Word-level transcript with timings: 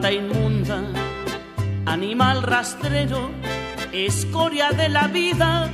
Rata 0.00 0.14
inmunda, 0.14 0.80
animal 1.84 2.42
rastrero, 2.42 3.30
escoria 3.92 4.70
de 4.70 4.88
la 4.88 5.08
vida, 5.08 5.68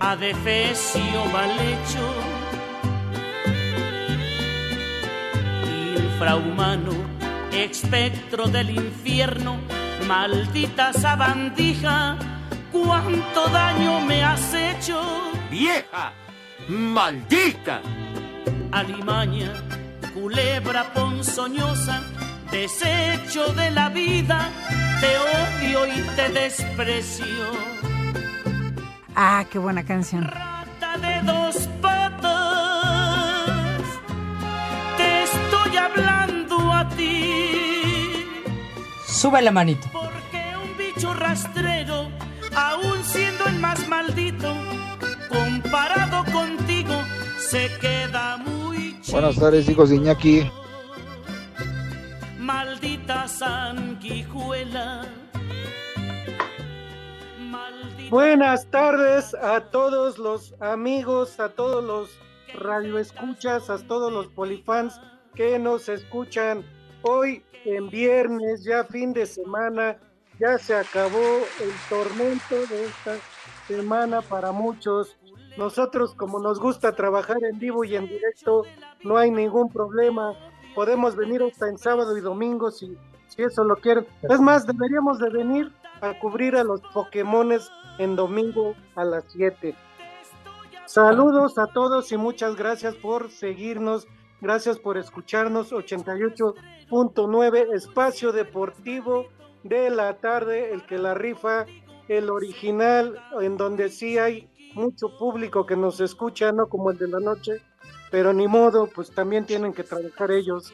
adefesio 0.00 1.26
mal 1.26 1.50
hecho. 1.50 2.06
Infrahumano, 5.94 6.94
espectro 7.52 8.46
del 8.46 8.70
infierno, 8.70 9.58
maldita 10.08 10.94
sabandija, 10.94 12.16
cuánto 12.72 13.46
daño 13.48 14.00
me 14.00 14.24
has 14.24 14.54
hecho. 14.54 15.02
¡Vieja! 15.50 16.14
¡Maldita! 16.68 17.82
Alimaña, 18.72 19.52
culebra 20.14 20.94
ponzoñosa, 20.94 22.00
desecho 22.50 23.52
de 23.52 23.70
la 23.70 23.88
vida, 23.88 24.50
te 25.00 25.16
odio 25.18 25.86
y 25.86 26.00
te 26.16 26.28
desprecio. 26.30 27.26
Ah, 29.14 29.44
qué 29.50 29.58
buena 29.58 29.84
canción. 29.84 30.24
Rata 30.24 30.98
de 30.98 31.22
dos 31.22 31.68
patas, 31.80 33.80
te 34.96 35.22
estoy 35.22 35.76
hablando 35.76 36.72
a 36.72 36.88
ti. 36.90 38.24
Sube 39.06 39.40
la 39.42 39.50
manito. 39.50 39.88
Porque 39.92 40.54
un 40.62 40.76
bicho 40.76 41.14
rastrero, 41.14 42.10
aún 42.54 43.02
siendo 43.04 43.46
el 43.46 43.58
más 43.58 43.88
maldito, 43.88 44.54
comparado 45.28 46.24
contigo, 46.32 46.94
se 47.38 47.70
queda 47.80 48.36
muy 48.36 49.00
chido. 49.00 49.20
Buenas 49.20 49.36
tardes, 49.36 49.68
hijos 49.68 49.90
de 49.90 49.96
Iñaki. 49.96 50.50
Sanguijuela. 53.28 55.04
Maldita 57.40 58.10
Buenas 58.10 58.66
tardes 58.70 59.34
a 59.34 59.60
todos 59.70 60.18
los 60.18 60.54
amigos, 60.60 61.40
a 61.40 61.48
todos 61.48 61.82
los 61.82 62.18
radioescuchas, 62.54 63.68
a 63.70 63.78
todos 63.78 64.12
los 64.12 64.28
polifans 64.28 65.00
que 65.34 65.58
nos 65.58 65.88
escuchan 65.88 66.64
hoy 67.02 67.44
en 67.64 67.90
viernes, 67.90 68.64
ya 68.64 68.84
fin 68.84 69.12
de 69.12 69.26
semana, 69.26 69.98
ya 70.38 70.58
se 70.58 70.74
acabó 70.74 71.40
el 71.60 71.72
tormento 71.88 72.54
de 72.68 72.84
esta 72.84 73.16
semana 73.66 74.22
para 74.22 74.52
muchos. 74.52 75.16
Nosotros, 75.58 76.14
como 76.14 76.38
nos 76.38 76.60
gusta 76.60 76.94
trabajar 76.94 77.42
en 77.42 77.58
vivo 77.58 77.84
y 77.84 77.96
en 77.96 78.06
directo, 78.06 78.62
no 79.02 79.16
hay 79.16 79.30
ningún 79.30 79.72
problema. 79.72 80.34
Podemos 80.74 81.16
venir 81.16 81.42
hasta 81.42 81.68
en 81.68 81.78
sábado 81.78 82.16
y 82.16 82.20
domingo 82.20 82.70
si, 82.70 82.96
si 83.28 83.42
eso 83.42 83.64
lo 83.64 83.76
quieren. 83.76 84.06
Es 84.22 84.40
más, 84.40 84.66
deberíamos 84.66 85.18
de 85.18 85.28
venir 85.30 85.72
a 86.00 86.18
cubrir 86.18 86.56
a 86.56 86.64
los 86.64 86.80
Pokémones 86.92 87.70
en 87.98 88.16
domingo 88.16 88.74
a 88.94 89.04
las 89.04 89.24
7. 89.28 89.74
Saludos 90.86 91.58
a 91.58 91.66
todos 91.66 92.10
y 92.12 92.16
muchas 92.16 92.56
gracias 92.56 92.94
por 92.94 93.30
seguirnos. 93.30 94.08
Gracias 94.40 94.78
por 94.78 94.96
escucharnos. 94.98 95.72
88.9 95.72 97.74
Espacio 97.74 98.32
Deportivo 98.32 99.26
de 99.64 99.90
la 99.90 100.18
tarde, 100.18 100.72
el 100.72 100.86
que 100.86 100.98
la 100.98 101.14
rifa, 101.14 101.66
el 102.08 102.30
original, 102.30 103.20
en 103.40 103.56
donde 103.56 103.88
sí 103.88 104.18
hay 104.18 104.48
mucho 104.74 105.16
público 105.18 105.66
que 105.66 105.76
nos 105.76 106.00
escucha, 106.00 106.52
no 106.52 106.68
como 106.68 106.90
el 106.90 106.98
de 106.98 107.08
la 107.08 107.18
noche, 107.18 107.62
pero 108.10 108.32
ni 108.32 108.46
modo, 108.46 108.88
pues 108.94 109.10
también 109.10 109.46
tienen 109.46 109.72
que 109.72 109.82
trabajar 109.82 110.30
ellos. 110.30 110.72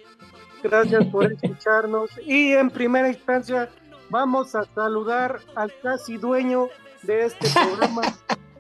Gracias 0.63 1.05
por 1.07 1.33
escucharnos. 1.33 2.11
Y 2.25 2.53
en 2.53 2.71
primera 2.71 3.09
instancia, 3.09 3.69
vamos 4.11 4.55
a 4.55 4.65
saludar 4.75 5.41
al 5.55 5.73
casi 5.83 6.17
dueño 6.17 6.69
de 7.03 7.27
este 7.27 7.49
programa, 7.51 8.03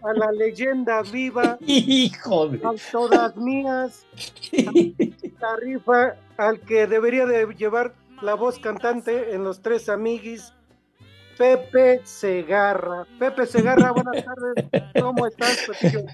a 0.03 0.13
la 0.15 0.33
leyenda 0.33 1.03
viva, 1.03 1.59
a 1.59 2.75
todas 2.91 3.37
mías, 3.37 4.07
la 5.41 5.57
rifa, 5.57 6.17
al 6.37 6.61
que 6.61 6.87
debería 6.87 7.27
de 7.27 7.47
llevar 7.55 7.95
la 8.21 8.34
voz 8.34 8.59
cantante 8.59 9.34
en 9.34 9.45
los 9.45 9.61
tres 9.61 9.89
amiguis, 9.89 10.53
Pepe 11.37 12.00
Segarra. 12.04 13.06
Pepe 13.19 13.47
Segarra, 13.47 13.93
buenas 13.93 14.25
tardes. 14.25 14.84
¿Cómo 15.00 15.26
estás, 15.26 15.59
Pepillo? 15.66 16.04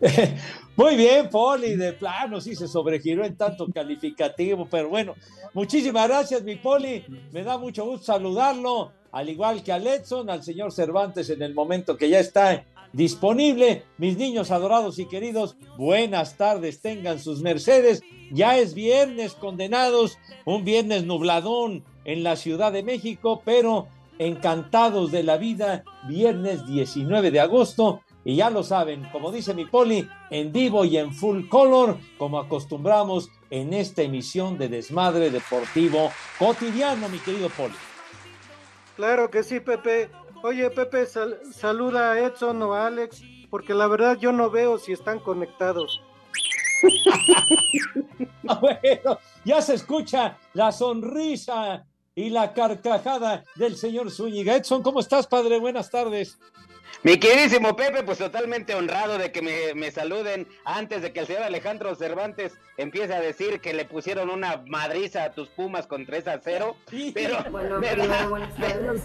Muy 0.76 0.96
bien, 0.96 1.28
Poli, 1.28 1.76
de 1.76 1.92
plano, 1.92 2.40
sí 2.40 2.54
se 2.54 2.68
sobregiró 2.68 3.24
en 3.24 3.36
tanto 3.36 3.66
calificativo, 3.72 4.66
pero 4.70 4.88
bueno, 4.88 5.14
muchísimas 5.52 6.08
gracias, 6.08 6.42
mi 6.42 6.56
Poli. 6.56 7.04
Me 7.32 7.42
da 7.42 7.58
mucho 7.58 7.84
gusto 7.84 8.06
saludarlo, 8.06 8.92
al 9.12 9.28
igual 9.28 9.62
que 9.62 9.72
a 9.72 9.76
Edson, 9.76 10.30
al 10.30 10.42
señor 10.42 10.72
Cervantes 10.72 11.28
en 11.30 11.42
el 11.42 11.54
momento 11.54 11.96
que 11.96 12.08
ya 12.08 12.20
está 12.20 12.64
disponible. 12.92 13.84
Mis 13.98 14.16
niños 14.16 14.50
adorados 14.50 14.98
y 14.98 15.06
queridos, 15.06 15.56
buenas 15.76 16.36
tardes, 16.36 16.80
tengan 16.80 17.18
sus 17.18 17.42
mercedes. 17.42 18.02
Ya 18.32 18.56
es 18.58 18.74
viernes, 18.74 19.34
condenados, 19.34 20.18
un 20.44 20.64
viernes 20.64 21.04
nubladón 21.04 21.84
en 22.04 22.22
la 22.22 22.36
Ciudad 22.36 22.72
de 22.72 22.82
México, 22.82 23.42
pero 23.44 23.88
encantados 24.20 25.10
de 25.10 25.22
la 25.22 25.38
vida, 25.38 25.82
viernes 26.06 26.66
19 26.66 27.30
de 27.30 27.40
agosto. 27.40 28.02
Y 28.22 28.36
ya 28.36 28.50
lo 28.50 28.62
saben, 28.62 29.08
como 29.12 29.32
dice 29.32 29.54
mi 29.54 29.64
poli, 29.64 30.06
en 30.28 30.52
vivo 30.52 30.84
y 30.84 30.98
en 30.98 31.14
full 31.14 31.48
color, 31.48 31.96
como 32.18 32.38
acostumbramos 32.38 33.30
en 33.48 33.72
esta 33.72 34.02
emisión 34.02 34.58
de 34.58 34.68
Desmadre 34.68 35.30
Deportivo 35.30 36.12
Cotidiano, 36.38 37.08
mi 37.08 37.18
querido 37.18 37.48
poli. 37.48 37.74
Claro 38.94 39.30
que 39.30 39.42
sí, 39.42 39.58
Pepe. 39.60 40.10
Oye, 40.42 40.68
Pepe, 40.70 41.06
sal- 41.06 41.38
saluda 41.50 42.12
a 42.12 42.20
Edson 42.20 42.60
o 42.62 42.74
a 42.74 42.88
Alex, 42.88 43.22
porque 43.48 43.72
la 43.72 43.86
verdad 43.86 44.18
yo 44.18 44.32
no 44.32 44.50
veo 44.50 44.76
si 44.78 44.92
están 44.92 45.18
conectados. 45.18 46.02
Bueno, 48.42 49.18
ya 49.44 49.62
se 49.62 49.74
escucha 49.74 50.36
la 50.54 50.72
sonrisa 50.72 51.86
y 52.14 52.30
la 52.30 52.52
carcajada 52.52 53.44
del 53.56 53.76
señor 53.76 54.10
Zúñiga. 54.10 54.56
Edson, 54.56 54.82
¿cómo 54.82 55.00
estás, 55.00 55.26
padre? 55.26 55.58
Buenas 55.58 55.90
tardes. 55.90 56.38
Mi 57.02 57.18
queridísimo 57.18 57.74
Pepe, 57.76 58.02
pues 58.02 58.18
totalmente 58.18 58.74
honrado 58.74 59.16
de 59.16 59.32
que 59.32 59.40
me, 59.40 59.74
me 59.74 59.90
saluden 59.90 60.46
antes 60.66 61.00
de 61.00 61.12
que 61.12 61.20
el 61.20 61.26
señor 61.26 61.44
Alejandro 61.44 61.94
Cervantes 61.94 62.58
empiece 62.76 63.14
a 63.14 63.20
decir 63.20 63.60
que 63.60 63.72
le 63.72 63.86
pusieron 63.86 64.28
una 64.28 64.62
madriza 64.66 65.24
a 65.24 65.32
tus 65.32 65.48
Pumas 65.48 65.86
con 65.86 66.04
3 66.04 66.28
a 66.28 66.40
0. 66.42 66.76
Pero, 67.14 67.42
Bueno, 67.50 67.80
buenas 68.28 68.54
tardes. 68.56 69.02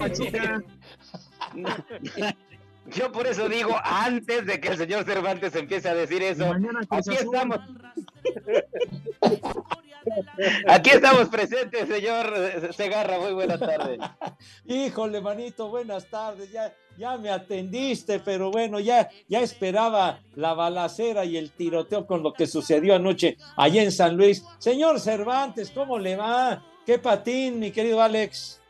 Yo 2.88 3.12
por 3.12 3.25
eso 3.28 3.48
digo 3.50 3.75
antes 3.84 4.46
de 4.46 4.60
que 4.60 4.68
el 4.69 4.78
señor 4.78 5.06
Cervantes 5.06 5.56
empiece 5.56 5.88
a 5.88 5.96
decir 5.96 6.22
eso. 6.22 6.54
Aquí 6.90 7.13
estamos. 7.13 7.60
Aquí 10.68 10.92
estamos 10.92 11.30
presentes, 11.30 11.88
señor 11.88 12.74
Segarra. 12.74 13.19
Muy 13.19 13.34
buenas 13.34 13.60
tardes. 13.60 14.00
Híjole, 14.66 15.22
manito, 15.22 15.69
buenas 15.69 16.10
tardes. 16.10 16.52
Ya, 16.52 16.74
ya 16.98 17.18
me 17.18 17.30
atendiste, 17.30 18.19
pero 18.19 18.52
bueno, 18.52 18.80
ya, 18.80 19.10
ya 19.28 19.42
esperaba 19.42 20.19
la 20.36 20.54
balacera 20.54 21.25
y 21.25 21.38
el 21.38 21.52
tiroteo 21.52 22.06
con 22.06 22.24
lo 22.24 22.34
que 22.34 22.48
sucedió 22.48 22.96
anoche 22.96 23.38
allá 23.57 23.84
en 23.84 23.92
San 23.92 24.16
Luis. 24.16 24.44
Señor 24.60 25.00
Cervantes, 25.00 25.72
¿cómo 25.72 25.98
le 25.98 26.16
va? 26.16 26.63
¿Qué 26.86 27.00
patín, 27.00 27.60
mi 27.60 27.72
querido 27.72 28.02
Alex? 28.02 28.62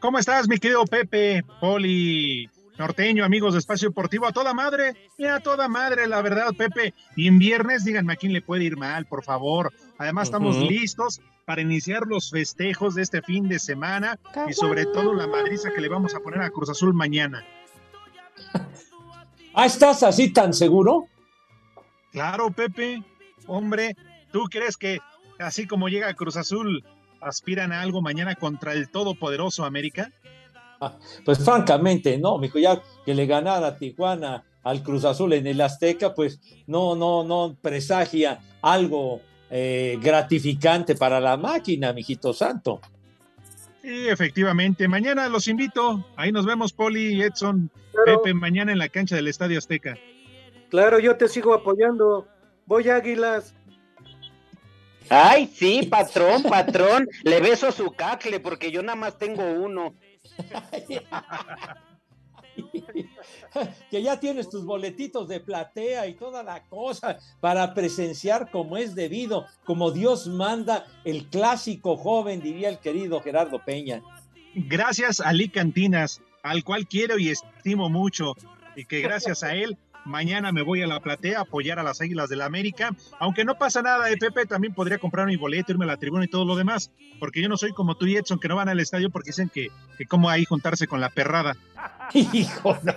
¿Cómo 0.00 0.18
estás, 0.18 0.48
mi 0.48 0.58
querido 0.58 0.84
Pepe, 0.86 1.44
Poli, 1.60 2.48
norteño, 2.78 3.24
amigos 3.24 3.52
de 3.52 3.60
Espacio 3.60 3.90
Deportivo? 3.90 4.26
A 4.26 4.32
toda 4.32 4.54
madre, 4.54 4.94
mira, 5.18 5.36
a 5.36 5.40
toda 5.40 5.68
madre, 5.68 6.06
la 6.06 6.22
verdad, 6.22 6.54
Pepe. 6.56 6.94
Y 7.16 7.28
en 7.28 7.38
viernes, 7.38 7.84
díganme 7.84 8.14
a 8.14 8.16
quién 8.16 8.32
le 8.32 8.42
puede 8.42 8.64
ir 8.64 8.76
mal, 8.76 9.06
por 9.06 9.22
favor. 9.22 9.72
Además, 10.00 10.28
estamos 10.28 10.56
listos 10.56 11.20
para 11.44 11.60
iniciar 11.60 12.06
los 12.06 12.30
festejos 12.30 12.94
de 12.94 13.02
este 13.02 13.20
fin 13.20 13.48
de 13.48 13.58
semana 13.58 14.18
y 14.48 14.54
sobre 14.54 14.86
todo 14.86 15.12
la 15.12 15.26
madriza 15.26 15.68
que 15.74 15.82
le 15.82 15.90
vamos 15.90 16.14
a 16.14 16.20
poner 16.20 16.40
a 16.40 16.48
Cruz 16.48 16.70
Azul 16.70 16.94
mañana. 16.94 17.44
¿Ah, 19.54 19.66
estás 19.66 20.02
así 20.02 20.32
tan 20.32 20.54
seguro? 20.54 21.04
Claro, 22.12 22.50
Pepe. 22.50 23.04
Hombre, 23.46 23.94
¿tú 24.32 24.44
crees 24.50 24.78
que 24.78 25.00
así 25.38 25.66
como 25.66 25.90
llega 25.90 26.14
Cruz 26.14 26.38
Azul, 26.38 26.82
aspiran 27.20 27.70
a 27.70 27.82
algo 27.82 28.00
mañana 28.00 28.36
contra 28.36 28.72
el 28.72 28.88
todopoderoso 28.88 29.66
América? 29.66 30.10
Ah, 30.80 30.96
pues 31.26 31.44
francamente, 31.44 32.16
no, 32.16 32.38
mijo, 32.38 32.58
ya 32.58 32.80
que 33.04 33.12
le 33.12 33.26
ganara 33.26 33.66
a 33.66 33.76
Tijuana 33.76 34.44
al 34.62 34.82
Cruz 34.82 35.04
Azul 35.04 35.34
en 35.34 35.46
el 35.46 35.60
Azteca, 35.60 36.14
pues 36.14 36.40
no, 36.66 36.96
no, 36.96 37.22
no 37.22 37.54
presagia 37.60 38.40
algo 38.62 39.20
eh, 39.50 39.98
gratificante 40.00 40.94
para 40.94 41.20
la 41.20 41.36
máquina, 41.36 41.92
mijito 41.92 42.32
santo. 42.32 42.80
Sí, 43.82 44.08
efectivamente. 44.08 44.86
Mañana 44.88 45.28
los 45.28 45.48
invito. 45.48 46.06
Ahí 46.16 46.32
nos 46.32 46.46
vemos, 46.46 46.72
Poli, 46.72 47.20
Edson, 47.22 47.70
Pepe, 48.04 48.34
mañana 48.34 48.72
en 48.72 48.78
la 48.78 48.88
cancha 48.88 49.16
del 49.16 49.28
Estadio 49.28 49.58
Azteca. 49.58 49.98
Claro, 50.68 50.98
yo 50.98 51.16
te 51.16 51.28
sigo 51.28 51.54
apoyando. 51.54 52.28
Voy 52.66 52.88
Águilas. 52.88 53.54
Ay, 55.08 55.50
sí, 55.52 55.86
patrón, 55.90 56.42
patrón. 56.44 57.08
Le 57.24 57.40
beso 57.40 57.72
su 57.72 57.90
cacle 57.90 58.38
porque 58.38 58.70
yo 58.70 58.82
nada 58.82 58.96
más 58.96 59.18
tengo 59.18 59.42
uno. 59.42 59.94
que 63.90 64.02
ya 64.02 64.20
tienes 64.20 64.48
tus 64.48 64.64
boletitos 64.64 65.28
de 65.28 65.40
platea 65.40 66.06
y 66.06 66.14
toda 66.14 66.42
la 66.42 66.64
cosa 66.64 67.18
para 67.40 67.74
presenciar 67.74 68.50
como 68.50 68.76
es 68.76 68.94
debido, 68.94 69.46
como 69.64 69.90
Dios 69.90 70.26
manda 70.26 70.86
el 71.04 71.26
clásico 71.26 71.96
joven, 71.96 72.40
diría 72.40 72.68
el 72.68 72.78
querido 72.78 73.20
Gerardo 73.20 73.64
Peña. 73.64 74.02
Gracias 74.54 75.20
a 75.20 75.32
Lee 75.32 75.48
Cantinas, 75.48 76.20
al 76.42 76.64
cual 76.64 76.86
quiero 76.86 77.18
y 77.18 77.28
estimo 77.28 77.88
mucho, 77.88 78.34
y 78.76 78.84
que 78.84 79.00
gracias 79.00 79.42
a 79.42 79.54
él 79.54 79.76
Mañana 80.10 80.50
me 80.50 80.62
voy 80.62 80.82
a 80.82 80.88
la 80.88 81.00
platea 81.00 81.38
a 81.38 81.42
apoyar 81.42 81.78
a 81.78 81.84
las 81.84 82.00
Águilas 82.00 82.28
del 82.28 82.40
la 82.40 82.46
América. 82.46 82.90
Aunque 83.20 83.44
no 83.44 83.56
pasa 83.56 83.80
nada, 83.80 84.06
de 84.06 84.16
Pepe 84.16 84.44
también 84.44 84.74
podría 84.74 84.98
comprar 84.98 85.26
mi 85.26 85.36
boleto, 85.36 85.72
irme 85.72 85.84
a 85.84 85.88
la 85.88 85.96
tribuna 85.96 86.24
y 86.24 86.28
todo 86.28 86.44
lo 86.44 86.56
demás. 86.56 86.90
Porque 87.20 87.40
yo 87.40 87.48
no 87.48 87.56
soy 87.56 87.72
como 87.72 87.94
tú 87.94 88.06
y 88.06 88.16
Edson, 88.16 88.40
que 88.40 88.48
no 88.48 88.56
van 88.56 88.68
al 88.68 88.80
estadio 88.80 89.08
porque 89.10 89.30
dicen 89.30 89.48
que, 89.48 89.68
que 89.96 90.06
cómo 90.06 90.28
ahí 90.28 90.44
juntarse 90.44 90.88
con 90.88 91.00
la 91.00 91.10
perrada. 91.10 91.56
Hijo, 92.12 92.76
no, 92.82 92.94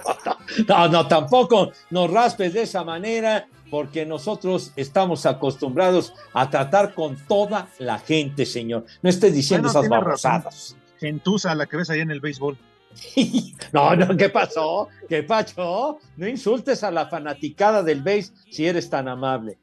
no, 0.67 0.87
no, 0.87 1.07
tampoco 1.07 1.71
nos 1.91 2.09
raspes 2.09 2.53
de 2.53 2.63
esa 2.63 2.83
manera, 2.83 3.47
porque 3.69 4.05
nosotros 4.05 4.73
estamos 4.75 5.27
acostumbrados 5.27 6.13
a 6.33 6.49
tratar 6.49 6.95
con 6.95 7.15
toda 7.27 7.67
la 7.77 7.99
gente, 7.99 8.45
señor. 8.45 8.85
No 9.03 9.09
estés 9.09 9.33
diciendo 9.33 9.67
esas 9.67 9.87
babosadas. 9.87 10.75
Gentuza, 10.99 11.53
la 11.53 11.67
que 11.67 11.77
ves 11.77 11.89
ahí 11.89 11.99
en 11.99 12.11
el 12.11 12.21
béisbol. 12.21 12.57
No, 13.73 13.95
no, 13.95 14.15
¿qué 14.15 14.29
pasó? 14.29 14.87
¿Qué 15.09 15.23
pasó? 15.23 15.99
No 16.15 16.27
insultes 16.27 16.83
a 16.83 16.91
la 16.91 17.07
fanaticada 17.07 17.81
del 17.81 18.01
base 18.01 18.31
si 18.51 18.67
eres 18.67 18.89
tan 18.89 19.07
amable. 19.07 19.57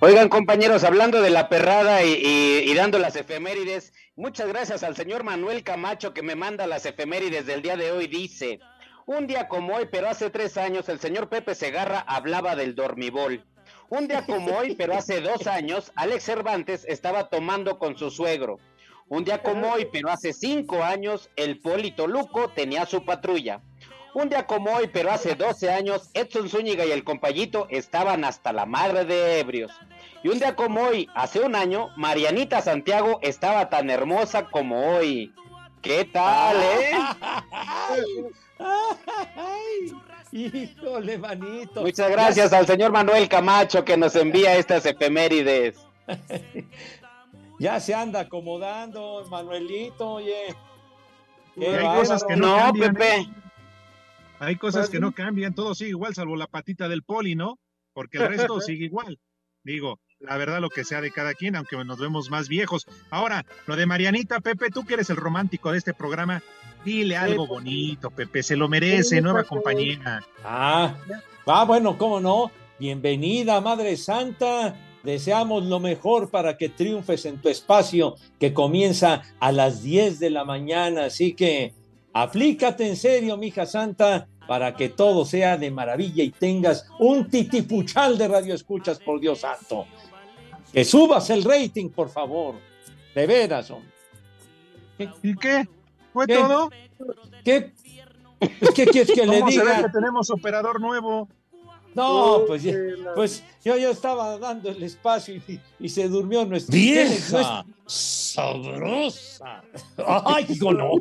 Oigan, 0.00 0.28
compañeros, 0.28 0.84
hablando 0.84 1.20
de 1.22 1.30
la 1.30 1.48
perrada 1.48 2.02
y, 2.04 2.72
dando 2.74 2.98
las 2.98 3.16
efemérides, 3.16 3.92
muchas 4.14 4.48
gracias 4.48 4.82
al 4.82 4.94
señor 4.96 5.24
Manuel 5.24 5.64
Camacho 5.64 6.12
que 6.12 6.22
me 6.22 6.34
manda 6.34 6.66
las 6.66 6.86
efemérides 6.86 7.46
del 7.46 7.62
día 7.62 7.76
de 7.76 7.90
hoy. 7.90 8.06
Dice: 8.06 8.60
Un 9.06 9.26
día 9.26 9.48
como 9.48 9.76
hoy, 9.76 9.88
pero 9.90 10.08
hace 10.08 10.30
tres 10.30 10.56
años, 10.56 10.88
el 10.88 11.00
señor 11.00 11.28
Pepe 11.28 11.54
Segarra 11.54 12.00
hablaba 12.00 12.54
del 12.54 12.74
dormibol. 12.74 13.42
Un 13.88 14.08
día 14.08 14.24
como 14.26 14.56
hoy, 14.56 14.74
pero 14.76 14.96
hace 14.96 15.20
dos 15.20 15.46
años, 15.46 15.92
Alex 15.94 16.24
Cervantes 16.24 16.84
estaba 16.88 17.28
tomando 17.28 17.78
con 17.78 17.96
su 17.96 18.10
suegro. 18.10 18.58
Un 19.08 19.24
día 19.24 19.40
como 19.40 19.72
hoy, 19.72 19.88
pero 19.92 20.10
hace 20.10 20.32
cinco 20.32 20.82
años, 20.82 21.30
el 21.36 21.60
Polito 21.60 22.08
Luco 22.08 22.48
tenía 22.48 22.86
su 22.86 23.04
patrulla. 23.04 23.60
Un 24.14 24.28
día 24.28 24.46
como 24.46 24.72
hoy, 24.72 24.88
pero 24.92 25.12
hace 25.12 25.34
12 25.34 25.70
años, 25.70 26.10
Edson 26.14 26.48
Zúñiga 26.48 26.84
y 26.84 26.90
el 26.90 27.04
compañito 27.04 27.68
estaban 27.70 28.24
hasta 28.24 28.52
la 28.52 28.66
madre 28.66 29.04
de 29.04 29.38
ebrios. 29.38 29.70
Y 30.24 30.28
un 30.28 30.38
día 30.38 30.56
como 30.56 30.80
hoy, 30.82 31.08
hace 31.14 31.40
un 31.40 31.54
año, 31.54 31.90
Marianita 31.96 32.62
Santiago 32.62 33.20
estaba 33.22 33.68
tan 33.68 33.90
hermosa 33.90 34.46
como 34.50 34.96
hoy. 34.96 35.32
¿Qué 35.82 36.04
tal, 36.06 36.56
eh? 36.56 36.90
híjole, 40.32 41.18
manito. 41.18 41.82
Muchas 41.82 42.10
gracias 42.10 42.52
al 42.52 42.66
señor 42.66 42.90
Manuel 42.90 43.28
Camacho 43.28 43.84
que 43.84 43.96
nos 43.96 44.16
envía 44.16 44.56
estas 44.56 44.84
efemérides. 44.84 45.76
Ya 47.58 47.80
se 47.80 47.94
anda 47.94 48.20
acomodando, 48.20 49.26
Manuelito, 49.30 50.12
oye. 50.12 50.54
hay 51.56 51.98
cosas 51.98 52.24
que 52.24 52.36
no, 52.36 52.56
cambian, 52.56 52.94
Pepe. 52.94 53.28
Hay 54.38 54.56
cosas 54.56 54.90
que 54.90 55.00
no 55.00 55.12
cambian, 55.12 55.54
todo 55.54 55.74
sigue 55.74 55.90
igual, 55.90 56.14
salvo 56.14 56.36
la 56.36 56.46
patita 56.46 56.88
del 56.88 57.02
poli, 57.02 57.34
¿no? 57.34 57.58
Porque 57.94 58.18
el 58.18 58.28
resto 58.28 58.60
sigue 58.60 58.84
igual. 58.84 59.18
Digo, 59.64 59.98
la 60.20 60.36
verdad, 60.36 60.60
lo 60.60 60.68
que 60.68 60.84
sea 60.84 61.00
de 61.00 61.10
cada 61.10 61.34
quien, 61.34 61.56
aunque 61.56 61.82
nos 61.84 61.98
vemos 61.98 62.30
más 62.30 62.48
viejos. 62.48 62.86
Ahora, 63.10 63.44
lo 63.66 63.76
de 63.76 63.86
Marianita, 63.86 64.40
Pepe, 64.40 64.70
tú 64.70 64.84
que 64.84 64.94
eres 64.94 65.10
el 65.10 65.16
romántico 65.16 65.72
de 65.72 65.78
este 65.78 65.94
programa, 65.94 66.42
dile 66.84 67.16
algo 67.16 67.46
bonito, 67.46 68.10
Pepe, 68.10 68.42
se 68.42 68.56
lo 68.56 68.68
merece, 68.68 69.20
nueva 69.20 69.44
compañera. 69.44 70.22
Ah, 70.44 70.94
ah, 71.46 71.64
bueno, 71.64 71.96
cómo 71.96 72.20
no. 72.20 72.50
Bienvenida, 72.78 73.60
Madre 73.60 73.96
Santa. 73.96 74.74
Deseamos 75.06 75.64
lo 75.64 75.78
mejor 75.78 76.30
para 76.30 76.58
que 76.58 76.68
triunfes 76.68 77.26
en 77.26 77.40
tu 77.40 77.48
espacio 77.48 78.16
que 78.40 78.52
comienza 78.52 79.22
a 79.38 79.52
las 79.52 79.84
10 79.84 80.18
de 80.18 80.30
la 80.30 80.44
mañana. 80.44 81.04
Así 81.04 81.32
que 81.32 81.72
aplícate 82.12 82.88
en 82.88 82.96
serio, 82.96 83.36
mija 83.36 83.66
santa, 83.66 84.26
para 84.48 84.74
que 84.74 84.88
todo 84.88 85.24
sea 85.24 85.56
de 85.58 85.70
maravilla 85.70 86.24
y 86.24 86.32
tengas 86.32 86.88
un 86.98 87.30
titipuchal 87.30 88.18
de 88.18 88.26
radio 88.26 88.52
escuchas, 88.52 88.98
por 88.98 89.20
Dios 89.20 89.38
santo. 89.38 89.86
Que 90.72 90.84
subas 90.84 91.30
el 91.30 91.44
rating, 91.44 91.88
por 91.90 92.10
favor. 92.10 92.56
De 93.14 93.28
veras, 93.28 93.70
hombre. 93.70 93.92
¿Y 95.22 95.36
qué? 95.36 95.68
¿Fue 96.12 96.26
todo? 96.26 96.68
¿Qué? 97.44 97.72
¿Qué 98.74 98.86
quieres 98.86 99.12
que 99.14 99.24
le 99.24 99.40
diga? 99.42 99.82
que 99.84 99.88
tenemos 99.90 100.30
operador 100.30 100.80
nuevo? 100.80 101.28
No, 101.96 102.44
pues, 102.46 102.62
pues 103.14 103.42
yo, 103.64 103.78
yo 103.78 103.90
estaba 103.90 104.38
dando 104.38 104.68
el 104.68 104.82
espacio 104.82 105.40
y, 105.80 105.88
se 105.88 106.06
durmió 106.08 106.44
nuestro. 106.44 106.74
¡Vieja! 106.74 107.64
¡Sabrosa! 107.86 109.62
¡Ay, 110.26 110.44
hijo, 110.50 110.74
no! 110.74 110.90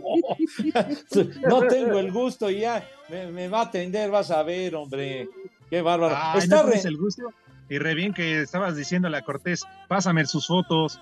No 1.50 1.68
tengo 1.68 2.00
el 2.00 2.14
gusto 2.14 2.50
y 2.50 2.62
ya 2.62 2.90
me, 3.10 3.50
va 3.50 3.60
a 3.60 3.64
atender, 3.64 4.10
vas 4.10 4.32
a 4.32 4.42
ver, 4.44 4.74
hombre. 4.74 5.28
¡Qué 5.70 5.82
bárbaro! 5.82 6.16
Está 6.40 6.62
el 6.62 6.98
gusto? 6.98 7.24
Y 7.70 7.78
re 7.78 7.94
bien 7.94 8.14
que 8.14 8.42
estabas 8.42 8.78
diciéndole 8.78 9.18
a 9.18 9.24
Cortés, 9.24 9.66
pásame 9.90 10.26
sus 10.26 10.48
fotos. 10.48 11.02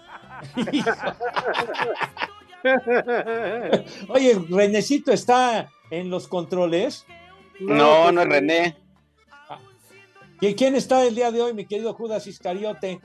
Oye, 4.07 4.41
Renecito 4.49 5.11
está 5.11 5.69
en 5.91 6.09
los 6.09 6.27
controles. 6.27 7.05
No, 7.59 8.11
no 8.11 8.21
es 8.21 8.27
René. 8.27 8.82
¿Quién 10.51 10.75
está 10.75 11.05
el 11.05 11.15
día 11.15 11.31
de 11.31 11.41
hoy, 11.41 11.53
mi 11.53 11.65
querido 11.65 11.93
Judas 11.93 12.27
Iscariote? 12.27 12.99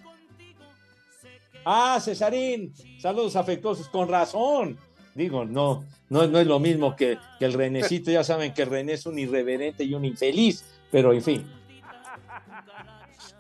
Ah, 1.65 2.01
Cesarín, 2.01 2.75
saludos 2.99 3.37
afectuosos, 3.37 3.89
con 3.89 4.09
razón. 4.09 4.77
Digo, 5.15 5.45
no, 5.45 5.85
no, 6.09 6.27
no 6.27 6.41
es 6.41 6.47
lo 6.49 6.59
mismo 6.59 6.97
que, 6.97 7.17
el 7.39 7.53
Renecito, 7.53 8.11
ya 8.11 8.25
saben 8.25 8.53
que 8.55 8.63
el 8.63 8.71
René 8.71 8.95
es 8.95 9.07
un 9.07 9.19
irreverente 9.19 9.85
y 9.85 9.95
un 9.95 10.05
infeliz, 10.05 10.65
pero 10.91 11.13
en 11.13 11.23
fin. 11.23 11.47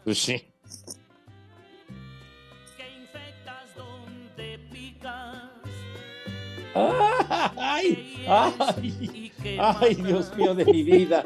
Pues 0.05 0.19
sí. 0.19 0.45
¡Ay! 6.75 8.25
¡Ay! 8.29 9.33
¡Ay, 9.59 9.95
Dios 9.97 10.37
mío 10.37 10.55
de 10.55 10.65
mi 10.65 10.83
vida! 10.85 11.25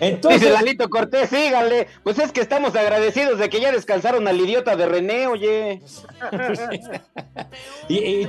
Entonces, 0.00 0.40
Dice 0.40 0.52
Lalito 0.52 0.88
Cortés, 0.88 1.30
síganle. 1.30 1.88
Pues 2.02 2.18
es 2.18 2.32
que 2.32 2.40
estamos 2.40 2.74
agradecidos 2.76 3.38
de 3.38 3.48
que 3.48 3.60
ya 3.60 3.72
descansaron 3.72 4.26
al 4.28 4.40
idiota 4.40 4.76
de 4.76 4.86
René, 4.86 5.26
oye. 5.26 5.82
y, 7.88 8.28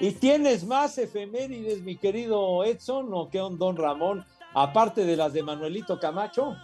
y, 0.00 0.10
tienes 0.12 0.64
más 0.64 0.98
efemérides, 0.98 1.82
mi 1.82 1.96
querido 1.96 2.64
Edson, 2.64 3.08
o 3.12 3.28
qué 3.28 3.42
un 3.42 3.58
don 3.58 3.76
Ramón, 3.76 4.24
aparte 4.54 5.04
de 5.04 5.16
las 5.16 5.32
de 5.32 5.42
Manuelito 5.42 5.98
Camacho? 5.98 6.56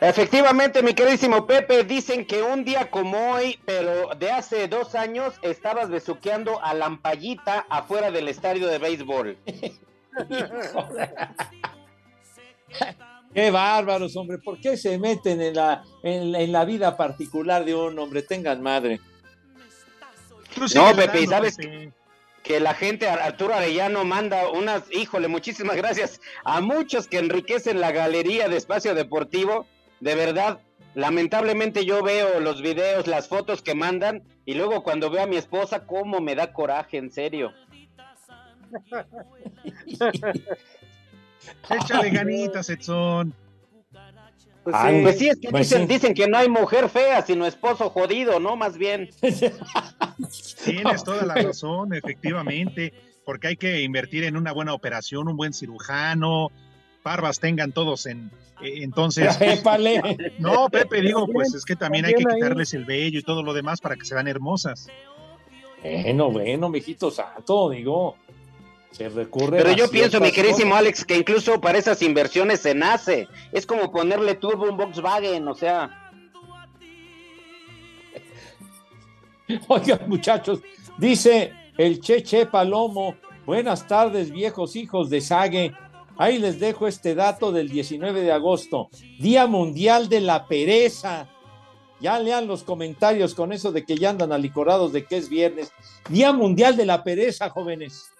Efectivamente, 0.00 0.82
mi 0.82 0.94
queridísimo 0.94 1.46
Pepe, 1.46 1.84
dicen 1.84 2.26
que 2.26 2.42
un 2.42 2.64
día 2.64 2.90
como 2.90 3.34
hoy, 3.34 3.60
pero 3.64 4.14
de 4.16 4.32
hace 4.32 4.66
dos 4.66 4.96
años, 4.96 5.34
estabas 5.42 5.90
besuqueando 5.90 6.60
a 6.60 6.74
Lampallita 6.74 7.66
afuera 7.68 8.10
del 8.10 8.26
estadio 8.26 8.66
de 8.66 8.78
béisbol. 8.78 9.38
Qué 13.34 13.50
bárbaros, 13.50 14.16
hombre. 14.16 14.38
¿Por 14.38 14.60
qué 14.60 14.76
se 14.76 14.98
meten 14.98 15.40
en 15.40 15.54
la, 15.54 15.82
en, 16.02 16.52
la 16.52 16.64
vida 16.64 16.96
particular 16.96 17.64
de 17.64 17.74
un 17.74 17.98
hombre? 17.98 18.22
Tengan 18.22 18.60
madre. 18.60 19.00
No, 20.74 20.94
Pepe, 20.94 21.26
¿sabes 21.26 21.56
que 22.42 22.60
la 22.60 22.74
gente, 22.74 23.08
Arturo 23.08 23.54
Arellano, 23.54 24.04
manda 24.04 24.50
unas, 24.50 24.84
híjole, 24.92 25.28
muchísimas 25.28 25.76
gracias 25.76 26.20
a 26.44 26.60
muchos 26.60 27.06
que 27.06 27.18
enriquecen 27.18 27.80
la 27.80 27.92
galería 27.92 28.48
de 28.48 28.56
Espacio 28.56 28.94
Deportivo. 28.94 29.66
De 30.00 30.14
verdad, 30.14 30.60
lamentablemente 30.94 31.86
yo 31.86 32.02
veo 32.02 32.40
los 32.40 32.60
videos, 32.60 33.06
las 33.06 33.28
fotos 33.28 33.62
que 33.62 33.74
mandan 33.74 34.24
y 34.44 34.54
luego 34.54 34.82
cuando 34.82 35.08
veo 35.08 35.22
a 35.22 35.26
mi 35.26 35.36
esposa, 35.36 35.86
cómo 35.86 36.20
me 36.20 36.34
da 36.34 36.52
coraje, 36.52 36.98
en 36.98 37.10
serio. 37.10 37.52
Échale 41.70 42.10
ganitas, 42.10 42.68
Edson. 42.70 43.34
Pues, 44.64 44.76
pues 45.02 45.18
sí, 45.18 45.28
es 45.28 45.40
que 45.40 45.48
pues 45.50 45.88
dicen, 45.88 46.14
que 46.14 46.28
no 46.28 46.38
hay 46.38 46.48
mujer 46.48 46.88
fea, 46.88 47.22
sino 47.22 47.46
esposo 47.46 47.90
jodido, 47.90 48.38
¿no? 48.38 48.54
Más 48.54 48.78
bien. 48.78 49.10
Tienes 50.64 51.02
toda 51.02 51.26
la 51.26 51.34
razón, 51.34 51.94
efectivamente, 51.94 52.92
porque 53.24 53.48
hay 53.48 53.56
que 53.56 53.82
invertir 53.82 54.22
en 54.22 54.36
una 54.36 54.52
buena 54.52 54.72
operación, 54.72 55.26
un 55.26 55.36
buen 55.36 55.52
cirujano, 55.52 56.52
barbas 57.02 57.40
tengan 57.40 57.72
todos 57.72 58.06
en... 58.06 58.30
Eh, 58.62 58.84
entonces... 58.84 59.36
no, 60.38 60.68
Pepe, 60.68 61.00
digo, 61.00 61.26
pues 61.26 61.54
es 61.54 61.64
que 61.64 61.74
también 61.74 62.04
hay 62.04 62.14
que 62.14 62.24
quitarles 62.24 62.72
el 62.74 62.84
vello 62.84 63.18
y 63.18 63.22
todo 63.22 63.42
lo 63.42 63.54
demás 63.54 63.80
para 63.80 63.96
que 63.96 64.04
se 64.04 64.14
vean 64.14 64.28
hermosas. 64.28 64.86
Bueno, 65.82 66.30
bueno, 66.30 66.68
mijito 66.68 67.10
santo, 67.10 67.70
digo, 67.70 68.16
se 68.92 69.08
recurre 69.08 69.56
Pero 69.58 69.72
yo 69.72 69.90
pienso, 69.90 70.20
mi 70.20 70.30
querísimo 70.30 70.74
Alex, 70.74 71.04
que 71.04 71.16
incluso 71.16 71.60
para 71.60 71.78
esas 71.78 72.00
inversiones 72.02 72.60
se 72.60 72.74
nace. 72.74 73.26
Es 73.50 73.66
como 73.66 73.90
ponerle 73.90 74.34
turbo 74.34 74.66
a 74.66 74.70
un 74.70 74.76
Volkswagen, 74.76 75.48
o 75.48 75.54
sea. 75.54 76.12
Oigan, 79.68 80.00
muchachos, 80.06 80.60
dice 80.98 81.52
el 81.78 82.00
Cheche 82.00 82.46
Palomo, 82.46 83.16
buenas 83.46 83.86
tardes, 83.86 84.30
viejos 84.30 84.76
hijos 84.76 85.08
de 85.08 85.20
Sague. 85.20 85.72
Ahí 86.18 86.38
les 86.38 86.60
dejo 86.60 86.86
este 86.86 87.14
dato 87.14 87.50
del 87.50 87.70
19 87.70 88.20
de 88.20 88.32
agosto, 88.32 88.90
Día 89.18 89.46
Mundial 89.46 90.10
de 90.10 90.20
la 90.20 90.46
Pereza. 90.46 91.28
Ya 92.00 92.18
lean 92.18 92.46
los 92.48 92.64
comentarios 92.64 93.34
con 93.34 93.52
eso 93.52 93.72
de 93.72 93.84
que 93.84 93.96
ya 93.96 94.10
andan 94.10 94.32
alicorados 94.32 94.92
de 94.92 95.06
que 95.06 95.16
es 95.16 95.28
viernes. 95.28 95.72
Día 96.10 96.32
Mundial 96.32 96.76
de 96.76 96.84
la 96.84 97.04
Pereza, 97.04 97.48
jóvenes 97.48 98.11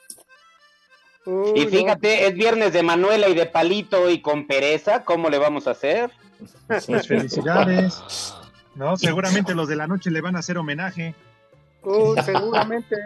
y 1.55 1.67
fíjate, 1.67 2.27
es 2.27 2.35
viernes 2.35 2.73
de 2.73 2.83
Manuela 2.83 3.29
y 3.29 3.35
de 3.35 3.47
Palito 3.47 4.11
y 4.11 4.21
con 4.21 4.47
pereza, 4.47 5.05
¿cómo 5.05 5.31
le 5.31 5.39
vamos 5.39 5.67
a 5.67 5.73
hacer? 5.73 6.11
Pues 6.67 7.07
felicidades. 7.07 8.35
No, 8.75 8.97
seguramente 8.97 9.55
los 9.55 9.69
de 9.69 9.77
la 9.77 9.87
noche 9.87 10.11
le 10.11 10.21
van 10.21 10.37
a 10.37 10.41
hacer 10.41 10.59
homenaje. 10.59 11.15
Uh, 11.83 12.15
seguramente. 12.23 12.97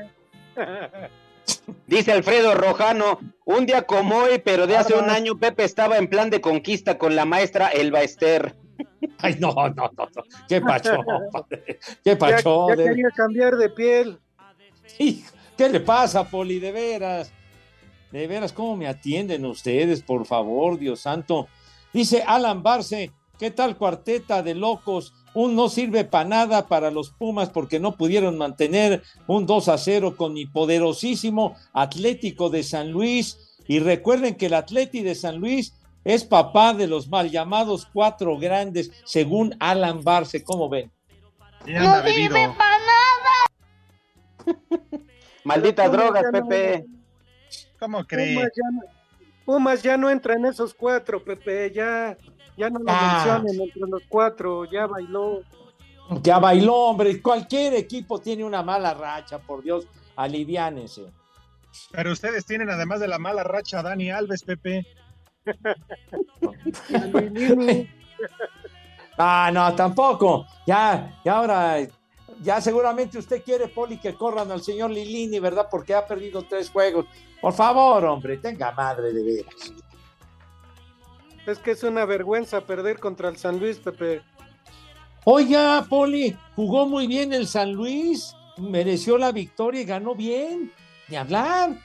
Dice 1.87 2.13
Alfredo 2.13 2.55
Rojano, 2.55 3.21
un 3.45 3.67
día 3.67 3.83
como 3.83 4.17
hoy, 4.17 4.41
pero 4.45 4.67
de 4.67 4.77
hace 4.77 4.95
un 4.95 5.11
año, 5.11 5.39
Pepe 5.39 5.65
estaba 5.65 5.99
en 5.99 6.09
plan 6.09 6.31
de 6.31 6.41
conquista 6.41 6.99
con 6.99 7.15
la 7.15 7.25
maestra 7.25 7.69
Elba 7.69 8.03
Ester. 8.03 8.57
Ay, 9.19 9.37
no, 9.39 9.53
no, 9.53 9.71
no, 9.75 9.91
no. 9.97 10.23
qué 10.49 10.61
pacho, 10.61 10.93
qué 12.05 12.17
pacho. 12.17 12.69
Ya, 12.71 12.77
quería 12.77 13.11
cambiar 13.15 13.57
de 13.57 13.71
piel. 13.71 14.19
¿Qué 14.99 15.69
le 15.69 15.81
pasa, 15.81 16.25
Poli, 16.25 16.59
de 16.59 16.73
veras? 16.73 17.33
De 18.13 18.27
veras, 18.27 18.53
¿cómo 18.53 18.77
me 18.77 18.87
atienden 18.87 19.45
ustedes? 19.45 20.03
Por 20.03 20.27
favor, 20.27 20.79
Dios 20.79 21.01
santo. 21.01 21.49
Dice 21.93 22.23
Alan 22.27 22.63
Barce, 22.63 23.11
¿qué 23.39 23.51
tal 23.51 23.77
cuarteta 23.77 24.43
de 24.43 24.55
locos? 24.55 25.13
Un 25.35 25.55
no 25.55 25.69
sirve 25.69 26.05
para 26.05 26.29
nada 26.29 26.67
para 26.67 26.91
los 26.91 27.11
Pumas 27.11 27.51
porque 27.51 27.81
no 27.81 27.97
pudieron 27.97 28.39
mantener 28.39 29.03
un 29.27 29.45
2 29.45 29.69
a 29.69 29.79
0 29.79 30.17
con 30.17 30.33
mi 30.33 30.47
poderosísimo 30.47 31.57
Atlético 31.73 32.49
de 32.49 32.63
San 32.63 32.91
Luis. 32.91 33.59
Y 33.69 33.81
recuerden 33.81 34.37
que 34.37 34.47
el 34.47 34.55
Atlético 34.55 35.05
de 35.05 35.15
San 35.15 35.39
Luis 35.39 35.75
es 36.05 36.25
papá 36.25 36.73
de 36.73 36.87
los 36.87 37.09
mal 37.09 37.31
llamados 37.31 37.87
cuatro 37.93 38.39
grandes, 38.39 38.93
según 39.05 39.57
Alan 39.59 40.05
Barce. 40.05 40.45
¿Cómo 40.45 40.69
ven? 40.69 40.91
No 41.67 42.03
sirve 42.05 42.49
para 42.57 42.79
nada. 42.79 43.33
Malditas 45.45 45.91
drogas, 45.91 46.25
Pepe. 46.31 46.96
¿Cómo 47.79 48.05
crees? 48.05 48.51
Pumas 49.45 49.83
ya, 49.83 49.97
no, 49.97 50.11
entra 50.11 50.35
en 50.35 50.47
esos 50.47 50.75
cuatro, 50.75 51.23
Pepe, 51.23 51.71
ya, 51.73 52.17
ya 52.57 52.69
no 52.69 52.81
lo 52.81 52.87
ah. 52.89 53.13
mencionen 53.15 53.69
entre 53.69 53.89
los 53.89 54.03
cuatro, 54.09 54.65
ya 54.65 54.87
bailó. 54.87 55.43
Ya 56.23 56.39
bailó, 56.39 56.75
hombre. 56.75 57.23
Cualquier 57.23 57.75
equipo 57.75 58.21
tiene 58.21 58.45
una 58.45 58.63
mala 58.63 58.95
racha, 58.95 59.39
por 59.39 59.63
Dios, 59.63 59.87
aliviánense. 60.17 61.13
Pero 61.93 62.13
ustedes 62.13 62.45
tienen, 62.45 62.71
además 62.71 63.01
de 63.01 63.09
la 63.09 63.19
mala 63.19 63.45
racha, 63.45 63.83
Dani 63.83 64.11
Alves, 64.11 64.43
Pepe. 64.43 64.87
ah, 69.19 69.51
no, 69.53 69.75
tampoco. 69.75 70.47
Ya, 70.67 71.21
ya 71.25 71.37
ahora, 71.37 71.79
ya 72.43 72.61
seguramente 72.61 73.19
usted 73.19 73.43
quiere, 73.43 73.69
Poli, 73.69 73.99
que 73.99 74.15
corran 74.15 74.51
al 74.51 74.63
señor 74.63 74.91
Lilini, 74.91 75.39
¿verdad? 75.39 75.69
Porque 75.71 75.95
ha 75.95 76.07
perdido 76.07 76.43
tres 76.43 76.71
juegos. 76.71 77.07
Por 77.41 77.53
favor, 77.53 78.05
hombre, 78.05 78.39
tenga 78.39 78.73
madre 78.73 79.13
de 79.13 79.23
veras. 79.23 79.73
Es 81.47 81.59
que 81.59 81.73
es 81.73 81.83
una 81.85 82.05
vergüenza 82.05 82.61
perder 82.63 82.99
contra 82.99 83.29
el 83.29 83.37
San 83.37 83.61
Luis, 83.61 83.79
Pepe. 83.79 84.23
Oiga, 85.25 85.85
Poli, 85.89 86.37
jugó 86.55 86.87
muy 86.87 87.07
bien 87.07 87.33
el 87.33 87.47
San 87.47 87.73
Luis, 87.73 88.35
mereció 88.59 89.19
la 89.19 89.33
victoria 89.33 89.81
y 89.81 89.85
ganó 89.85 90.15
bien. 90.15 90.73
Ni 91.09 91.17
hablar. 91.17 91.77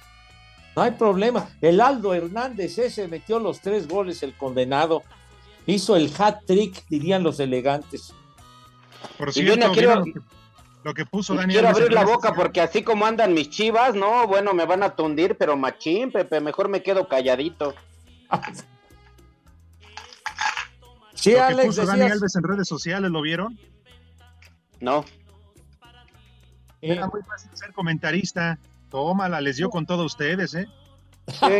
No 0.76 0.82
hay 0.82 0.92
problema. 0.92 1.50
El 1.60 1.82
Aldo 1.82 2.14
Hernández 2.14 2.78
ese 2.78 3.08
metió 3.08 3.40
los 3.40 3.60
tres 3.60 3.88
goles, 3.88 4.24
el 4.24 4.36
condenado. 4.36 5.04
Hizo 5.68 5.96
el 5.96 6.12
hat 6.18 6.46
trick, 6.46 6.86
dirían 6.88 7.24
los 7.24 7.40
elegantes. 7.40 8.14
Por 9.18 9.32
cierto, 9.34 9.74
lo 10.84 10.94
que 10.94 11.06
puso 11.06 11.36
Daniel. 11.36 11.60
Quiero 11.60 11.76
abrir 11.76 11.94
la 11.94 12.04
boca 12.04 12.34
porque 12.34 12.62
así 12.62 12.84
como 12.84 13.06
andan 13.06 13.34
mis 13.34 13.50
chivas, 13.50 13.96
no, 13.96 14.28
bueno, 14.28 14.54
me 14.54 14.66
van 14.66 14.84
a 14.84 14.96
tundir, 14.96 15.38
pero 15.38 15.58
machín, 15.58 16.12
Pepe, 16.12 16.42
mejor 16.42 16.70
me 16.70 16.84
quedo 16.84 17.08
calladito. 17.08 17.74
sí, 21.14 21.34
lo 21.34 21.58
que 21.58 21.68
puso 21.68 21.86
Dani 21.86 22.04
Alves 22.04 22.36
en 22.36 22.44
redes 22.44 22.68
sociales, 22.68 23.12
¿lo 23.12 23.22
vieron? 23.22 23.58
No. 24.80 25.06
Era 26.82 27.08
muy 27.08 27.22
fácil 27.22 27.52
ser 27.54 27.72
comentarista. 27.74 28.58
Tómala, 28.90 29.40
les 29.40 29.58
dio 29.58 29.70
con 29.70 29.86
todos 29.86 30.06
ustedes, 30.06 30.56
¿eh? 30.56 30.68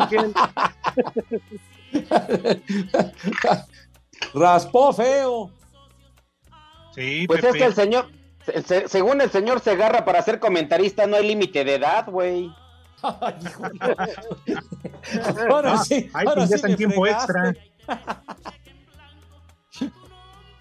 ¿Quién, 0.10 0.34
Raspó 4.34 4.94
feo. 4.94 5.52
Sí, 6.94 7.26
pues 7.28 7.44
es 7.44 7.54
que 7.54 7.66
el 7.66 7.74
señor, 7.74 8.10
según 8.88 9.22
el 9.22 9.30
señor 9.30 9.60
Segarra, 9.60 10.06
para 10.06 10.22
ser 10.22 10.40
comentarista 10.40 11.08
no 11.08 11.18
hay 11.18 11.28
límite 11.28 11.64
de 11.64 11.76
edad, 11.76 12.06
güey. 12.08 12.52
ahora 15.50 15.78
sí, 15.80 16.10
ahora 16.14 16.46
sí 16.48 16.54
en 16.64 16.76
tiempo 16.76 17.08
extra. 17.08 17.54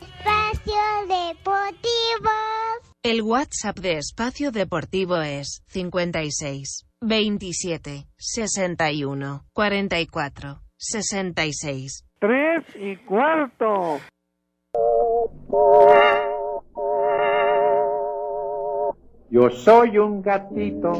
Espacio 0.01 0.81
Deportivo. 1.09 2.31
El 3.03 3.23
WhatsApp 3.23 3.79
de 3.79 3.99
Espacio 3.99 4.53
Deportivo 4.53 5.21
es 5.21 5.63
56 5.69 6.87
27 7.01 8.07
61 8.17 9.45
44 9.53 10.63
66. 10.77 12.05
Tres 12.19 12.65
y 12.75 12.97
cuarto. 13.05 14.01
Yo 19.31 19.49
soy 19.49 19.97
un 19.97 20.23
gatito. 20.23 20.91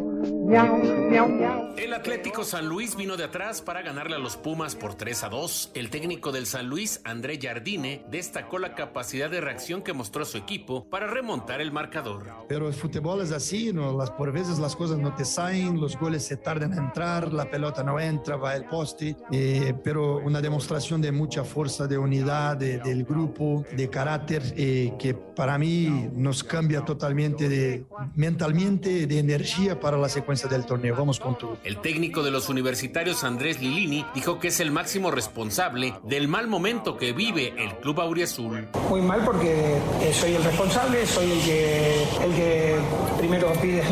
Miau, 0.47 0.77
miau, 1.11 1.29
miau. 1.29 1.75
El 1.77 1.93
Atlético 1.95 2.45
San 2.45 2.69
Luis 2.69 2.95
vino 2.95 3.17
de 3.17 3.25
atrás 3.25 3.61
para 3.61 3.83
ganarle 3.83 4.15
a 4.15 4.19
los 4.21 4.37
Pumas 4.37 4.77
por 4.77 4.95
3 4.95 5.25
a 5.25 5.29
2. 5.29 5.73
El 5.75 5.91
técnico 5.91 6.31
del 6.31 6.47
San 6.47 6.69
Luis, 6.69 7.01
André 7.05 7.41
Jardine, 7.43 8.05
destacó 8.09 8.61
la 8.61 8.77
capacidad 8.77 9.31
de 9.31 9.41
reacción 9.41 9.83
que 9.83 9.93
mostró 9.93 10.25
su 10.25 10.39
equipo 10.39 10.85
para 10.89 11.09
remontar 11.09 11.61
el 11.61 11.73
marcador. 11.73 12.27
Pero 12.49 12.69
el 12.69 12.75
fútbol 12.75 13.23
es 13.23 13.33
así, 13.33 13.73
¿no? 13.73 13.97
Las, 13.97 14.13
por 14.13 14.31
veces 14.31 14.61
las 14.61 14.77
cosas 14.77 14.99
no 14.99 15.13
te 15.15 15.25
salen, 15.25 15.81
los 15.81 15.99
goles 15.99 16.25
se 16.25 16.37
tardan 16.37 16.73
en 16.75 16.85
entrar, 16.85 17.33
la 17.33 17.51
pelota 17.51 17.83
no 17.83 17.99
entra, 17.99 18.37
va 18.37 18.55
el 18.55 18.65
poste, 18.67 19.17
eh, 19.33 19.75
pero 19.83 20.19
una 20.19 20.41
demostración 20.41 21.01
de 21.01 21.11
mucha 21.11 21.43
fuerza, 21.43 21.89
de 21.89 21.99
unidad 21.99 22.57
de, 22.57 22.79
del 22.79 23.05
grupo, 23.05 23.65
de 23.77 23.89
carácter, 23.89 24.43
eh, 24.57 24.93
que 24.99 25.15
para 25.15 25.59
mí 25.59 26.09
nos 26.15 26.45
cambia 26.45 26.85
totalmente 26.85 27.49
de 27.49 27.85
mentalmente, 28.21 29.07
de 29.07 29.19
energía 29.19 29.81
para 29.81 29.97
la 29.97 30.09
secuencia 30.09 30.49
del 30.49 30.67
torneo. 30.67 30.95
Vamos 30.95 31.19
con 31.19 31.37
todo. 31.39 31.57
El 31.65 31.79
técnico 31.79 32.23
de 32.23 32.31
los 32.31 32.49
universitarios 32.49 33.25
Andrés 33.25 33.61
Lilini 33.61 34.05
dijo 34.15 34.39
que 34.39 34.49
es 34.49 34.61
el 34.61 34.71
máximo 34.71 35.11
responsable 35.11 35.95
del 36.05 36.29
mal 36.29 36.47
momento 36.47 36.97
que 36.99 37.13
vive 37.13 37.55
el 37.57 37.75
club 37.77 38.01
auriazul. 38.01 38.69
Muy 38.89 39.01
mal 39.01 39.25
porque 39.25 39.79
eh, 40.03 40.13
soy 40.13 40.35
el 40.35 40.45
responsable, 40.45 41.07
soy 41.07 41.33
el 41.33 41.41
que, 41.41 42.03
el 42.25 42.35
que 42.35 42.77
primero 43.19 43.53
pide 43.55 43.83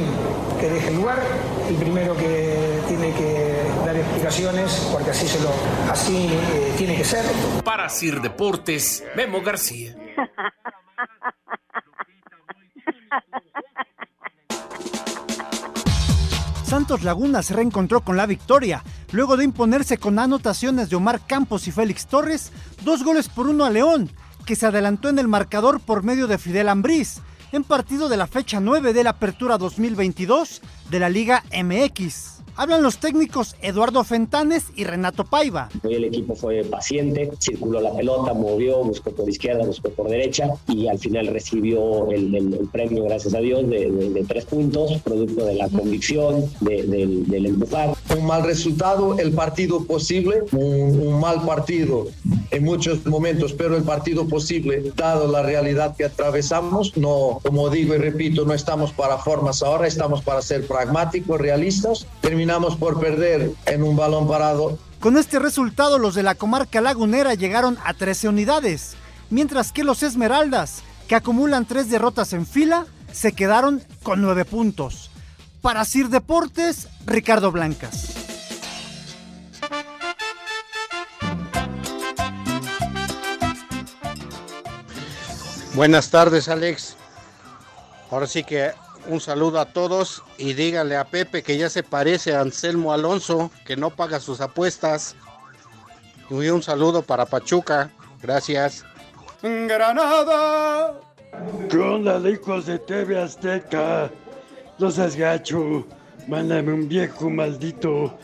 que 0.61 0.69
deje 0.69 0.89
el 0.89 0.97
lugar, 0.97 1.19
el 1.69 1.77
primero 1.77 2.17
que 2.17 2.81
tiene 2.89 3.13
que 3.13 3.63
dar 3.87 3.97
explicaciones 3.97 4.89
porque 4.93 5.11
así, 5.11 5.27
se 5.27 5.41
lo, 5.41 5.51
así 5.91 6.29
eh, 6.31 6.75
tiene 6.77 6.97
que 6.97 7.05
ser. 7.05 7.25
Para 7.65 7.89
Sir 7.89 8.21
Deportes, 8.21 9.05
Memo 9.17 9.41
García. 9.41 9.97
Santos 16.69 17.03
Laguna 17.03 17.43
se 17.43 17.55
reencontró 17.55 18.03
con 18.03 18.19
la 18.19 18.27
victoria, 18.27 18.85
luego 19.13 19.39
de 19.39 19.45
imponerse 19.45 19.97
con 19.97 20.19
anotaciones 20.19 20.91
de 20.91 20.97
Omar 20.97 21.27
Campos 21.27 21.67
y 21.67 21.73
Félix 21.73 22.07
Torres, 22.07 22.53
dos 22.85 23.05
goles 23.05 23.31
por 23.31 23.47
uno 23.47 23.65
a 23.65 23.71
León, 23.71 24.11
que 24.45 24.55
se 24.55 24.67
adelantó 24.67 25.09
en 25.09 25.19
el 25.19 25.29
marcador 25.29 25.81
por 25.81 26.03
medio 26.03 26.27
de 26.27 26.37
Fidel 26.37 26.69
Ambriz, 26.69 27.23
en 27.53 27.65
partido 27.65 28.11
de 28.11 28.19
la 28.19 28.27
fecha 28.27 28.61
9 28.61 28.93
de 28.93 29.03
la 29.03 29.11
Apertura 29.11 29.57
2022 29.57 30.61
de 30.91 31.01
la 31.01 31.09
Liga 31.09 31.43
MX. 31.55 32.38
Hablan 32.59 32.83
los 32.83 32.99
técnicos 32.99 33.55
Eduardo 33.63 34.03
Fentanes 34.03 34.65
y 34.75 34.83
Renato 34.83 35.25
Paiva. 35.25 35.69
Hoy 35.85 35.95
el 35.95 36.07
equipo 36.07 36.35
fue 36.35 36.65
paciente, 36.65 37.31
circuló 37.39 37.81
la 37.81 37.95
pelota, 37.95 38.35
movió, 38.35 38.83
buscó 38.83 39.13
por 39.13 39.29
izquierda, 39.29 39.65
buscó 39.65 39.91
por 39.91 40.09
derecha 40.09 40.51
y 40.67 40.89
al 40.89 40.99
final 40.99 41.29
recibió 41.29 42.11
el, 42.11 42.35
el, 42.35 42.55
el 42.55 42.67
premio, 42.67 43.05
gracias 43.05 43.33
a 43.35 43.39
Dios, 43.39 43.71
de, 43.71 43.89
de, 43.93 44.11
de, 44.11 44.25
tres 44.25 44.45
puntos, 44.47 45.01
producto 45.03 45.45
de 45.45 45.55
la 45.55 45.69
convicción, 45.69 46.47
de, 46.59 46.83
del, 46.83 47.29
del 47.29 47.47
empujar. 47.47 47.95
Un 48.19 48.27
mal 48.27 48.43
resultado, 48.43 49.17
el 49.21 49.31
partido 49.31 49.85
posible, 49.85 50.43
un, 50.51 50.99
un 50.99 51.21
mal 51.21 51.47
partido 51.47 52.09
en 52.51 52.65
muchos 52.65 53.07
momentos, 53.07 53.53
pero 53.53 53.77
el 53.77 53.85
partido 53.85 54.27
posible, 54.27 54.93
dado 54.97 55.31
la 55.31 55.45
realidad 55.45 55.95
que 55.97 56.07
atravesamos, 56.07 56.97
no, 56.97 57.39
como 57.45 57.71
digo 57.71 57.95
y 57.95 57.99
repito, 57.99 58.45
no 58.45 58.53
estamos 58.53 58.91
para 58.91 59.19
formas 59.19 59.63
ahora, 59.63 59.87
estamos 59.87 60.23
para 60.23 60.43
ser 60.43 60.67
pragmáticos, 60.67 61.41
realistas. 61.41 62.05
Terminamos 62.21 62.48
por 62.79 62.99
perder 62.99 63.53
en 63.67 63.83
un 63.83 63.95
balón 63.97 64.27
parado. 64.27 64.79
Con 65.01 65.19
este 65.19 65.39
resultado, 65.39 65.99
los 65.99 66.15
de 66.15 66.23
la 66.23 66.35
comarca 66.35 66.81
lagunera 66.81 67.35
llegaron 67.35 67.77
a 67.85 67.93
13 67.93 68.29
unidades, 68.29 68.97
mientras 69.29 69.71
que 69.71 69.85
los 69.85 70.03
Esmeraldas, 70.03 70.83
que 71.09 71.15
acumulan 71.15 71.67
tres 71.67 71.91
derrotas 71.91 72.33
en 72.33 72.47
fila, 72.47 72.87
se 73.13 73.33
quedaron 73.33 73.83
con 74.03 74.23
9 74.23 74.47
puntos. 74.47 75.11
Para 75.61 75.85
Sir 75.85 76.09
Deportes, 76.09 76.89
Ricardo 77.05 77.53
Blancas. 77.53 78.15
Buenas 85.75 86.11
tardes, 86.11 86.49
Alex. 86.49 86.97
Ahora 88.11 88.27
sí 88.27 88.43
que 88.43 88.73
un 89.09 89.21
saludo 89.21 89.59
a 89.59 89.67
todos 89.67 90.23
y 90.37 90.53
díganle 90.53 90.97
a 90.97 91.05
Pepe 91.05 91.43
que 91.43 91.57
ya 91.57 91.71
se 91.71 91.83
parece 91.83 92.35
a 92.35 92.41
Anselmo 92.41 92.93
Alonso, 92.93 93.51
que 93.65 93.77
no 93.77 93.91
paga 93.91 94.21
sus 94.21 94.41
apuestas. 94.41 95.17
Y 96.31 96.49
un 96.49 96.63
saludo 96.63 97.03
para 97.03 97.25
Pachuca. 97.25 97.91
Gracias. 98.23 98.85
Granada. 99.43 101.01
¿Qué 101.71 101.79
onda, 101.79 102.19
hijos 102.29 102.67
de 102.67 102.79
TV 102.79 103.19
Azteca? 103.21 104.11
No 104.79 104.91
seas 104.91 105.17
gacho. 105.17 105.87
Mándame 106.27 106.73
un 106.73 106.89
viejo 106.89 107.31
maldito. 107.31 108.19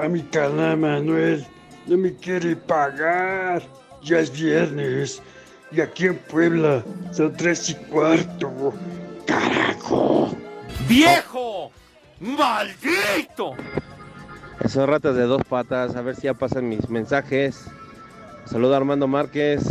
A 0.00 0.08
mi 0.08 0.22
canal 0.22 0.78
Manuel. 0.78 1.46
No 1.86 1.96
me 1.96 2.12
quiere 2.14 2.56
pagar. 2.56 3.62
Ya 4.02 4.18
es 4.18 4.32
viernes. 4.32 5.22
Y 5.70 5.80
aquí 5.80 6.06
en 6.06 6.18
Puebla 6.18 6.82
son 7.12 7.32
tres 7.36 7.70
y 7.70 7.74
cuarto. 7.74 8.72
¡Carajo! 9.26 10.30
¡Viejo! 10.88 11.70
¡Maldito! 12.20 13.54
Esos 14.60 14.88
ratas 14.88 15.14
de 15.16 15.24
dos 15.24 15.42
patas, 15.44 15.96
a 15.96 16.02
ver 16.02 16.16
si 16.16 16.22
ya 16.22 16.34
pasan 16.34 16.68
mis 16.68 16.88
mensajes. 16.88 17.66
Saludo 18.46 18.74
a 18.74 18.76
Armando 18.78 19.06
Márquez, 19.06 19.62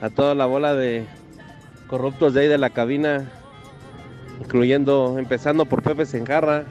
a 0.00 0.10
toda 0.10 0.34
la 0.34 0.46
bola 0.46 0.74
de 0.74 1.06
corruptos 1.86 2.34
de 2.34 2.40
ahí 2.40 2.48
de 2.48 2.58
la 2.58 2.70
cabina, 2.70 3.30
incluyendo, 4.40 5.16
empezando 5.18 5.66
por 5.66 5.82
Pepe 5.82 6.06
Senjarra, 6.06 6.64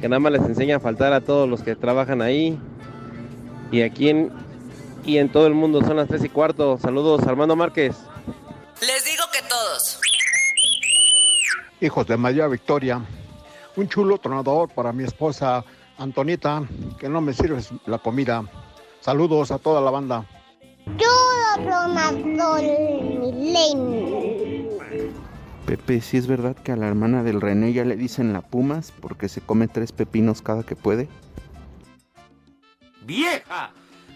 que 0.00 0.08
nada 0.08 0.18
más 0.18 0.32
les 0.32 0.42
enseña 0.42 0.76
a 0.76 0.80
faltar 0.80 1.12
a 1.12 1.20
todos 1.20 1.48
los 1.48 1.62
que 1.62 1.76
trabajan 1.76 2.22
ahí. 2.22 2.58
Y 3.70 3.82
aquí 3.82 4.08
en, 4.08 4.32
y 5.04 5.18
en 5.18 5.30
todo 5.30 5.46
el 5.46 5.54
mundo 5.54 5.82
son 5.82 5.96
las 5.96 6.08
tres 6.08 6.24
y 6.24 6.28
cuarto. 6.28 6.78
Saludos, 6.78 7.26
Armando 7.26 7.54
Márquez. 7.54 7.96
Les 8.80 9.04
digo 9.04 9.15
hijos 11.80 12.06
de 12.06 12.16
María 12.16 12.46
Victoria. 12.46 13.00
Un 13.76 13.88
chulo 13.88 14.18
tronador 14.18 14.68
para 14.70 14.92
mi 14.92 15.04
esposa 15.04 15.64
Antonita, 15.98 16.62
que 16.98 17.08
no 17.08 17.20
me 17.20 17.32
sirves 17.32 17.70
la 17.86 17.98
comida. 17.98 18.44
Saludos 19.00 19.50
a 19.50 19.58
toda 19.58 19.80
la 19.80 19.90
banda. 19.90 20.26
Chulo 20.96 21.64
tronador, 21.64 22.62
Pepe, 25.66 26.00
si 26.00 26.16
es 26.16 26.26
verdad 26.28 26.54
que 26.54 26.72
a 26.72 26.76
la 26.76 26.86
hermana 26.86 27.24
del 27.24 27.40
René 27.40 27.72
ya 27.72 27.84
le 27.84 27.96
dicen 27.96 28.32
la 28.32 28.40
Pumas 28.40 28.92
porque 29.00 29.28
se 29.28 29.40
come 29.40 29.66
tres 29.66 29.90
pepinos 29.90 30.40
cada 30.40 30.62
que 30.62 30.76
puede. 30.76 31.08
¡Vieja! 33.04 33.72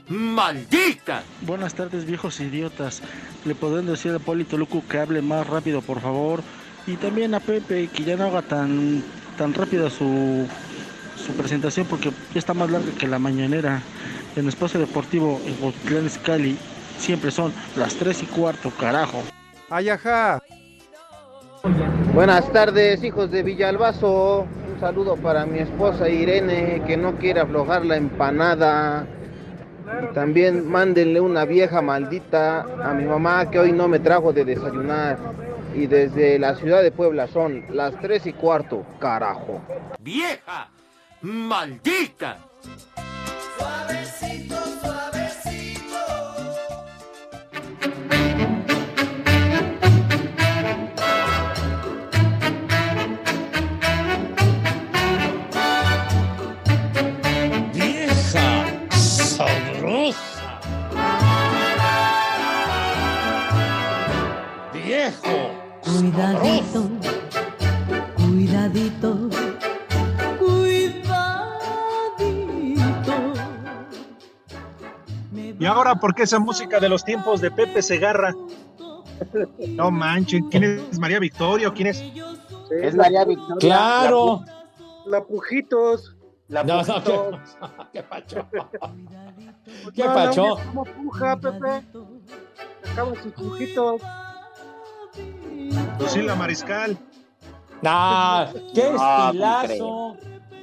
¡Maldita! 0.08 1.22
Buenas 1.42 1.74
tardes, 1.74 2.04
viejos 2.04 2.40
idiotas. 2.40 3.02
¿Le 3.44 3.54
pueden 3.54 3.86
decir 3.86 4.14
a 4.14 4.18
Polito 4.18 4.56
Luco 4.56 4.82
que 4.88 4.98
hable 4.98 5.22
más 5.22 5.46
rápido, 5.46 5.82
por 5.82 6.00
favor? 6.00 6.42
Y 6.90 6.96
también 6.96 7.34
a 7.34 7.40
Pepe 7.40 7.88
que 7.88 8.02
ya 8.02 8.16
no 8.16 8.24
haga 8.24 8.42
tan 8.42 9.02
tan 9.38 9.54
rápida 9.54 9.88
su, 9.88 10.46
su 11.16 11.32
presentación 11.34 11.86
porque 11.86 12.10
ya 12.34 12.38
está 12.38 12.52
más 12.52 12.70
larga 12.70 12.90
que 12.98 13.06
la 13.06 13.18
mañanera. 13.18 13.80
En 14.36 14.48
Espacio 14.48 14.78
Deportivo 14.80 15.40
en 15.46 15.60
Botlán 15.60 16.08
Cali 16.24 16.56
siempre 16.98 17.30
son 17.30 17.52
las 17.76 17.94
3 17.94 18.24
y 18.24 18.26
cuarto 18.26 18.70
carajo. 18.70 19.22
Ayaja 19.70 20.40
Buenas 22.12 22.50
tardes 22.52 23.02
hijos 23.04 23.30
de 23.30 23.42
Villalbazo. 23.42 24.46
Un 24.72 24.80
saludo 24.80 25.16
para 25.16 25.46
mi 25.46 25.60
esposa 25.60 26.08
Irene 26.08 26.82
que 26.86 26.96
no 26.96 27.16
quiere 27.18 27.40
aflojar 27.40 27.86
la 27.86 27.96
empanada. 27.96 29.06
También 30.14 30.68
mándenle 30.68 31.20
una 31.20 31.44
vieja 31.44 31.82
maldita 31.82 32.66
a 32.84 32.94
mi 32.94 33.04
mamá 33.04 33.50
que 33.50 33.58
hoy 33.58 33.72
no 33.72 33.88
me 33.88 33.98
trajo 34.00 34.32
de 34.32 34.44
desayunar 34.44 35.18
y 35.80 35.86
desde 35.86 36.38
la 36.38 36.54
ciudad 36.56 36.82
de 36.82 36.92
Puebla 36.92 37.26
son 37.26 37.64
las 37.70 37.98
3 38.00 38.26
y 38.26 38.32
cuarto, 38.34 38.84
carajo. 38.98 39.62
¡Vieja! 39.98 40.68
¡Maldita! 41.22 42.36
Suavecito, 43.56 44.56
suavecito. 44.82 45.96
Vieja 57.72 58.66
sabrosa. 58.92 60.60
Viejo. 64.74 65.39
Cuidadito, 65.98 66.88
cuidadito, 68.16 69.28
cuidadito. 70.38 71.52
¿Y 75.58 75.66
ahora 75.66 75.96
por 75.96 76.14
qué 76.14 76.22
esa 76.22 76.38
música 76.38 76.78
de 76.80 76.88
los 76.88 77.04
tiempos 77.04 77.40
de 77.40 77.50
Pepe 77.50 77.82
Segarra? 77.82 78.34
No 79.68 79.90
manchen, 79.90 80.48
¿quién 80.48 80.64
es 80.64 80.98
María 80.98 81.18
Victoria 81.18 81.68
o 81.68 81.74
quién 81.74 81.88
es? 81.88 82.02
Es 82.82 82.94
María 82.94 83.24
Victoria. 83.24 83.58
Claro. 83.58 84.42
La 85.06 85.22
Pujitos. 85.24 86.16
La 86.48 86.62
No, 86.62 86.82
no, 86.82 86.94
Pujitos. 87.02 87.40
¿qué, 87.50 87.88
qué 87.94 88.02
pacho? 88.04 88.46
¿Qué 89.94 90.04
No, 90.04 90.14
pacho? 90.14 90.46
no, 90.46 90.56
como 90.66 90.84
puja, 90.84 91.36
Pepe. 91.36 91.82
Acaban 92.92 93.14
sus 93.22 93.32
pujitos. 93.32 94.00
Lucila 96.00 96.34
Mariscal. 96.34 96.96
Nah, 97.82 98.46
qué 98.74 98.80
estilazo, 98.94 100.16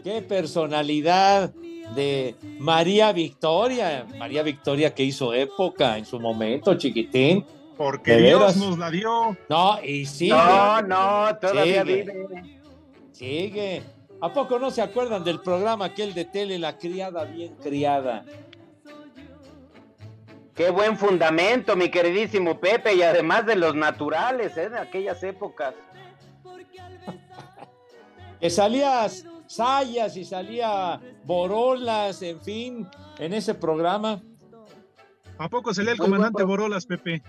qué 0.03 0.21
personalidad 0.21 1.51
de 1.95 2.35
María 2.59 3.11
Victoria. 3.11 4.05
María 4.17 4.43
Victoria 4.43 4.93
que 4.93 5.03
hizo 5.03 5.33
época 5.33 5.97
en 5.97 6.05
su 6.05 6.19
momento, 6.19 6.75
chiquitín. 6.75 7.45
Porque 7.77 8.13
¿De 8.13 8.21
Dios 8.23 8.39
veras? 8.39 8.57
nos 8.57 8.77
la 8.79 8.89
dio. 8.89 9.37
No, 9.49 9.79
y 9.83 10.05
sigue. 10.05 10.31
No, 10.33 10.81
no, 10.81 11.37
todavía 11.39 11.83
Sigue. 11.83 12.03
vive. 12.03 12.59
Sigue. 13.11 13.83
¿A 14.19 14.33
poco 14.33 14.57
no 14.57 14.71
se 14.71 14.81
acuerdan 14.81 15.23
del 15.23 15.39
programa 15.41 15.85
aquel 15.85 16.15
de 16.15 16.25
tele, 16.25 16.57
La 16.57 16.75
criada 16.77 17.23
bien 17.25 17.55
criada? 17.61 18.25
Qué 20.57 20.71
buen 20.71 20.97
fundamento, 20.97 21.75
mi 21.75 21.89
queridísimo 21.89 22.59
Pepe, 22.59 22.95
y 22.95 23.03
además 23.03 23.45
de 23.45 23.55
los 23.55 23.75
naturales, 23.75 24.57
¿eh? 24.57 24.69
De 24.69 24.79
aquellas 24.79 25.23
épocas. 25.23 25.73
Que 28.39 28.51
salías 28.51 29.25
Sayas 29.47 30.17
y 30.17 30.25
salía 30.25 30.99
Borolas, 31.23 32.21
en 32.21 32.41
fin, 32.41 32.87
en 33.17 33.33
ese 33.33 33.55
programa. 33.55 34.21
¿A 35.37 35.49
poco 35.49 35.73
se 35.73 35.83
lee 35.83 35.91
el 35.91 35.97
comandante 35.97 36.43
Borolas, 36.43 36.85
Pepe? 36.85 37.23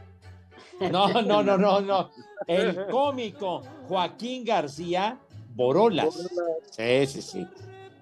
No, 0.81 1.23
no, 1.23 1.43
no, 1.43 1.57
no, 1.57 1.81
no. 1.81 2.11
El 2.47 2.87
cómico 2.87 3.63
Joaquín 3.89 4.45
García 4.45 5.19
Borolas. 5.55 6.29
Sí, 6.71 7.07
sí, 7.07 7.23
sí. 7.23 7.47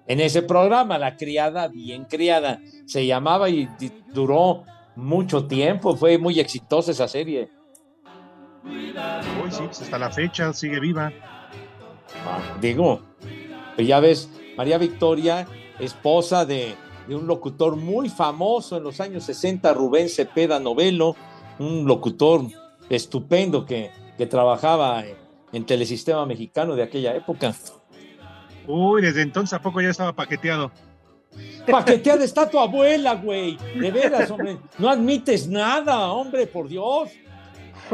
En 0.07 0.19
ese 0.19 0.41
programa, 0.41 0.97
La 0.97 1.15
criada 1.15 1.67
bien 1.67 2.05
criada, 2.05 2.59
se 2.85 3.05
llamaba 3.05 3.49
y 3.49 3.69
duró 4.13 4.63
mucho 4.97 5.45
tiempo. 5.45 5.95
Fue 5.95 6.17
muy 6.17 6.39
exitosa 6.39 6.91
esa 6.91 7.07
serie. 7.07 7.49
Uy, 8.65 9.51
sí, 9.51 9.63
pues 9.63 9.81
hasta 9.81 9.97
la 9.97 10.11
fecha 10.11 10.51
sigue 10.51 10.79
viva. 10.79 11.13
Ah, 12.25 12.57
digo, 12.59 13.01
pues 13.75 13.87
ya 13.87 13.99
ves, 13.99 14.29
María 14.57 14.77
Victoria, 14.77 15.47
esposa 15.79 16.45
de, 16.45 16.75
de 17.07 17.15
un 17.15 17.27
locutor 17.27 17.75
muy 17.75 18.09
famoso 18.09 18.77
en 18.77 18.83
los 18.83 18.99
años 18.99 19.23
60, 19.25 19.73
Rubén 19.73 20.09
Cepeda 20.09 20.59
Novelo, 20.59 21.15
un 21.59 21.85
locutor 21.85 22.41
estupendo 22.89 23.65
que, 23.65 23.91
que 24.17 24.25
trabajaba 24.25 25.05
en, 25.05 25.15
en 25.53 25.65
Telesistema 25.65 26.25
Mexicano 26.25 26.75
de 26.75 26.83
aquella 26.83 27.15
época. 27.15 27.53
Uy, 28.65 29.01
desde 29.01 29.21
entonces 29.21 29.53
a 29.53 29.61
poco 29.61 29.79
ya 29.79 29.89
estaba 29.89 30.13
paqueteado. 30.13 30.71
Paqueteada 31.69 32.23
está 32.23 32.49
tu 32.49 32.59
abuela, 32.59 33.15
güey. 33.15 33.57
De 33.75 33.91
veras, 33.91 34.31
hombre. 34.31 34.57
No 34.77 34.89
admites 34.89 35.47
nada, 35.47 36.11
hombre, 36.11 36.47
por 36.47 36.67
Dios. 36.67 37.11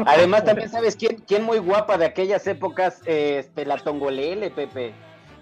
Además, 0.06 0.44
también 0.44 0.68
sabes 0.70 0.96
quién, 0.96 1.22
quién 1.26 1.44
muy 1.44 1.58
guapa 1.58 1.96
de 1.98 2.06
aquellas 2.06 2.46
épocas, 2.46 3.00
este, 3.06 3.64
la 3.64 3.76
Tongolele, 3.78 4.50
Pepe. 4.50 4.92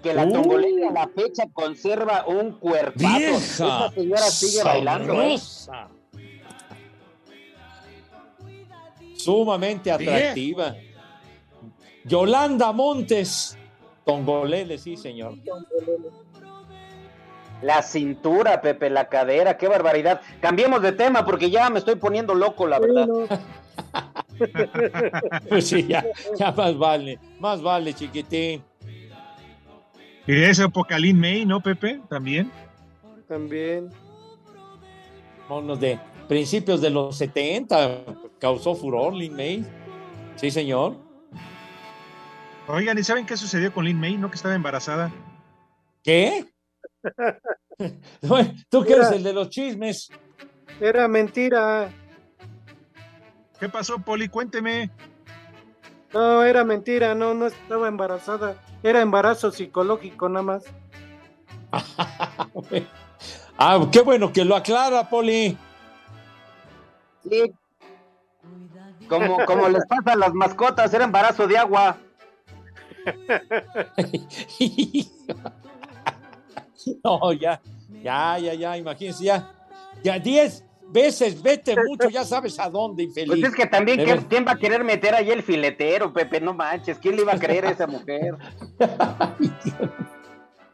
Que 0.03 0.13
la 0.13 0.25
Uh. 0.25 0.33
Tongolele 0.33 0.87
a 0.87 0.91
la 0.91 1.07
fecha 1.07 1.45
conserva 1.53 2.25
un 2.27 2.51
cuerpazo. 2.59 3.17
Vieja, 3.17 3.35
Esa 3.37 3.89
señora 3.91 4.21
sigue 4.21 4.63
bailando. 4.63 5.13
¿eh? 5.21 5.37
sabrosa. 5.37 5.89
Sumamente 9.15 9.91
atractiva. 9.91 10.75
Yolanda 12.03 12.71
Montes. 12.73 13.57
Tongolele, 14.05 14.77
sí, 14.77 14.97
señor. 14.97 15.35
La 17.63 17.81
cintura, 17.81 18.61
Pepe, 18.61 18.89
la 18.89 19.07
cadera, 19.07 19.57
qué 19.57 19.69
barbaridad. 19.69 20.21
Cambiemos 20.41 20.81
de 20.81 20.91
tema 20.91 21.25
porque 21.25 21.49
ya 21.49 21.69
me 21.69 21.79
estoy 21.79 21.95
poniendo 21.95 22.35
loco, 22.35 22.67
la 22.67 22.79
verdad. 22.79 23.07
Pues 25.47 25.67
sí, 25.67 25.85
ya, 25.87 26.03
ya 26.37 26.51
más 26.51 26.77
vale, 26.77 27.19
más 27.39 27.61
vale, 27.61 27.93
chiquitín. 27.93 28.63
Y 30.25 30.33
de 30.33 30.49
esa 30.49 30.65
época 30.65 30.97
Lin 30.97 31.19
May, 31.19 31.45
¿no, 31.45 31.61
Pepe? 31.61 32.01
También. 32.09 32.51
También. 33.27 33.89
Monos 35.47 35.79
de 35.79 35.99
principios 36.27 36.81
de 36.81 36.89
los 36.89 37.15
70, 37.17 38.03
causó 38.39 38.75
furor 38.75 39.13
Lin 39.13 39.35
May. 39.35 39.65
Sí, 40.35 40.51
señor. 40.51 40.97
Oigan, 42.67 42.97
¿y 42.97 43.03
saben 43.03 43.25
qué 43.25 43.37
sucedió 43.37 43.71
con 43.71 43.85
Lin 43.85 43.99
May? 43.99 44.17
¿No 44.17 44.29
que 44.29 44.35
estaba 44.35 44.55
embarazada? 44.55 45.11
¿Qué? 46.03 46.52
Bueno, 48.21 48.53
Tú 48.69 48.83
que 48.83 48.93
eres 48.93 49.11
el 49.11 49.23
de 49.23 49.33
los 49.33 49.49
chismes. 49.49 50.09
Era 50.79 51.07
mentira. 51.07 51.91
¿Qué 53.59 53.67
pasó, 53.67 53.99
Poli? 53.99 54.29
Cuénteme. 54.29 54.91
No, 56.13 56.43
era 56.43 56.63
mentira. 56.63 57.15
No, 57.15 57.33
no 57.33 57.47
estaba 57.47 57.87
embarazada. 57.87 58.55
Era 58.83 59.01
embarazo 59.01 59.51
psicológico 59.51 60.29
nada 60.29 60.43
más. 60.43 60.63
Ah, 63.55 63.79
qué 63.91 64.01
bueno 64.01 64.33
que 64.33 64.43
lo 64.43 64.55
aclara, 64.55 65.07
Poli. 65.07 65.55
Sí. 67.29 67.53
Como, 69.07 69.45
como 69.45 69.69
les 69.69 69.85
pasa 69.85 70.13
a 70.13 70.15
las 70.15 70.33
mascotas, 70.33 70.91
era 70.91 71.05
embarazo 71.05 71.47
de 71.47 71.59
agua. 71.59 71.97
No, 77.21 77.33
ya, 77.33 77.59
ya, 78.01 78.37
ya, 78.39 78.53
ya, 78.53 78.77
imagínense, 78.77 79.25
ya, 79.25 79.51
ya 80.03 80.17
diez 80.19 80.63
veces, 80.87 81.41
vete 81.43 81.75
mucho, 81.85 82.09
ya 82.09 82.23
sabes 82.23 82.57
a 82.59 82.69
dónde, 82.69 83.03
infeliz. 83.03 83.29
Pues 83.41 83.43
es 83.43 83.55
que 83.55 83.65
también, 83.67 83.97
De 83.97 84.05
¿quién, 84.05 84.17
ver- 84.17 84.25
quién 84.27 84.45
va 84.47 84.51
a 84.53 84.57
querer 84.57 84.83
meter 84.85 85.13
ahí 85.13 85.29
el 85.31 85.43
filetero, 85.43 86.13
Pepe? 86.13 86.39
No 86.39 86.53
manches, 86.53 86.99
¿quién 86.99 87.17
le 87.17 87.23
iba 87.23 87.33
a 87.33 87.39
creer 87.39 87.65
a 87.65 87.71
esa 87.71 87.87
mujer? 87.87 88.35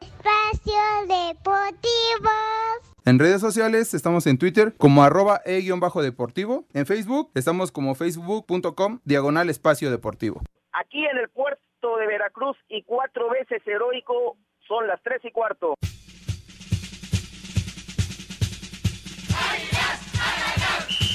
Espacio 0.02 0.82
Deportivo. 1.08 2.30
En 3.06 3.18
redes 3.18 3.42
sociales 3.42 3.94
estamos 3.96 4.28
en 4.28 4.38
Twitter 4.38 4.76
como 4.78 5.02
arroba 5.04 5.42
e-deportivo. 5.46 6.66
En 6.74 6.86
Facebook 6.86 7.32
estamos 7.34 7.72
como 7.72 7.96
facebook.com 7.96 9.00
diagonal 9.04 9.50
espacio 9.50 9.90
deportivo. 9.90 10.42
Aquí 10.74 11.04
en 11.06 11.18
el 11.18 11.30
puerto 11.30 11.98
de 12.00 12.06
Veracruz 12.06 12.56
y 12.68 12.84
cuatro 12.84 13.30
veces 13.32 13.66
heroico 13.66 14.38
son 14.68 14.86
las 14.86 15.02
tres 15.02 15.22
y 15.24 15.32
cuarto. 15.32 15.74
Yes, 19.58 20.14
I, 20.16 20.20
I, 20.20 21.06
I. 21.06 21.09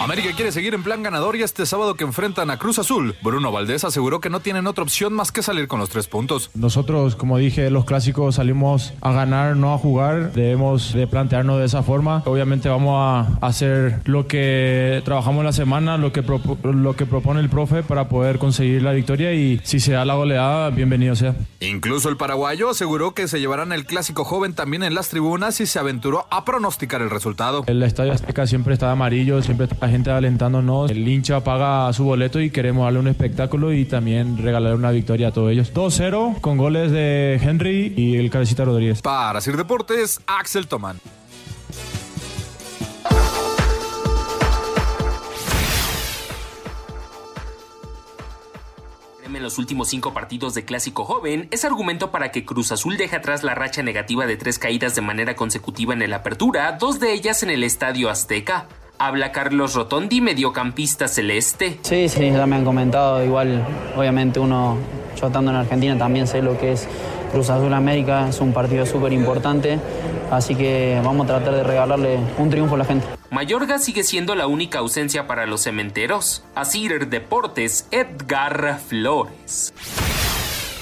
América 0.00 0.30
quiere 0.34 0.50
seguir 0.50 0.72
en 0.72 0.82
plan 0.82 1.02
ganador 1.02 1.36
y 1.36 1.42
este 1.42 1.66
sábado 1.66 1.94
que 1.94 2.04
enfrentan 2.04 2.48
a 2.48 2.58
Cruz 2.58 2.78
Azul, 2.78 3.14
Bruno 3.22 3.52
Valdés 3.52 3.84
aseguró 3.84 4.18
que 4.18 4.30
no 4.30 4.40
tienen 4.40 4.66
otra 4.66 4.82
opción 4.82 5.12
más 5.12 5.30
que 5.30 5.42
salir 5.42 5.68
con 5.68 5.78
los 5.78 5.90
tres 5.90 6.08
puntos. 6.08 6.50
Nosotros, 6.54 7.16
como 7.16 7.36
dije, 7.36 7.68
los 7.68 7.84
clásicos 7.84 8.36
salimos 8.36 8.94
a 9.02 9.12
ganar, 9.12 9.56
no 9.56 9.74
a 9.74 9.78
jugar. 9.78 10.32
Debemos 10.32 10.94
de 10.94 11.06
plantearnos 11.06 11.58
de 11.58 11.66
esa 11.66 11.82
forma. 11.82 12.22
Obviamente 12.24 12.70
vamos 12.70 12.94
a 12.96 13.46
hacer 13.46 14.00
lo 14.06 14.26
que 14.26 15.02
trabajamos 15.04 15.44
la 15.44 15.52
semana, 15.52 15.98
lo 15.98 16.12
que, 16.12 16.22
lo 16.22 16.96
que 16.96 17.04
propone 17.04 17.40
el 17.40 17.50
profe 17.50 17.82
para 17.82 18.08
poder 18.08 18.38
conseguir 18.38 18.80
la 18.80 18.92
victoria 18.92 19.34
y 19.34 19.60
si 19.64 19.80
se 19.80 19.92
da 19.92 20.06
la 20.06 20.14
goleada, 20.14 20.70
bienvenido 20.70 21.14
sea. 21.14 21.34
Incluso 21.60 22.08
el 22.08 22.16
paraguayo 22.16 22.70
aseguró 22.70 23.12
que 23.12 23.28
se 23.28 23.38
llevarán 23.38 23.70
el 23.72 23.84
clásico 23.84 24.24
joven 24.24 24.54
también 24.54 24.82
en 24.82 24.94
las 24.94 25.10
tribunas 25.10 25.60
y 25.60 25.66
se 25.66 25.78
aventuró 25.78 26.26
a 26.30 26.46
pronosticar 26.46 27.02
el 27.02 27.10
resultado. 27.10 27.64
El 27.66 27.82
Estadio 27.82 28.14
Azteca 28.14 28.46
siempre 28.46 28.72
está 28.72 28.90
amarillo, 28.90 29.42
siempre 29.42 29.66
está 29.66 29.89
gente 29.90 30.10
alentándonos. 30.10 30.90
El 30.90 31.06
hincha 31.06 31.42
paga 31.42 31.92
su 31.92 32.04
boleto 32.04 32.40
y 32.40 32.50
queremos 32.50 32.84
darle 32.84 33.00
un 33.00 33.08
espectáculo 33.08 33.72
y 33.72 33.84
también 33.84 34.38
regalar 34.38 34.74
una 34.74 34.90
victoria 34.90 35.28
a 35.28 35.32
todos 35.32 35.50
ellos. 35.52 35.72
2-0 35.74 36.40
con 36.40 36.56
goles 36.56 36.90
de 36.92 37.40
Henry 37.42 37.92
y 37.96 38.16
el 38.16 38.30
Cabecita 38.30 38.64
Rodríguez. 38.64 39.02
Para 39.02 39.40
Sir 39.40 39.56
Deportes, 39.56 40.20
Axel 40.26 40.66
Tomán. 40.66 40.98
en 49.40 49.44
los 49.44 49.58
últimos 49.58 49.88
cinco 49.88 50.12
partidos 50.12 50.54
de 50.54 50.64
Clásico 50.64 51.04
Joven 51.04 51.48
es 51.50 51.64
argumento 51.64 52.10
para 52.10 52.30
que 52.30 52.44
Cruz 52.44 52.72
Azul 52.72 52.96
deje 52.96 53.16
atrás 53.16 53.42
la 53.42 53.54
racha 53.54 53.82
negativa 53.82 54.26
de 54.26 54.36
tres 54.36 54.58
caídas 54.58 54.94
de 54.94 55.00
manera 55.00 55.34
consecutiva 55.34 55.94
en 55.94 56.02
el 56.02 56.12
Apertura, 56.12 56.72
dos 56.72 57.00
de 57.00 57.12
ellas 57.12 57.42
en 57.42 57.50
el 57.50 57.64
Estadio 57.64 58.10
Azteca. 58.10 58.68
Habla 59.02 59.32
Carlos 59.32 59.74
Rotondi, 59.76 60.20
mediocampista 60.20 61.08
celeste. 61.08 61.78
Sí, 61.80 62.10
sí, 62.10 62.30
ya 62.30 62.44
me 62.44 62.56
han 62.56 62.66
comentado. 62.66 63.24
Igual, 63.24 63.64
obviamente, 63.96 64.38
uno, 64.38 64.76
yo 65.18 65.28
estando 65.28 65.50
en 65.50 65.56
Argentina 65.56 65.96
también 65.96 66.26
sé 66.26 66.42
lo 66.42 66.58
que 66.58 66.72
es 66.72 66.86
Cruz 67.32 67.48
Azul 67.48 67.72
América. 67.72 68.28
Es 68.28 68.42
un 68.42 68.52
partido 68.52 68.84
súper 68.84 69.14
importante. 69.14 69.78
Así 70.30 70.54
que 70.54 71.00
vamos 71.02 71.24
a 71.24 71.28
tratar 71.28 71.54
de 71.54 71.62
regalarle 71.62 72.18
un 72.36 72.50
triunfo 72.50 72.74
a 72.74 72.78
la 72.78 72.84
gente. 72.84 73.06
Mayorga 73.30 73.78
sigue 73.78 74.04
siendo 74.04 74.34
la 74.34 74.46
única 74.46 74.80
ausencia 74.80 75.26
para 75.26 75.46
los 75.46 75.62
cementeros. 75.62 76.44
Asir 76.54 77.08
Deportes, 77.08 77.88
Edgar 77.90 78.80
Flores. 78.86 79.72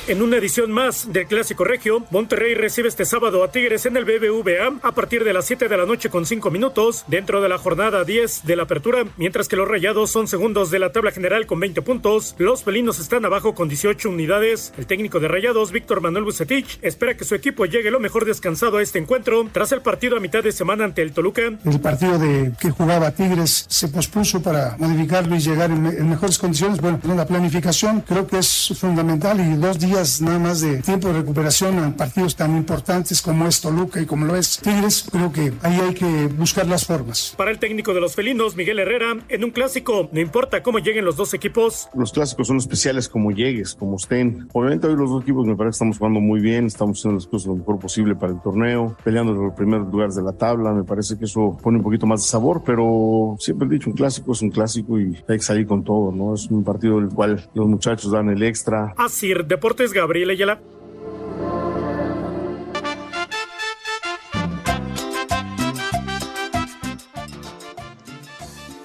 En 0.08 0.22
una 0.22 0.38
edición 0.38 0.72
más 0.72 1.12
del 1.12 1.26
Clásico 1.26 1.64
Regio, 1.64 2.02
Monterrey 2.10 2.54
recibe 2.54 2.88
este 2.88 3.04
sábado 3.04 3.44
a 3.44 3.52
Tigres 3.52 3.84
en 3.84 3.94
el 3.94 4.06
BBVA 4.06 4.78
a 4.82 4.92
partir 4.92 5.22
de 5.22 5.34
las 5.34 5.44
7 5.44 5.68
de 5.68 5.76
la 5.76 5.84
noche 5.84 6.08
con 6.08 6.24
5 6.24 6.50
minutos 6.50 7.04
dentro 7.08 7.42
de 7.42 7.50
la 7.50 7.58
jornada 7.58 8.04
10 8.04 8.46
de 8.46 8.56
la 8.56 8.62
apertura, 8.62 9.04
mientras 9.18 9.48
que 9.48 9.56
los 9.56 9.68
Rayados 9.68 10.10
son 10.10 10.26
segundos 10.26 10.70
de 10.70 10.78
la 10.78 10.92
tabla 10.92 11.10
general 11.10 11.44
con 11.44 11.60
20 11.60 11.82
puntos. 11.82 12.34
Los 12.38 12.64
felinos 12.64 12.98
están 13.00 13.26
abajo 13.26 13.54
con 13.54 13.68
18 13.68 14.08
unidades. 14.08 14.72
El 14.78 14.86
técnico 14.86 15.20
de 15.20 15.28
Rayados, 15.28 15.72
Víctor 15.72 16.00
Manuel 16.00 16.24
Bucetich, 16.24 16.78
espera 16.80 17.14
que 17.14 17.26
su 17.26 17.34
equipo 17.34 17.66
llegue 17.66 17.90
lo 17.90 18.00
mejor 18.00 18.24
descansado 18.24 18.78
a 18.78 18.82
este 18.82 18.98
encuentro 18.98 19.46
tras 19.52 19.72
el 19.72 19.82
partido 19.82 20.16
a 20.16 20.20
mitad 20.20 20.42
de 20.42 20.52
semana 20.52 20.84
ante 20.84 21.02
el 21.02 21.12
Toluca. 21.12 21.42
El 21.42 21.80
partido 21.82 22.18
de 22.18 22.52
que 22.58 22.70
jugaba 22.70 23.10
Tigres 23.10 23.66
se 23.68 23.88
pospuso 23.88 24.40
para 24.40 24.74
modificarlo 24.78 25.36
y 25.36 25.40
llegar 25.40 25.70
en, 25.70 25.84
en 25.84 26.08
mejores 26.08 26.38
condiciones. 26.38 26.80
Bueno, 26.80 26.98
la 27.14 27.26
planificación 27.26 28.00
creo 28.00 28.26
que 28.26 28.38
es 28.38 28.72
fundamental 28.74 29.38
y 29.38 29.54
dos 29.56 29.78
días 29.78 29.97
nada 29.98 30.38
más 30.38 30.60
de 30.60 30.76
tiempo 30.76 31.08
de 31.08 31.14
recuperación 31.14 31.76
en 31.78 31.92
partidos 31.92 32.36
tan 32.36 32.56
importantes 32.56 33.20
como 33.20 33.48
es 33.48 33.60
Toluca 33.60 34.00
y 34.00 34.06
como 34.06 34.26
lo 34.26 34.36
es 34.36 34.60
Tigres, 34.62 35.08
creo 35.10 35.32
que 35.32 35.52
ahí 35.62 35.80
hay 35.80 35.94
que 35.94 36.26
buscar 36.28 36.68
las 36.68 36.86
formas. 36.86 37.34
Para 37.36 37.50
el 37.50 37.58
técnico 37.58 37.92
de 37.94 38.00
los 38.00 38.14
felinos, 38.14 38.54
Miguel 38.54 38.78
Herrera, 38.78 39.16
en 39.28 39.44
un 39.44 39.50
clásico, 39.50 40.08
no 40.12 40.20
importa 40.20 40.62
cómo 40.62 40.78
lleguen 40.78 41.04
los 41.04 41.16
dos 41.16 41.34
equipos. 41.34 41.88
Los 41.94 42.12
clásicos 42.12 42.46
son 42.46 42.58
especiales 42.58 43.08
como 43.08 43.32
llegues, 43.32 43.74
como 43.74 43.96
estén. 43.96 44.48
Obviamente 44.52 44.86
hoy 44.86 44.94
los 44.94 45.10
dos 45.10 45.22
equipos 45.22 45.46
me 45.46 45.56
parece 45.56 45.70
que 45.70 45.76
estamos 45.76 45.98
jugando 45.98 46.20
muy 46.20 46.40
bien, 46.40 46.66
estamos 46.66 47.00
haciendo 47.00 47.16
las 47.16 47.26
cosas 47.26 47.48
lo 47.48 47.56
mejor 47.56 47.80
posible 47.80 48.14
para 48.14 48.32
el 48.32 48.40
torneo, 48.40 48.96
peleando 49.02 49.32
en 49.32 49.42
los 49.46 49.54
primeros 49.54 49.88
lugares 49.88 50.14
de 50.14 50.22
la 50.22 50.32
tabla, 50.32 50.72
me 50.72 50.84
parece 50.84 51.18
que 51.18 51.24
eso 51.24 51.58
pone 51.60 51.78
un 51.78 51.82
poquito 51.82 52.06
más 52.06 52.22
de 52.22 52.28
sabor, 52.28 52.62
pero 52.64 53.34
siempre 53.40 53.66
he 53.66 53.70
dicho, 53.72 53.90
un 53.90 53.96
clásico 53.96 54.30
es 54.30 54.42
un 54.42 54.50
clásico 54.50 55.00
y 55.00 55.16
hay 55.28 55.38
que 55.38 55.42
salir 55.42 55.66
con 55.66 55.82
todo, 55.82 56.12
¿no? 56.12 56.34
Es 56.34 56.46
un 56.50 56.62
partido 56.62 56.98
en 56.98 57.04
el 57.04 57.10
cual 57.10 57.48
los 57.54 57.66
muchachos 57.66 58.12
dan 58.12 58.28
el 58.28 58.42
extra. 58.42 58.94
Así, 58.96 59.32
Deportes 59.46 59.87
Gabriel 59.92 60.30
Ayala. 60.30 60.60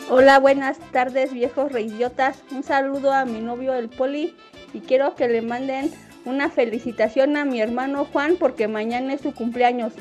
Hola, 0.10 0.38
buenas 0.40 0.80
tardes, 0.92 1.34
viejos 1.34 1.72
reidiotas. 1.72 2.44
Un 2.52 2.64
saludo 2.64 3.12
a 3.12 3.26
mi 3.26 3.40
novio 3.40 3.74
el 3.74 3.90
Poli 3.90 4.36
y 4.74 4.82
quiero 4.82 5.16
que 5.16 5.28
le 5.28 5.42
manden 5.42 5.92
una 6.26 6.50
felicitación 6.50 7.36
a 7.36 7.46
mi 7.46 7.60
hermano 7.62 8.06
Juan 8.06 8.38
porque 8.40 8.68
mañana 8.68 9.14
es 9.14 9.22
su 9.22 9.34
cumpleaños. 9.34 9.94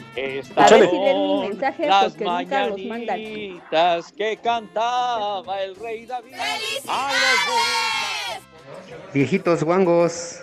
a 0.57 0.69
ver 0.69 0.91
si 0.91 0.97
leen 0.99 1.23
mi 1.23 1.49
mensaje 1.49 1.87
las 1.87 2.13
porque 2.13 2.25
nunca 2.25 2.67
los 2.67 2.81
mandan. 2.85 3.19
que 4.17 4.39
cantaba 4.43 5.63
el 5.63 5.77
rey 5.77 6.07
David. 6.07 6.35
A 6.89 7.11
Viejitos 9.13 9.63
guangos, 9.65 10.43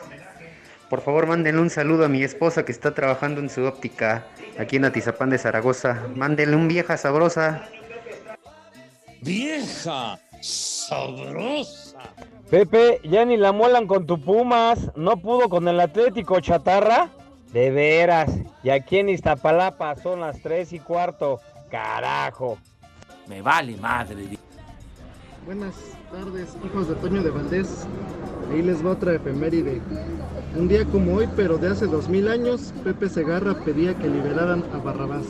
por 0.90 1.02
favor 1.02 1.28
mándenle 1.28 1.62
un 1.62 1.70
saludo 1.70 2.06
a 2.06 2.10
mi 2.10 2.24
esposa 2.24 2.66
que 2.66 2.72
está 2.72 2.94
trabajando 2.94 3.40
en 3.42 3.50
su 3.50 3.64
óptica 3.64 4.26
aquí 4.58 4.78
en 4.78 4.86
Atizapán 4.86 5.30
de 5.30 5.38
Zaragoza. 5.38 6.08
Mándenle 6.16 6.56
un 6.56 6.68
vieja 6.68 6.98
sabrosa. 6.98 7.64
Vieja 9.22 10.20
sabrosa. 10.42 12.00
Pepe, 12.50 13.00
ya 13.04 13.26
ni 13.26 13.38
la 13.38 13.52
molan 13.52 13.86
con 13.86 14.08
tu 14.08 14.20
Pumas. 14.20 14.92
¿No 14.96 15.18
pudo 15.18 15.50
con 15.50 15.68
el 15.68 15.80
Atlético 15.80 16.40
Chatarra? 16.40 17.10
De 17.54 17.70
veras. 17.70 18.32
Y 18.64 18.70
aquí 18.70 18.98
en 18.98 19.10
Iztapalapa 19.10 19.96
son 19.96 20.22
las 20.22 20.42
tres 20.42 20.74
y 20.74 20.80
cuarto. 20.80 21.40
Carajo. 21.70 22.58
Me 23.28 23.42
vale 23.42 23.78
madre. 23.78 24.38
Buenas 25.46 25.76
tardes, 26.12 26.58
hijos 26.66 26.88
de 26.88 26.96
Toño 26.96 27.24
de 27.24 27.30
Valdés. 27.30 27.86
Ahí 28.52 28.62
les 28.62 28.84
va 28.86 28.92
otra 28.92 29.14
efeméride. 29.14 29.82
Un 30.56 30.68
día 30.68 30.84
como 30.86 31.16
hoy, 31.16 31.30
pero 31.36 31.58
de 31.58 31.70
hace 31.70 31.86
dos 31.86 32.10
mil 32.10 32.28
años, 32.28 32.74
Pepe 32.84 33.10
Segarra 33.10 33.64
pedía 33.64 33.96
que 33.96 34.08
liberaran 34.08 34.64
a 34.74 34.78
Barrabás. 34.78 35.26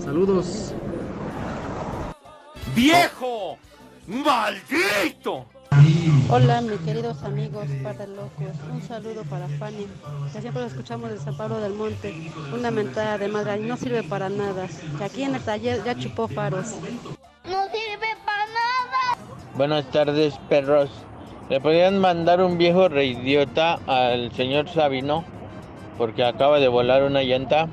Saludos. 0.00 0.74
¡Viejo! 2.74 3.56
¡Maldito! 4.06 5.46
Hola, 6.28 6.60
mis 6.60 6.80
queridos 6.80 7.22
amigos 7.22 7.66
para 7.82 8.06
locos. 8.06 8.46
Un 8.72 8.82
saludo 8.82 9.22
para 9.24 9.46
Fanny, 9.48 9.86
que 10.32 10.40
siempre 10.40 10.62
lo 10.62 10.68
escuchamos 10.68 11.10
de 11.10 11.18
San 11.18 11.36
Pablo 11.36 11.60
del 11.60 11.74
Monte. 11.74 12.32
Una 12.52 12.70
mentada 12.70 13.18
de 13.18 13.28
madre, 13.28 13.60
y 13.60 13.66
no 13.66 13.76
sirve 13.76 14.02
para 14.02 14.28
nada. 14.28 14.66
Que 14.98 15.04
aquí 15.04 15.22
en 15.22 15.36
el 15.36 15.42
taller 15.42 15.84
ya 15.84 15.96
chupó 15.96 16.26
faros. 16.26 16.74
No 17.44 17.64
sirve 17.66 18.08
para 18.23 18.23
nada. 18.23 18.23
Buenas 19.56 19.88
tardes, 19.92 20.34
perros. 20.48 20.90
¿Le 21.48 21.60
podrían 21.60 21.98
mandar 21.98 22.40
un 22.40 22.58
viejo 22.58 22.88
reidiota 22.88 23.78
al 23.86 24.32
señor 24.32 24.68
Sabino? 24.68 25.24
Porque 25.96 26.24
acaba 26.24 26.58
de 26.58 26.66
volar 26.66 27.04
una 27.04 27.22
llanta. 27.22 27.68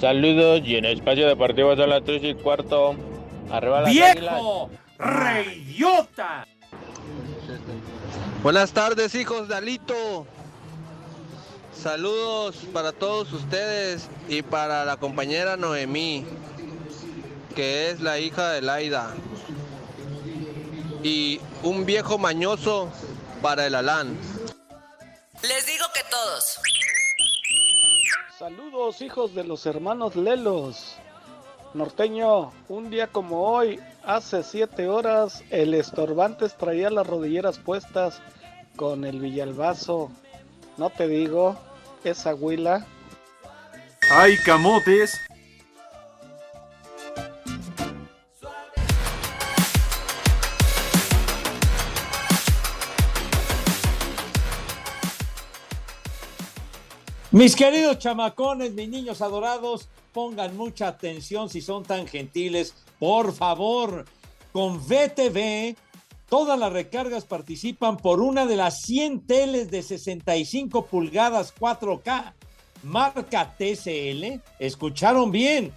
Saludos 0.00 0.62
y 0.64 0.74
en 0.76 0.86
Espacio 0.86 1.28
Deportivo 1.28 1.76
son 1.76 1.90
las 1.90 2.02
3 2.02 2.24
y 2.24 2.34
cuarto. 2.34 2.96
Arriba 3.52 3.82
las. 3.82 3.92
¡Viejo! 3.92 4.70
¡Reidiota! 4.98 6.48
Buenas 8.42 8.72
tardes, 8.72 9.14
hijos 9.14 9.46
de 9.46 9.54
Alito. 9.54 10.26
Saludos 11.72 12.56
para 12.72 12.90
todos 12.90 13.32
ustedes 13.32 14.08
y 14.28 14.42
para 14.42 14.84
la 14.84 14.96
compañera 14.96 15.56
Noemí, 15.56 16.24
que 17.54 17.90
es 17.90 18.00
la 18.00 18.18
hija 18.18 18.50
de 18.50 18.62
Laida. 18.62 19.14
Y 21.02 21.40
un 21.62 21.84
viejo 21.84 22.18
mañoso 22.18 22.88
para 23.40 23.66
el 23.66 23.74
Alán. 23.74 24.16
Les 25.42 25.66
digo 25.66 25.84
que 25.94 26.02
todos. 26.08 26.60
Saludos 28.38 29.02
hijos 29.02 29.34
de 29.34 29.44
los 29.44 29.66
hermanos 29.66 30.14
Lelos. 30.14 30.96
Norteño, 31.74 32.52
un 32.68 32.90
día 32.90 33.06
como 33.06 33.48
hoy, 33.50 33.80
hace 34.04 34.42
siete 34.42 34.88
horas, 34.88 35.42
el 35.50 35.74
Estorbantes 35.74 36.56
traía 36.56 36.90
las 36.90 37.06
rodilleras 37.06 37.58
puestas 37.58 38.20
con 38.76 39.04
el 39.04 39.20
Villalbazo. 39.20 40.10
No 40.76 40.90
te 40.90 41.08
digo, 41.08 41.56
esa 42.04 42.34
huila. 42.34 42.86
¡Ay, 44.10 44.36
camotes! 44.44 45.18
Mis 57.32 57.56
queridos 57.56 57.98
chamacones, 57.98 58.74
mis 58.74 58.90
niños 58.90 59.22
adorados, 59.22 59.88
pongan 60.12 60.54
mucha 60.54 60.86
atención 60.88 61.48
si 61.48 61.62
son 61.62 61.82
tan 61.82 62.06
gentiles, 62.06 62.74
por 62.98 63.32
favor. 63.32 64.04
Con 64.52 64.76
VTV, 64.76 65.74
todas 66.28 66.58
las 66.58 66.70
recargas 66.70 67.24
participan 67.24 67.96
por 67.96 68.20
una 68.20 68.44
de 68.44 68.56
las 68.56 68.82
100 68.82 69.26
teles 69.26 69.70
de 69.70 69.82
65 69.82 70.84
pulgadas 70.84 71.54
4K, 71.58 72.34
marca 72.82 73.56
TCL. 73.56 74.42
¿Escucharon 74.58 75.30
bien? 75.30 75.72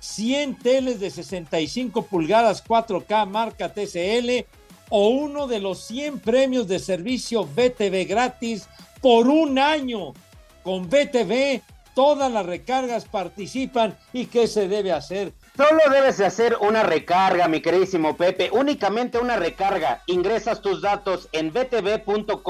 100 0.00 0.58
teles 0.58 1.00
de 1.00 1.10
65 1.10 2.02
pulgadas 2.02 2.62
4K, 2.62 3.26
marca 3.26 3.72
TCL, 3.72 4.46
o 4.90 5.08
uno 5.08 5.46
de 5.46 5.60
los 5.60 5.78
100 5.84 6.18
premios 6.20 6.68
de 6.68 6.78
servicio 6.78 7.44
VTV 7.44 8.04
gratis 8.06 8.68
por 9.00 9.26
un 9.28 9.58
año. 9.58 10.12
Con 10.68 10.90
VTV, 10.90 11.62
todas 11.94 12.30
las 12.30 12.44
recargas 12.44 13.06
participan. 13.06 13.96
¿Y 14.12 14.26
qué 14.26 14.46
se 14.46 14.68
debe 14.68 14.92
hacer? 14.92 15.32
Solo 15.56 15.80
debes 15.90 16.18
de 16.18 16.26
hacer 16.26 16.58
una 16.60 16.82
recarga, 16.82 17.48
mi 17.48 17.62
queridísimo 17.62 18.18
Pepe, 18.18 18.50
únicamente 18.52 19.16
una 19.16 19.36
recarga. 19.36 20.02
Ingresas 20.08 20.60
tus 20.60 20.82
datos 20.82 21.30
en 21.32 21.54
btv.com.mx 21.54 22.42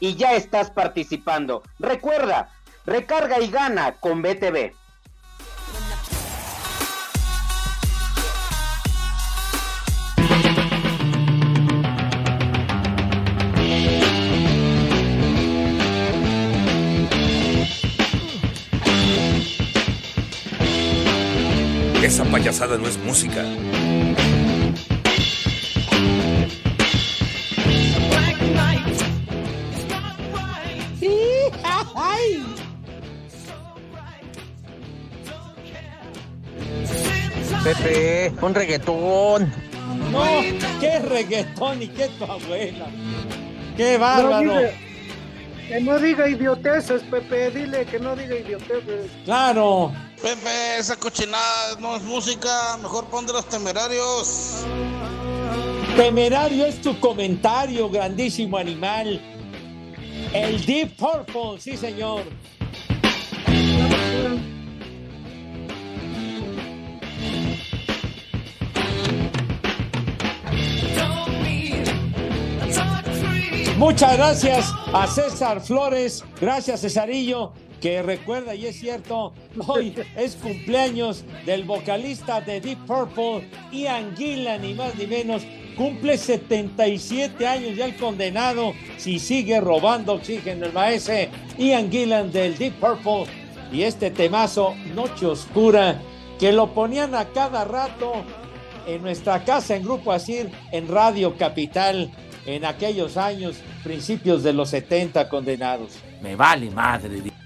y 0.00 0.14
ya 0.14 0.32
estás 0.32 0.70
participando. 0.70 1.62
Recuerda, 1.78 2.48
recarga 2.86 3.38
y 3.38 3.50
gana 3.50 3.92
con 4.00 4.22
BTV. 4.22 4.72
Esa 22.02 22.24
payasada 22.24 22.76
no 22.78 22.88
es 22.88 22.98
música. 22.98 23.44
Pepe, 37.62 38.32
un 38.42 38.52
reggaetón. 38.52 39.52
No, 40.10 40.24
qué 40.80 40.98
reggaetón 40.98 41.82
y 41.82 41.86
qué 41.86 42.08
tu 42.18 42.24
abuela. 42.24 42.86
Qué 43.76 43.96
bárbaro. 43.96 44.42
No, 44.42 44.58
dile, 44.58 44.74
que 45.68 45.80
no 45.80 45.98
diga 46.00 46.28
idioteces, 46.28 47.02
Pepe, 47.04 47.52
dile 47.52 47.84
que 47.84 48.00
no 48.00 48.16
diga 48.16 48.34
idioteces. 48.34 49.12
Claro. 49.24 49.92
Pepe, 50.22 50.78
esa 50.78 50.94
cochinada 50.94 51.74
no 51.80 51.96
es 51.96 52.02
música, 52.04 52.78
mejor 52.80 53.06
pon 53.06 53.26
de 53.26 53.32
los 53.32 53.44
temerarios. 53.48 54.64
Temerario 55.96 56.64
es 56.64 56.80
tu 56.80 56.98
comentario, 57.00 57.90
grandísimo 57.90 58.56
animal. 58.56 59.20
El 60.32 60.64
Deep 60.64 60.96
Purple, 60.96 61.60
sí 61.60 61.76
señor. 61.76 62.22
Muchas 73.76 74.16
gracias 74.16 74.72
a 74.92 75.08
César 75.08 75.60
Flores, 75.60 76.24
gracias 76.40 76.82
Cesarillo, 76.82 77.52
que 77.82 78.00
recuerda, 78.00 78.54
y 78.54 78.66
es 78.66 78.78
cierto, 78.78 79.34
hoy 79.66 79.92
es 80.16 80.36
cumpleaños 80.36 81.24
del 81.44 81.64
vocalista 81.64 82.40
de 82.40 82.60
Deep 82.60 82.78
Purple, 82.86 83.48
Ian 83.72 84.16
Gillan, 84.16 84.62
ni 84.62 84.72
más 84.72 84.94
ni 84.94 85.08
menos, 85.08 85.42
cumple 85.76 86.16
77 86.16 87.44
años 87.44 87.76
ya 87.76 87.86
el 87.86 87.96
condenado, 87.96 88.72
si 88.98 89.18
sigue 89.18 89.60
robando 89.60 90.12
oxígeno 90.14 90.66
el 90.66 90.72
maese, 90.72 91.28
Ian 91.58 91.90
Gillan 91.90 92.30
del 92.30 92.56
Deep 92.56 92.74
Purple, 92.74 93.24
y 93.72 93.82
este 93.82 94.12
temazo, 94.12 94.76
Noche 94.94 95.26
Oscura, 95.26 96.00
que 96.38 96.52
lo 96.52 96.72
ponían 96.72 97.16
a 97.16 97.30
cada 97.30 97.64
rato 97.64 98.12
en 98.86 99.02
nuestra 99.02 99.42
casa 99.44 99.74
en 99.74 99.82
Grupo 99.82 100.12
Asir, 100.12 100.50
en 100.70 100.86
Radio 100.86 101.36
Capital, 101.36 102.12
en 102.46 102.64
aquellos 102.64 103.16
años, 103.16 103.56
principios 103.82 104.44
de 104.44 104.52
los 104.52 104.70
70 104.70 105.28
condenados. 105.28 105.94
Me 106.20 106.36
vale 106.36 106.70
madre. 106.70 107.41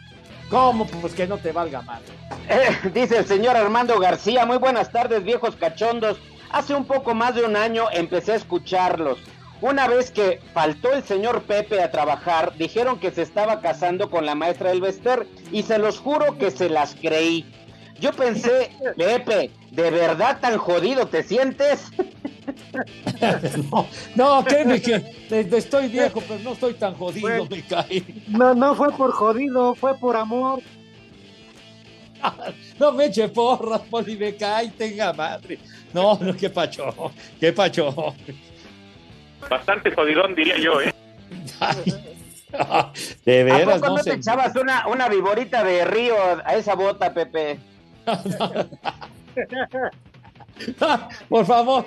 ¿Cómo? 0.51 0.87
Pues 0.87 1.15
que 1.15 1.27
no 1.27 1.39
te 1.39 1.53
valga 1.53 1.83
madre. 1.83 2.07
Eh, 2.49 2.91
dice 2.95 3.19
el 3.19 3.27
señor 3.27 3.57
Armando 3.57 3.99
García, 3.99 4.47
muy 4.47 4.59
buenas 4.59 4.93
tardes 4.93 5.25
viejos 5.25 5.57
cachondos. 5.57 6.19
Hace 6.51 6.75
un 6.75 6.85
poco 6.85 7.15
más 7.15 7.35
de 7.35 7.45
un 7.45 7.57
año 7.57 7.87
empecé 7.93 8.33
a 8.33 8.37
escucharlos. 8.37 9.19
Una 9.61 9.89
vez 9.89 10.11
que 10.11 10.41
faltó 10.53 10.93
el 10.93 11.03
señor 11.03 11.43
Pepe 11.43 11.83
a 11.83 11.91
trabajar, 11.91 12.55
dijeron 12.57 13.01
que 13.01 13.11
se 13.11 13.23
estaba 13.23 13.61
casando 13.61 14.11
con 14.11 14.27
la 14.27 14.35
maestra 14.35 14.69
del 14.71 14.83
Vester 14.83 15.27
y 15.51 15.63
se 15.63 15.79
los 15.79 15.99
juro 15.99 16.39
que 16.39 16.51
se 16.51 16.69
las 16.69 16.95
creí. 16.95 17.45
Yo 17.99 18.13
pensé, 18.13 18.71
Pepe, 18.97 19.51
¿de 19.73 19.91
verdad 19.91 20.39
tan 20.41 20.59
jodido 20.59 21.07
te 21.09 21.23
sientes? 21.23 21.91
no, 23.71 23.87
no, 24.15 24.45
créeme 24.45 24.81
que 24.81 25.03
estoy 25.29 25.89
viejo, 25.89 26.23
pero 26.27 26.41
no 26.41 26.53
estoy 26.53 26.75
tan 26.75 26.95
jodido, 26.95 27.47
me 27.47 27.63
cae. 27.63 28.05
No, 28.29 28.55
no 28.55 28.75
fue 28.75 28.93
por 28.93 29.13
jodido, 29.13 29.75
fue 29.75 29.97
por 29.97 30.17
amor. 30.17 30.61
No 32.79 32.93
me 32.93 33.07
eche 33.07 33.29
porras, 33.29 33.81
Poli, 33.91 34.17
me 34.17 34.37
cae, 34.37 34.69
tenga 34.71 35.13
madre. 35.13 35.59
No, 35.95 36.19
no, 36.19 36.37
qué 36.37 36.51
pacho, 36.51 37.13
qué 37.41 37.53
pacho. 37.53 38.15
Bastante 39.49 39.95
jodidón, 39.95 40.35
diría 40.35 40.59
yo, 40.59 40.81
¿eh? 40.81 40.93
De 43.25 43.41
¿A 43.41 43.45
veras, 43.45 43.81
poco 43.81 43.87
no 43.87 43.97
no 43.97 44.03
se... 44.03 44.11
te 44.11 44.17
echabas 44.17 44.55
una, 44.57 44.87
una 44.89 45.09
viborita 45.09 45.65
de 45.65 45.85
río 45.85 46.17
a 46.45 46.55
esa 46.55 46.75
bota, 46.75 47.15
Pepe? 47.15 47.59
Por 51.29 51.47
favor. 51.47 51.87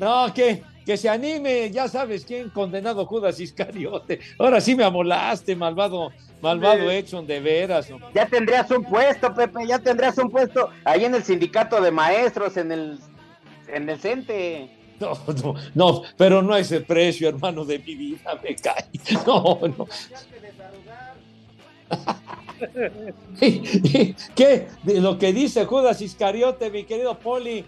No, 0.00 0.32
que, 0.32 0.62
que 0.86 0.96
se 0.96 1.10
anime, 1.10 1.70
ya 1.70 1.86
sabes 1.86 2.24
quién, 2.24 2.48
condenado 2.48 3.04
Judas 3.04 3.38
Iscariote. 3.38 4.18
Ahora 4.38 4.58
sí 4.62 4.74
me 4.74 4.82
amolaste, 4.82 5.54
malvado, 5.54 6.10
malvado. 6.40 6.90
Exxon, 6.90 7.26
de 7.26 7.38
veras. 7.38 7.88
Ya 8.14 8.26
tendrías 8.26 8.70
un 8.70 8.82
puesto, 8.82 9.34
Pepe, 9.34 9.66
ya 9.66 9.78
tendrías 9.78 10.16
un 10.16 10.30
puesto 10.30 10.70
ahí 10.84 11.04
en 11.04 11.14
el 11.14 11.22
sindicato 11.22 11.82
de 11.82 11.90
maestros, 11.90 12.56
en 12.56 12.72
el, 12.72 12.98
en 13.68 13.90
el 13.90 13.98
CENTE. 13.98 14.70
No, 15.00 15.12
no, 15.42 15.54
no, 15.74 16.02
pero 16.16 16.40
no 16.40 16.56
ese 16.56 16.80
precio, 16.80 17.28
hermano 17.28 17.66
de 17.66 17.78
mi 17.78 17.94
vida, 17.94 18.40
me 18.42 18.56
cae. 18.56 18.86
No, 19.26 19.60
no. 19.76 19.86
¿Qué? 24.34 24.68
Lo 24.84 25.18
que 25.18 25.32
dice 25.32 25.66
Judas 25.66 26.00
Iscariote, 26.00 26.70
mi 26.70 26.84
querido 26.84 27.18
Poli. 27.18 27.66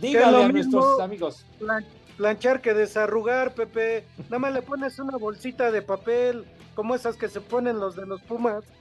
Dígale 0.00 0.44
a 0.44 0.48
nuestros 0.48 1.00
amigos. 1.00 1.44
plan- 1.58 1.84
planchar 2.16 2.60
que 2.60 2.74
desarrugar, 2.74 3.54
Pepe. 3.54 4.04
Nada 4.24 4.38
más 4.38 4.52
le 4.52 4.62
pones 4.62 4.98
una 4.98 5.16
bolsita 5.16 5.70
de 5.70 5.82
papel, 5.82 6.44
como 6.74 6.94
esas 6.94 7.16
que 7.16 7.28
se 7.28 7.40
ponen 7.40 7.78
los 7.78 7.96
de 7.96 8.06
los 8.06 8.20
Pumas. 8.22 8.64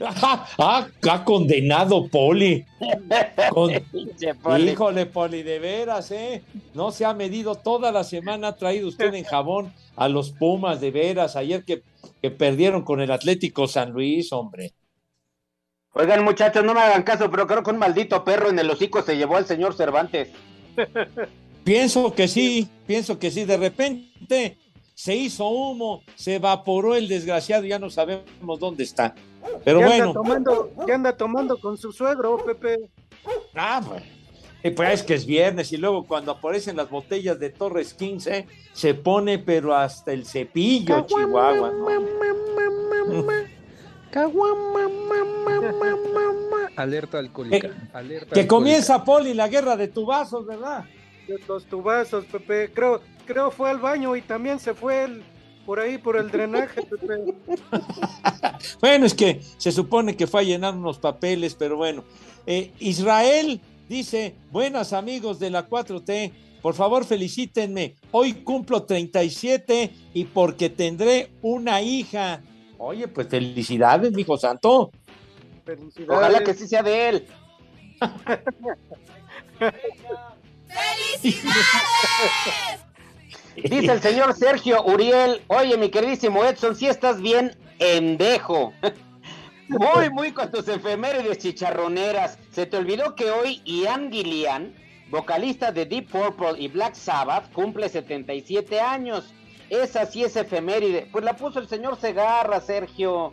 Ah, 0.00 0.46
ah, 0.58 0.86
ha 1.10 1.24
condenado 1.24 2.06
Poli. 2.08 2.64
Con- 3.50 3.72
Poli. 4.42 4.70
Híjole, 4.70 5.06
Poli, 5.06 5.42
de 5.42 5.58
veras, 5.58 6.10
¿eh? 6.12 6.42
No 6.74 6.92
se 6.92 7.04
ha 7.04 7.12
medido 7.14 7.56
toda 7.56 7.90
la 7.92 8.02
semana, 8.04 8.48
ha 8.48 8.56
traído 8.56 8.88
usted 8.88 9.12
en 9.14 9.24
jabón 9.24 9.72
a 9.96 10.08
los 10.08 10.30
Pumas, 10.30 10.80
de 10.80 10.90
veras, 10.92 11.36
ayer 11.36 11.64
que, 11.64 11.82
que 12.22 12.30
perdieron 12.30 12.82
con 12.82 13.00
el 13.00 13.10
Atlético 13.10 13.66
San 13.68 13.90
Luis, 13.92 14.32
hombre. 14.32 14.72
Oigan, 15.94 16.24
muchachos, 16.24 16.64
no 16.64 16.72
me 16.72 16.80
hagan 16.80 17.02
caso, 17.02 17.30
pero 17.30 17.46
creo 17.46 17.62
que 17.62 17.70
un 17.70 17.78
maldito 17.78 18.24
perro 18.24 18.48
en 18.48 18.58
el 18.58 18.70
hocico 18.70 19.02
se 19.02 19.16
llevó 19.16 19.36
al 19.36 19.44
señor 19.44 19.74
Cervantes. 19.74 20.30
Pienso 21.64 22.12
que 22.14 22.26
sí, 22.26 22.68
pienso 22.86 23.20
que 23.20 23.30
sí, 23.30 23.44
de 23.44 23.56
repente 23.56 24.58
se 24.94 25.14
hizo 25.14 25.46
humo, 25.48 26.02
se 26.16 26.36
evaporó 26.36 26.96
el 26.96 27.06
desgraciado, 27.06 27.64
ya 27.64 27.78
no 27.78 27.88
sabemos 27.88 28.58
dónde 28.58 28.82
está. 28.82 29.14
Pero 29.64 29.78
ya 29.78 29.86
bueno. 29.86 30.04
anda 30.06 30.12
tomando, 30.14 30.72
ya 30.88 30.94
anda 30.94 31.16
tomando 31.16 31.60
con 31.60 31.78
su 31.78 31.92
suegro, 31.92 32.38
Pepe. 32.38 32.78
Ah, 33.54 33.80
pues, 33.86 34.02
eh, 34.64 34.72
pues 34.72 34.92
es 34.92 35.02
que 35.04 35.14
es 35.14 35.24
viernes 35.24 35.72
y 35.72 35.76
luego 35.76 36.04
cuando 36.04 36.32
aparecen 36.32 36.76
las 36.76 36.90
botellas 36.90 37.38
de 37.38 37.50
Torres 37.50 37.94
15 37.94 38.46
se 38.72 38.94
pone 38.94 39.38
pero 39.38 39.72
hasta 39.74 40.12
el 40.12 40.26
cepillo, 40.26 41.06
Chihuahua. 41.06 41.70
¿no? 41.70 43.26
Alerta 46.76 47.18
alcohólica. 47.18 47.68
Eh, 47.68 47.72
alerta 47.92 48.34
Que 48.34 48.40
alcohólica. 48.40 48.48
comienza, 48.48 49.04
Poli, 49.04 49.34
la 49.34 49.48
guerra 49.48 49.76
de 49.76 49.88
tubazos, 49.88 50.46
¿verdad? 50.46 50.84
De 51.28 51.38
Los 51.46 51.64
tubazos, 51.66 52.24
Pepe. 52.26 52.70
Creo, 52.72 53.00
creo 53.26 53.50
fue 53.50 53.70
al 53.70 53.78
baño 53.78 54.16
y 54.16 54.22
también 54.22 54.58
se 54.58 54.74
fue 54.74 55.04
el- 55.04 55.22
por 55.66 55.78
ahí 55.78 55.96
por 55.98 56.16
el 56.16 56.30
drenaje, 56.30 56.82
Pepe. 56.90 57.34
Bueno, 58.80 59.06
es 59.06 59.14
que 59.14 59.40
se 59.58 59.72
supone 59.72 60.16
que 60.16 60.26
fue 60.26 60.40
a 60.40 60.44
llenar 60.44 60.74
unos 60.74 60.98
papeles, 60.98 61.54
pero 61.54 61.76
bueno. 61.76 62.04
Eh, 62.46 62.72
Israel 62.80 63.60
dice, 63.88 64.34
buenas 64.50 64.92
amigos 64.92 65.38
de 65.38 65.50
la 65.50 65.68
4T, 65.68 66.32
por 66.60 66.74
favor 66.74 67.04
felicítenme, 67.04 67.96
hoy 68.12 68.34
cumplo 68.34 68.82
37 68.84 69.90
y 70.14 70.24
porque 70.24 70.70
tendré 70.70 71.30
una 71.42 71.82
hija. 71.82 72.40
Oye, 72.84 73.06
pues 73.06 73.28
felicidades, 73.28 74.10
mijo 74.12 74.36
santo. 74.36 74.90
Felicidades. 75.64 76.18
Ojalá 76.18 76.42
que 76.42 76.52
sí 76.52 76.66
sea 76.66 76.82
de 76.82 77.08
él. 77.10 77.28
Dice 83.54 83.92
el 83.92 84.00
señor 84.00 84.34
Sergio 84.34 84.82
Uriel, 84.84 85.42
oye 85.46 85.76
mi 85.76 85.90
queridísimo 85.90 86.44
Edson, 86.44 86.74
si 86.74 86.88
estás 86.88 87.20
bien 87.20 87.56
endejo. 87.78 88.72
Muy, 89.68 90.10
muy 90.10 90.32
con 90.32 90.50
tus 90.50 90.66
efemérides 90.66 91.38
chicharroneras. 91.38 92.36
Se 92.50 92.66
te 92.66 92.78
olvidó 92.78 93.14
que 93.14 93.30
hoy 93.30 93.62
Ian 93.64 94.10
Gillian, 94.10 94.74
vocalista 95.08 95.70
de 95.70 95.86
Deep 95.86 96.10
Purple 96.10 96.58
y 96.58 96.66
Black 96.66 96.96
Sabbath, 96.96 97.52
cumple 97.52 97.88
77 97.88 98.80
años. 98.80 99.32
Esa 99.72 100.04
sí 100.04 100.22
es 100.22 100.36
efeméride. 100.36 101.08
Pues 101.10 101.24
la 101.24 101.34
puso 101.34 101.58
el 101.58 101.66
señor 101.66 101.98
Segarra, 101.98 102.60
Sergio. 102.60 103.32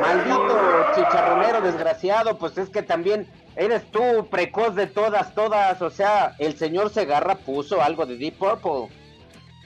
Maldito 0.00 0.86
chicharronero 0.94 1.60
desgraciado, 1.62 2.38
pues 2.38 2.56
es 2.58 2.68
que 2.68 2.82
también 2.82 3.26
eres 3.56 3.90
tú 3.90 4.00
precoz 4.30 4.76
de 4.76 4.86
todas, 4.86 5.34
todas. 5.34 5.82
O 5.82 5.90
sea, 5.90 6.36
el 6.38 6.56
señor 6.56 6.90
Segarra 6.90 7.34
puso 7.34 7.82
algo 7.82 8.06
de 8.06 8.16
Deep 8.16 8.34
Purple. 8.34 8.94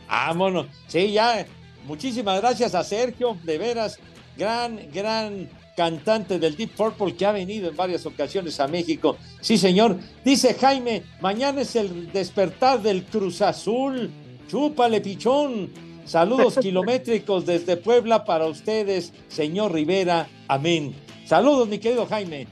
Vámonos. 0.08 0.66
Sí, 0.86 1.12
ya. 1.12 1.44
Muchísimas 1.84 2.40
gracias 2.40 2.74
a 2.74 2.82
Sergio, 2.84 3.36
de 3.42 3.58
veras, 3.58 3.98
gran, 4.38 4.80
gran 4.94 5.50
cantante 5.76 6.38
del 6.38 6.56
Deep 6.56 6.70
Purple 6.74 7.14
que 7.14 7.26
ha 7.26 7.32
venido 7.32 7.68
en 7.68 7.76
varias 7.76 8.06
ocasiones 8.06 8.58
a 8.60 8.66
México. 8.66 9.18
Sí, 9.42 9.58
señor. 9.58 9.98
Dice 10.24 10.54
Jaime, 10.54 11.02
mañana 11.20 11.60
es 11.60 11.76
el 11.76 12.10
despertar 12.12 12.80
del 12.80 13.04
Cruz 13.04 13.42
Azul. 13.42 14.10
Chúpale, 14.48 15.02
pichón. 15.02 15.93
Saludos 16.04 16.58
kilométricos 16.60 17.46
desde 17.46 17.76
Puebla 17.76 18.24
para 18.24 18.46
ustedes, 18.46 19.12
señor 19.28 19.72
Rivera. 19.72 20.26
Amén. 20.48 20.94
Saludos, 21.24 21.68
mi 21.68 21.78
querido 21.78 22.06
Jaime. 22.06 22.48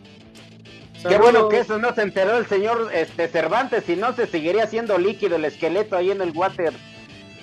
Qué 1.07 1.19
bueno 1.19 1.49
que 1.49 1.61
eso 1.61 1.79
no 1.79 1.95
se 1.95 2.03
enteró 2.03 2.39
el 2.39 2.47
señor 2.47 2.91
este, 2.95 3.29
Cervantes, 3.29 3.85
si 3.85 3.97
no 3.97 4.15
se 4.15 4.27
seguiría 4.27 4.65
haciendo 4.65 4.97
líquido 4.99 5.37
el 5.37 5.45
esqueleto 5.45 5.97
ahí 5.97 6.11
en 6.11 6.23
el 6.23 6.31
water. 6.31 6.73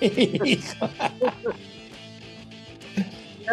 ya 0.00 0.56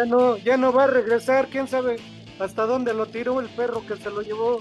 no, 0.06 0.36
ya 0.38 0.56
no 0.56 0.72
va 0.72 0.84
a 0.84 0.86
regresar, 0.86 1.48
quién 1.48 1.68
sabe 1.68 1.96
hasta 2.38 2.66
dónde 2.66 2.94
lo 2.94 3.06
tiró 3.06 3.40
el 3.40 3.48
perro 3.48 3.84
que 3.86 3.96
se 3.96 4.10
lo 4.10 4.22
llevó. 4.22 4.60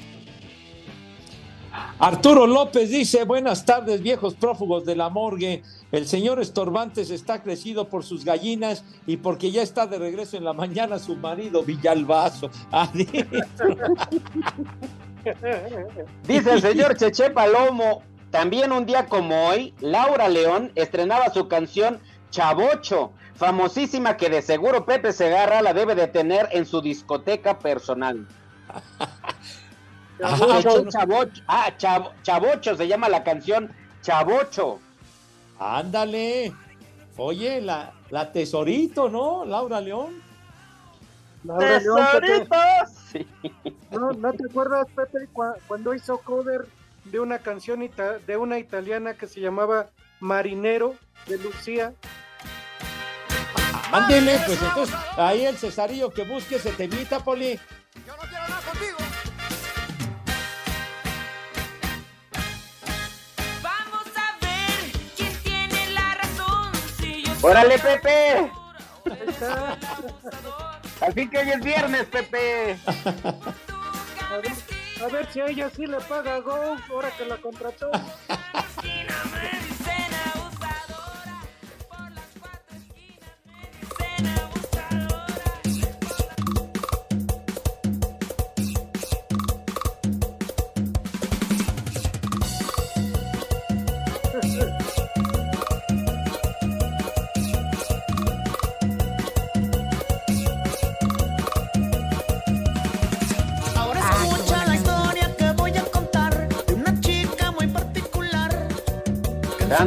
Arturo 2.00 2.46
López 2.46 2.90
dice, 2.90 3.24
buenas 3.24 3.66
tardes 3.66 4.02
viejos 4.02 4.36
prófugos 4.36 4.86
de 4.86 4.96
la 4.96 5.10
morgue. 5.10 5.64
El 5.92 6.08
señor 6.08 6.40
Estorbantes 6.40 7.10
está 7.10 7.42
crecido 7.42 7.90
por 7.90 8.04
sus 8.04 8.24
gallinas 8.24 8.84
y 9.06 9.18
porque 9.18 9.52
ya 9.52 9.64
está 9.64 9.88
de 9.88 9.98
regreso 9.98 10.38
en 10.38 10.44
la 10.44 10.54
mañana 10.54 11.00
su 11.00 11.16
marido 11.16 11.64
Villalbazo. 11.64 12.52
Dice 16.28 16.54
el 16.54 16.62
señor 16.62 16.96
Cheche 16.96 17.32
Palomo, 17.32 18.04
también 18.32 18.72
un 18.72 18.86
día 18.86 19.08
como 19.08 19.48
hoy, 19.48 19.74
Laura 19.80 20.30
León 20.30 20.72
estrenaba 20.76 21.34
su 21.34 21.48
canción 21.48 22.00
Chavocho, 22.30 23.12
famosísima 23.36 24.18
que 24.18 24.30
de 24.30 24.42
seguro 24.42 24.86
Pepe 24.86 25.14
Segarra 25.14 25.62
la 25.62 25.74
debe 25.74 25.96
de 25.96 26.08
tener 26.08 26.48
en 26.52 26.66
su 26.66 26.82
discoteca 26.82 27.58
personal. 27.60 28.28
Chavocho, 30.20 31.42
ah, 31.48 31.72
Chavocho 32.24 32.76
se 32.76 32.88
llama 32.88 33.10
la 33.10 33.24
canción 33.24 33.72
Chavocho. 34.02 34.80
Ándale. 35.60 36.54
Oye, 37.18 37.62
la, 37.62 37.94
la 38.10 38.32
tesorito, 38.32 39.10
¿no? 39.10 39.46
Laura 39.46 39.82
León. 39.82 40.22
Laura 41.44 41.80
León, 41.80 42.48
¿No, 43.92 44.12
¿No 44.12 44.34
te 44.34 44.46
acuerdas, 44.50 44.88
Pepe, 44.96 45.30
cuando 45.68 45.94
hizo 45.94 46.18
cover 46.20 46.68
de 47.06 47.20
una 47.20 47.40
canción 47.40 47.80
de 48.28 48.38
una 48.38 48.60
italiana 48.60 49.14
que 49.14 49.28
se 49.28 49.40
llamaba 49.40 49.88
Marinero 50.20 50.96
de 51.28 51.38
Lucía? 51.38 51.94
Ándele, 53.92 54.38
pues 54.46 54.62
entonces 54.62 54.96
ahí 55.16 55.46
el 55.46 55.58
Cesarillo 55.58 56.10
que 56.12 56.24
busque 56.24 56.60
se 56.60 56.72
te 56.72 56.86
invita, 56.86 57.24
Poli. 57.24 57.58
Yo 58.06 58.14
no 58.18 58.24
quiero 58.24 58.48
nada 58.48 58.62
contigo. 58.62 59.07
¡Órale, 67.48 67.80
Pepe! 67.80 68.52
Fin 71.16 71.30
que 71.30 71.38
hoy 71.38 71.50
es 71.50 71.62
viernes, 71.62 72.06
Pepe. 72.08 72.78
A 72.86 74.38
ver, 74.38 74.52
a 75.02 75.08
ver 75.08 75.32
si 75.32 75.40
a 75.40 75.46
ella 75.46 75.70
sí 75.74 75.88
le 75.88 76.02
paga 76.02 76.40
Go, 76.40 76.76
ahora 76.90 77.10
que 77.18 77.24
la 77.24 77.38
contrató. 77.38 77.90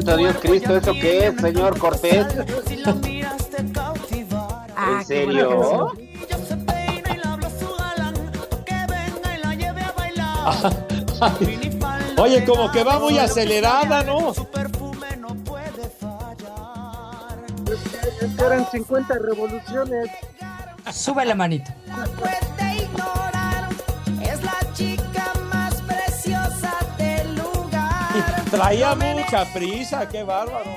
Santo 0.01 0.17
Dios 0.17 0.37
Cristo, 0.41 0.77
¿eso 0.79 0.93
qué 0.95 1.27
es, 1.27 1.37
señor 1.37 1.79
Cortés? 1.79 2.27
Cautivar. 3.75 4.67
¿En 4.89 5.05
serio? 5.05 5.93
Oye, 12.17 12.45
como 12.47 12.73
que 12.73 12.83
va 12.83 12.99
muy 12.99 13.19
acelerada, 13.19 14.03
¿no? 14.03 14.33
Su 14.33 14.47
perfume 14.47 15.19
no 15.19 15.35
puede 15.45 15.91
fallar. 16.01 17.37
Es 18.23 18.35
que 18.35 18.43
eran 18.43 18.67
50 18.71 19.19
revoluciones. 19.19 20.09
Sube 20.91 21.27
la 21.27 21.35
manito. 21.35 21.71
Traía 28.51 28.95
mucha 28.95 29.45
prisa, 29.53 30.09
qué 30.09 30.23
bárbaro. 30.23 30.71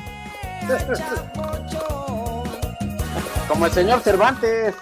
Como 3.48 3.66
el 3.66 3.72
señor 3.72 4.02
Cervantes. 4.02 4.76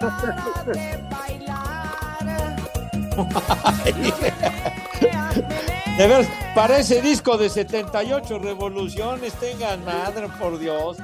De 5.98 6.06
ver, 6.06 6.26
parece 6.54 7.02
disco 7.02 7.36
de 7.36 7.50
78 7.50 8.38
revoluciones, 8.38 9.34
tengan 9.34 9.84
madre, 9.84 10.28
por 10.38 10.58
Dios. 10.58 10.96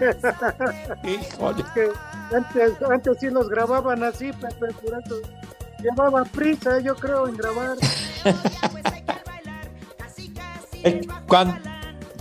Híjole. 1.02 1.64
Antes, 2.32 2.72
antes 2.88 3.16
sí 3.18 3.30
los 3.30 3.48
grababan 3.48 4.04
así, 4.04 4.28
eso 4.28 5.16
llevaba 5.82 6.22
prisa, 6.24 6.78
yo 6.78 6.94
creo, 6.94 7.26
en 7.26 7.36
grabar. 7.36 7.76
Cuando, 11.26 11.58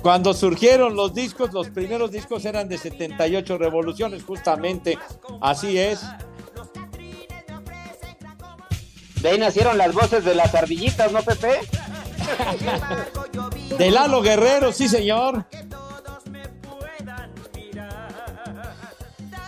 cuando 0.01 0.34
surgieron 0.34 0.95
los 0.95 1.14
discos, 1.14 1.53
los 1.53 1.70
primeros 1.70 2.12
discos 2.12 2.45
eran 2.45 2.68
de 2.70 2.78
78 2.78 3.57
revoluciones, 3.57 4.24
justamente. 4.24 4.97
Así 5.41 5.78
es. 5.78 6.01
De 9.22 9.30
ahí 9.30 9.38
nacieron 9.38 9.78
las 9.78 9.93
voces 9.93 10.26
de 10.26 10.34
las 10.34 10.53
ardillitas, 10.55 11.12
¿no, 11.12 11.22
Pepe? 11.22 11.59
De 13.78 13.91
Lalo 13.91 14.22
Guerrero, 14.22 14.72
sí, 14.72 14.88
señor. 14.88 15.45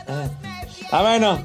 Ah, 0.08 0.30
Ah, 0.92 1.02
bueno. 1.02 1.40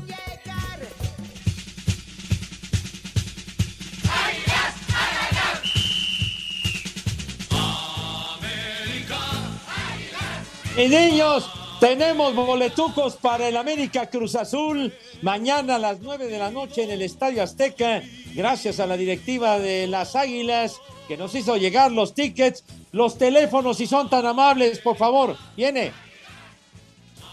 Y 10.79 10.87
niños, 10.87 11.51
tenemos 11.81 12.37
boletucos 12.37 13.17
para 13.17 13.49
el 13.49 13.57
América 13.57 14.09
Cruz 14.09 14.37
Azul 14.37 14.95
mañana 15.23 15.75
a 15.75 15.79
las 15.81 15.99
9 15.99 16.29
de 16.29 16.39
la 16.39 16.53
noche 16.53 16.85
en 16.85 16.93
el 16.93 17.03
Estadio 17.03 17.43
Azteca, 17.43 18.01
gracias 18.33 18.79
a 18.79 18.87
la 18.87 18.97
directiva 18.97 19.59
de 19.59 19.89
las 19.89 20.15
Águilas 20.15 20.77
que 21.09 21.17
nos 21.17 21.35
hizo 21.35 21.57
llegar 21.57 21.91
los 21.91 22.15
tickets, 22.15 22.63
los 22.93 23.19
teléfonos, 23.19 23.79
si 23.79 23.89
son 23.89 24.09
tan 24.09 24.25
amables, 24.25 24.79
por 24.79 24.97
favor, 24.97 25.37
viene. 25.57 25.91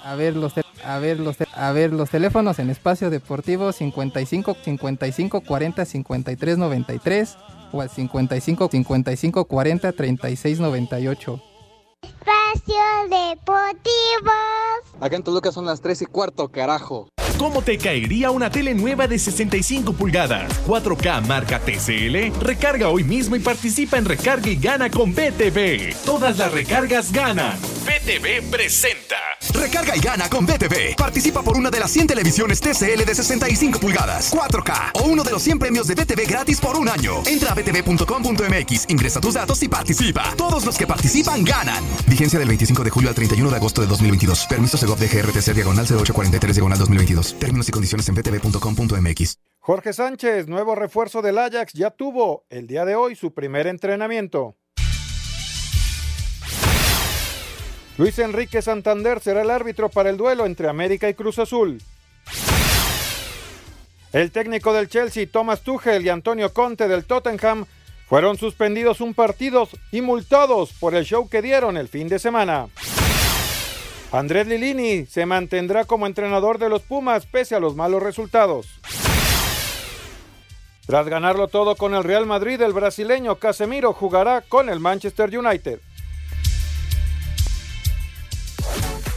A 0.04 0.16
ver 0.16 0.36
los 0.36 0.54
a 0.84 0.98
ver 0.98 1.20
los 1.20 1.36
a 1.54 1.72
ver 1.72 1.94
los 1.94 2.10
teléfonos 2.10 2.58
en 2.58 2.72
espacio 2.72 3.12
deportivo 3.12 3.72
55 3.72 4.58
55 4.66 5.42
40 5.42 5.86
53 5.86 6.58
93 6.58 7.38
o 7.72 7.82
al 7.82 7.92
55 7.92 8.70
55 8.72 9.46
40 9.46 9.92
36 9.92 10.60
98. 10.60 11.55
Espacio 12.06 12.86
Deportivo. 13.10 14.32
Acá 15.00 15.16
en 15.16 15.24
Toluca 15.24 15.52
son 15.52 15.66
las 15.66 15.82
3 15.82 16.04
y 16.04 16.06
cuarto, 16.06 16.50
carajo. 16.50 17.08
¿Cómo 17.38 17.62
te 17.62 17.78
caería 17.78 18.32
una 18.32 18.50
tele 18.50 18.74
nueva 18.74 19.08
de 19.08 19.20
65 19.20 19.94
pulgadas? 19.94 20.50
4K 20.66 21.26
marca 21.28 21.60
TCL. 21.60 22.40
Recarga 22.42 22.88
hoy 22.88 23.04
mismo 23.04 23.36
y 23.36 23.40
participa 23.40 23.98
en 23.98 24.06
Recarga 24.06 24.50
y 24.50 24.56
Gana 24.56 24.90
con 24.90 25.14
BTV. 25.14 25.96
Todas 26.06 26.38
las 26.38 26.52
recargas 26.52 27.12
ganan. 27.12 27.58
BTV 27.86 28.50
presenta. 28.50 29.18
Recarga 29.54 29.96
y 29.96 30.00
gana 30.00 30.30
con 30.30 30.46
BTV. 30.46 30.96
Participa 30.98 31.44
por 31.44 31.58
una 31.58 31.70
de 31.70 31.80
las 31.80 31.92
100 31.92 32.08
televisiones 32.08 32.60
TCL 32.62 33.06
de 33.06 33.16
65 33.16 33.80
pulgadas, 33.80 34.34
4K 34.34 34.92
o 34.96 35.04
uno 35.04 35.24
de 35.24 35.32
los 35.32 35.44
100 35.44 35.60
premios 35.60 35.88
de 35.88 35.96
BTV 35.96 36.28
gratis 36.28 36.60
por 36.60 36.78
un 36.78 36.90
año. 36.90 37.22
Entra 37.26 37.52
a 37.52 37.56
btv.com.mx, 37.56 38.86
ingresa 38.90 39.22
tus 39.22 39.34
datos 39.36 39.62
y 39.62 39.68
participa. 39.68 40.34
Todos 40.38 40.66
los 40.66 40.78
que 40.78 40.88
participan 40.88 41.44
ganan. 41.44 41.84
Vigencia 42.08 42.40
del 42.40 42.48
25 42.48 42.84
de 42.84 42.90
julio 42.90 43.10
al 43.10 43.16
31 43.16 43.50
de 43.50 43.56
agosto 43.56 43.82
de 43.82 43.88
2022. 43.88 44.46
Permiso 44.48 44.78
Segov 44.78 44.98
de 44.98 45.08
GRTC 45.08 45.54
diagonal 45.54 45.86
0843 45.86 46.56
diagonal 46.56 46.80
2022. 46.80 47.25
Términos 47.34 47.70
y 47.70 47.72
condiciones 47.72 48.08
en 48.10 48.16
btv.com.mx. 48.16 49.40
Jorge 49.60 49.94
Sánchez, 49.94 50.48
nuevo 50.48 50.76
refuerzo 50.76 51.24
del 51.24 51.40
Ajax, 51.40 51.74
ya 51.74 51.90
tuvo 51.90 52.46
el 52.50 52.68
día 52.68 52.86
de 52.86 52.96
hoy 52.96 53.16
su 53.16 53.34
primer 53.34 53.66
entrenamiento. 53.66 54.56
Luis 57.98 58.20
Enrique 58.20 58.62
Santander 58.62 59.22
será 59.22 59.42
el 59.42 59.50
árbitro 59.50 59.90
para 59.90 60.10
el 60.10 60.18
duelo 60.18 60.46
entre 60.46 60.68
América 60.68 61.10
y 61.10 61.14
Cruz 61.14 61.40
Azul. 61.40 61.82
El 64.14 64.32
técnico 64.32 64.72
del 64.74 64.88
Chelsea, 64.88 65.28
Thomas 65.32 65.62
Tuchel 65.62 66.06
y 66.06 66.10
Antonio 66.10 66.54
Conte 66.54 66.88
del 66.88 67.06
Tottenham 67.06 67.66
fueron 68.08 68.38
suspendidos 68.38 69.02
un 69.02 69.14
partido 69.14 69.68
y 69.92 70.02
multados 70.02 70.74
por 70.74 70.94
el 70.94 71.06
show 71.06 71.28
que 71.28 71.42
dieron 71.42 71.76
el 71.76 71.88
fin 71.88 72.08
de 72.08 72.20
semana. 72.20 72.68
Andrés 74.16 74.48
Lilini 74.48 75.06
se 75.08 75.26
mantendrá 75.26 75.84
como 75.84 76.08
entrenador 76.08 76.58
de 76.58 76.70
los 76.70 76.84
Pumas 76.84 77.26
pese 77.26 77.54
a 77.54 77.60
los 77.60 77.76
malos 77.76 78.02
resultados. 78.02 78.80
Tras 80.88 81.10
ganarlo 81.10 81.50
todo 81.50 81.76
con 81.76 81.94
el 81.94 82.04
Real 82.04 82.26
Madrid, 82.26 82.62
el 82.62 82.72
brasileño 82.72 83.36
Casemiro 83.36 83.92
jugará 83.92 84.40
con 84.40 84.70
el 84.70 84.80
Manchester 84.80 85.38
United. 85.38 85.82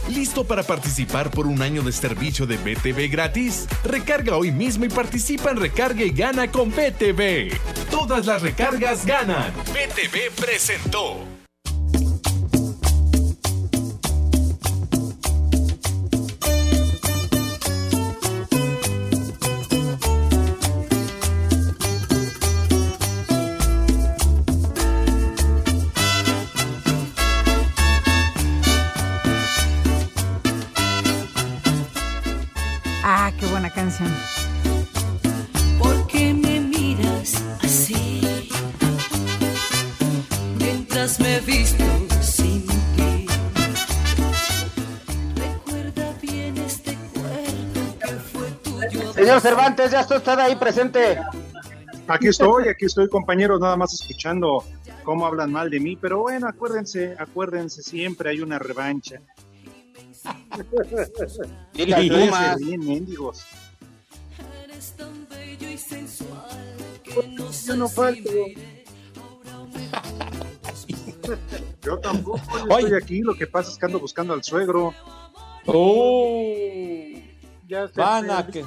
¿Listo 0.09 0.43
para 0.43 0.63
participar 0.63 1.31
por 1.31 1.47
un 1.47 1.61
año 1.61 1.81
de 1.81 1.93
servicio 1.93 2.45
de 2.45 2.57
BTV 2.57 3.09
gratis? 3.09 3.69
Recarga 3.85 4.35
hoy 4.35 4.51
mismo 4.51 4.83
y 4.83 4.89
participa 4.89 5.51
en 5.51 5.61
Recarga 5.61 6.03
y 6.03 6.09
Gana 6.09 6.51
con 6.51 6.71
BTV. 6.71 7.57
Todas 7.89 8.25
las 8.25 8.41
recargas 8.41 9.05
ganan. 9.05 9.53
BTV 9.71 10.35
presentó. 10.35 11.38
Canción. 33.79 34.13
¿Por 35.77 36.05
qué 36.07 36.33
me 36.33 36.59
miras 36.59 37.41
así? 37.63 38.21
Mientras 40.57 41.19
me 41.21 41.39
visto 41.39 41.85
sin 42.21 42.67
ti. 42.67 43.27
Recuerda 45.35 46.13
bien 46.21 46.57
este 46.57 46.93
cuerpo 47.13 47.81
que 48.01 48.15
fue 48.31 48.51
tuyo. 48.63 49.13
Señor 49.13 49.39
Cervantes, 49.39 49.91
ya 49.91 50.01
está 50.01 50.17
usted 50.17 50.39
ahí 50.39 50.55
presente. 50.57 51.17
Aquí 52.07 52.27
estoy, 52.27 52.67
aquí 52.67 52.85
estoy, 52.85 53.07
compañeros, 53.07 53.61
nada 53.61 53.77
más 53.77 53.93
escuchando 53.93 54.65
cómo 55.03 55.25
hablan 55.25 55.53
mal 55.53 55.69
de 55.69 55.79
mí, 55.79 55.95
pero 55.95 56.19
bueno, 56.19 56.49
acuérdense, 56.49 57.15
acuérdense, 57.17 57.81
siempre 57.81 58.31
hay 58.31 58.41
una 58.41 58.59
revancha. 58.59 59.21
Dile 61.73 61.95
a 61.95 61.99
Yo 67.65 67.75
no 67.75 67.89
falto. 67.89 68.29
Yo 71.81 71.97
tampoco, 71.99 72.41
yo 72.67 72.77
estoy 72.77 72.93
aquí, 72.95 73.21
lo 73.21 73.35
que 73.35 73.47
pasa 73.47 73.71
es 73.71 73.77
que 73.77 73.85
ando 73.85 73.99
buscando 73.99 74.33
al 74.33 74.43
suegro. 74.43 74.93
¡Oh! 75.65 76.53
Ya 77.67 77.87
se 77.87 77.99
Van 77.99 78.29
a 78.31 78.47
que, 78.47 78.65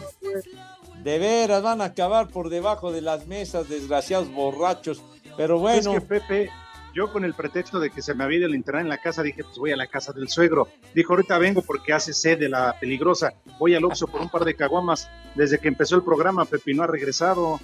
de 1.02 1.18
veras, 1.18 1.62
van 1.62 1.80
a 1.80 1.86
acabar 1.86 2.28
por 2.28 2.48
debajo 2.48 2.92
de 2.92 3.02
las 3.02 3.26
mesas, 3.26 3.68
desgraciados 3.68 4.32
borrachos. 4.32 5.02
Pero 5.36 5.56
Es 5.56 5.60
bueno, 5.60 5.92
que 5.94 6.00
Pepe, 6.00 6.50
yo 6.94 7.12
con 7.12 7.24
el 7.24 7.34
pretexto 7.34 7.80
de 7.80 7.90
que 7.90 8.02
se 8.02 8.14
me 8.14 8.24
había 8.24 8.38
ido 8.38 8.46
el 8.46 8.54
internet 8.54 8.82
en 8.82 8.88
la 8.88 8.98
casa, 8.98 9.22
dije, 9.22 9.44
pues 9.44 9.56
voy 9.58 9.72
a 9.72 9.76
la 9.76 9.86
casa 9.86 10.12
del 10.12 10.28
suegro. 10.28 10.68
Dijo, 10.94 11.12
ahorita 11.14 11.38
vengo 11.38 11.62
porque 11.62 11.92
hace 11.92 12.12
sed 12.12 12.38
de 12.38 12.48
la 12.48 12.76
peligrosa. 12.78 13.32
Voy 13.58 13.74
al 13.74 13.84
Oxxo 13.84 14.06
por 14.06 14.20
un 14.20 14.28
par 14.28 14.44
de 14.44 14.54
caguamas. 14.54 15.08
Desde 15.34 15.58
que 15.58 15.68
empezó 15.68 15.96
el 15.96 16.02
programa, 16.02 16.44
Pepe 16.44 16.74
no 16.74 16.82
ha 16.82 16.86
regresado. 16.86 17.60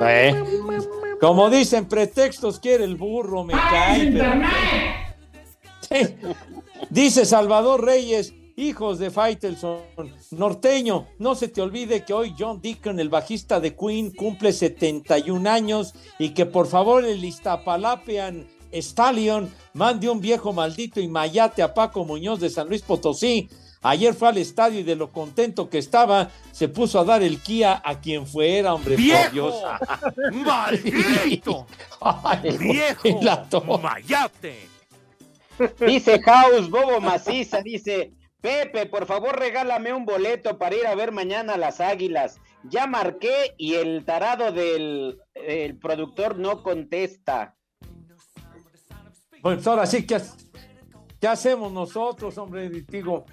eh, 0.00 0.34
como 1.20 1.48
dicen, 1.50 1.86
pretextos 1.86 2.60
quiere 2.60 2.84
el 2.84 2.96
burro, 2.96 3.44
me 3.44 3.54
cae. 3.54 4.12
pero- 4.12 4.32
Sí. 5.80 6.16
Dice 6.90 7.24
Salvador 7.24 7.84
Reyes, 7.84 8.34
hijos 8.56 8.98
de 8.98 9.10
Faitelson, 9.10 9.78
norteño, 10.32 11.06
no 11.18 11.34
se 11.34 11.48
te 11.48 11.60
olvide 11.62 12.04
que 12.04 12.12
hoy 12.12 12.34
John 12.38 12.60
Deacon, 12.60 12.98
el 13.00 13.08
bajista 13.08 13.60
de 13.60 13.74
Queen, 13.76 14.10
cumple 14.12 14.52
71 14.52 15.46
años 15.46 15.94
y 16.18 16.30
que 16.30 16.44
por 16.46 16.66
favor 16.66 17.04
el 17.04 17.24
Iztapalapian 17.24 18.46
Stallion 18.82 19.52
mande 19.74 20.08
un 20.08 20.20
viejo 20.20 20.52
maldito 20.52 21.00
y 21.00 21.08
mayate 21.08 21.62
a 21.62 21.74
Paco 21.74 22.04
Muñoz 22.04 22.40
de 22.40 22.50
San 22.50 22.68
Luis 22.68 22.82
Potosí. 22.82 23.48
Ayer 23.82 24.14
fue 24.14 24.28
al 24.28 24.38
estadio 24.38 24.80
y 24.80 24.82
de 24.82 24.96
lo 24.96 25.12
contento 25.12 25.70
que 25.70 25.78
estaba, 25.78 26.30
se 26.50 26.68
puso 26.68 26.98
a 26.98 27.04
dar 27.04 27.22
el 27.22 27.40
Kia 27.40 27.80
a 27.84 28.00
quien 28.00 28.26
fuera, 28.26 28.74
hombre, 28.74 28.96
por 28.96 29.04
¡Viejo! 29.04 29.30
Dios. 29.32 29.54
¡Maldito! 30.32 31.66
Ay, 32.00 32.56
¡Viejo! 32.58 33.80
¡Mayate! 33.80 34.68
Dice 35.86 36.20
House, 36.22 36.68
Bobo 36.68 37.00
Maciza, 37.00 37.62
dice, 37.62 38.12
Pepe, 38.40 38.86
por 38.86 39.06
favor 39.06 39.38
regálame 39.38 39.92
un 39.92 40.04
boleto 40.04 40.58
para 40.58 40.76
ir 40.76 40.86
a 40.86 40.94
ver 40.94 41.12
mañana 41.12 41.54
a 41.54 41.58
las 41.58 41.80
Águilas. 41.80 42.38
Ya 42.62 42.86
marqué 42.86 43.54
y 43.56 43.74
el 43.74 44.04
tarado 44.04 44.52
del 44.52 45.18
el 45.34 45.78
productor 45.78 46.38
no 46.38 46.62
contesta. 46.62 47.55
Pues 49.42 49.66
ahora 49.66 49.86
sí, 49.86 50.06
¿qué, 50.06 50.20
qué 51.20 51.28
hacemos 51.28 51.72
nosotros, 51.72 52.36
hombre? 52.38 52.68
Digo, 52.68 53.24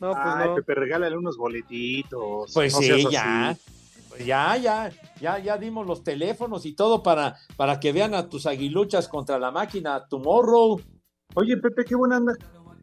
No, 0.00 0.12
pues 0.12 0.22
Ay, 0.24 0.48
no. 0.48 0.54
Pepe, 0.56 0.74
regálale 0.74 1.16
unos 1.16 1.36
boletitos. 1.36 2.52
pues 2.54 2.72
No 2.72 2.78
sí, 2.80 2.86
seas 2.86 3.00
así. 3.06 3.12
ya. 3.12 3.56
Pues 4.08 4.26
ya, 4.26 4.56
ya, 4.56 4.90
ya, 5.20 5.38
ya 5.38 5.56
dimos 5.56 5.86
los 5.86 6.02
teléfonos 6.02 6.66
y 6.66 6.74
todo 6.74 7.02
para, 7.02 7.36
para 7.56 7.78
que 7.78 7.92
vean 7.92 8.14
a 8.14 8.28
tus 8.28 8.46
aguiluchas 8.46 9.06
contra 9.08 9.38
la 9.38 9.50
máquina 9.52 10.04
Tomorrow. 10.08 10.80
Oye, 11.34 11.56
Pepe, 11.58 11.84
qué 11.84 11.94
buena 11.94 12.16
anda 12.16 12.34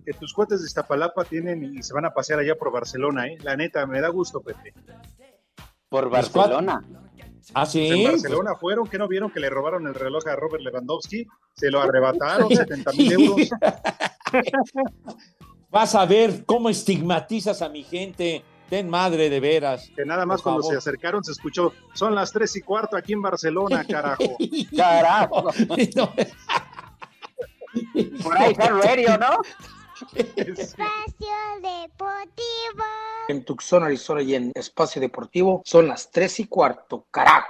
que 0.06 0.14
tus 0.14 0.34
cuates 0.34 0.62
de 0.62 0.68
Iztapalapa 0.68 1.26
tienen 1.26 1.64
y 1.64 1.84
se 1.84 1.94
van 1.94 2.06
a 2.06 2.14
pasear 2.14 2.40
allá 2.40 2.56
por 2.56 2.72
Barcelona, 2.72 3.28
¿eh? 3.28 3.38
La 3.44 3.58
neta, 3.58 3.86
me 3.86 4.00
da 4.00 4.08
gusto, 4.08 4.40
Pepe. 4.40 4.74
Por 5.90 6.10
Barcelona. 6.10 6.82
Ah, 7.54 7.66
sí. 7.66 7.88
En 7.88 8.12
Barcelona 8.12 8.56
fueron, 8.56 8.88
que 8.88 8.98
no 8.98 9.08
vieron 9.08 9.32
que 9.32 9.40
le 9.40 9.50
robaron 9.50 9.88
el 9.88 9.96
reloj 9.96 10.28
a 10.28 10.36
Robert 10.36 10.62
Lewandowski, 10.64 11.26
se 11.54 11.72
lo 11.72 11.82
arrebataron, 11.82 12.50
70 12.50 12.92
mil 12.94 13.12
euros. 13.14 13.50
Vas 15.70 15.96
a 15.96 16.06
ver 16.06 16.46
cómo 16.46 16.70
estigmatizas 16.70 17.62
a 17.62 17.68
mi 17.70 17.84
gente. 17.84 18.44
Ten 18.70 18.90
madre 18.90 19.30
de 19.30 19.40
veras. 19.40 19.90
Que 19.96 20.06
nada 20.06 20.26
más 20.26 20.42
cuando 20.42 20.62
favor. 20.62 20.74
se 20.74 20.78
acercaron 20.78 21.24
se 21.24 21.32
escuchó, 21.32 21.72
son 21.94 22.14
las 22.14 22.34
tres 22.34 22.54
y 22.58 22.62
cuarto 22.62 22.98
aquí 22.98 23.14
en 23.14 23.22
Barcelona, 23.22 23.86
carajo. 23.86 24.36
Carajo. 24.76 25.44
Por 28.24 28.38
ahí 28.38 28.52
está 28.52 28.70
radio, 28.70 29.18
¿no? 29.18 29.38
Espacio 30.16 31.28
Deportivo. 31.62 32.84
En 33.30 33.44
Tucson, 33.44 33.84
Arizona 33.84 34.22
y 34.22 34.36
en 34.36 34.52
Espacio 34.54 35.02
Deportivo 35.02 35.62
son 35.66 35.88
las 35.88 36.12
3 36.12 36.42
y 36.42 36.48
cuarto, 36.48 37.06
carajo. 37.10 37.48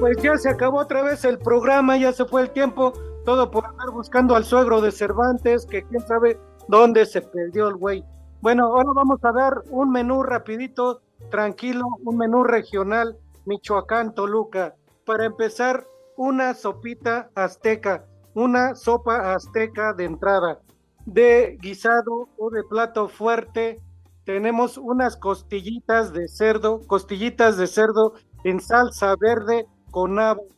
Pues 0.00 0.16
ya 0.22 0.36
se 0.36 0.50
acabó 0.50 0.80
otra 0.80 1.02
vez 1.02 1.24
el 1.24 1.38
programa, 1.38 1.96
ya 1.96 2.12
se 2.12 2.24
fue 2.26 2.42
el 2.42 2.50
tiempo, 2.50 2.92
todo 3.24 3.50
por 3.50 3.64
andar 3.64 3.90
buscando 3.90 4.36
al 4.36 4.44
suegro 4.44 4.80
de 4.80 4.92
Cervantes, 4.92 5.64
que 5.64 5.84
quién 5.84 6.06
sabe 6.06 6.38
dónde 6.68 7.06
se 7.06 7.22
perdió 7.22 7.68
el 7.68 7.76
güey. 7.76 8.04
Bueno, 8.40 8.66
ahora 8.66 8.90
vamos 8.94 9.20
a 9.22 9.32
dar 9.32 9.62
un 9.70 9.90
menú 9.90 10.22
rapidito, 10.22 11.00
tranquilo, 11.30 11.86
un 12.04 12.18
menú 12.18 12.44
regional, 12.44 13.16
Michoacán, 13.46 14.14
Toluca. 14.14 14.74
Para 15.06 15.24
empezar, 15.24 15.86
una 16.16 16.52
sopita 16.52 17.30
azteca, 17.36 18.06
una 18.34 18.74
sopa 18.74 19.34
azteca 19.34 19.92
de 19.92 20.04
entrada. 20.04 20.60
De 21.04 21.56
guisado 21.62 22.28
o 22.36 22.50
de 22.50 22.64
plato 22.64 23.08
fuerte, 23.08 23.80
tenemos 24.24 24.76
unas 24.76 25.16
costillitas 25.16 26.12
de 26.12 26.26
cerdo, 26.26 26.80
costillitas 26.88 27.56
de 27.56 27.68
cerdo 27.68 28.14
en 28.42 28.58
salsa 28.58 29.14
verde 29.20 29.68
con 29.92 30.16
nabo. 30.16 30.48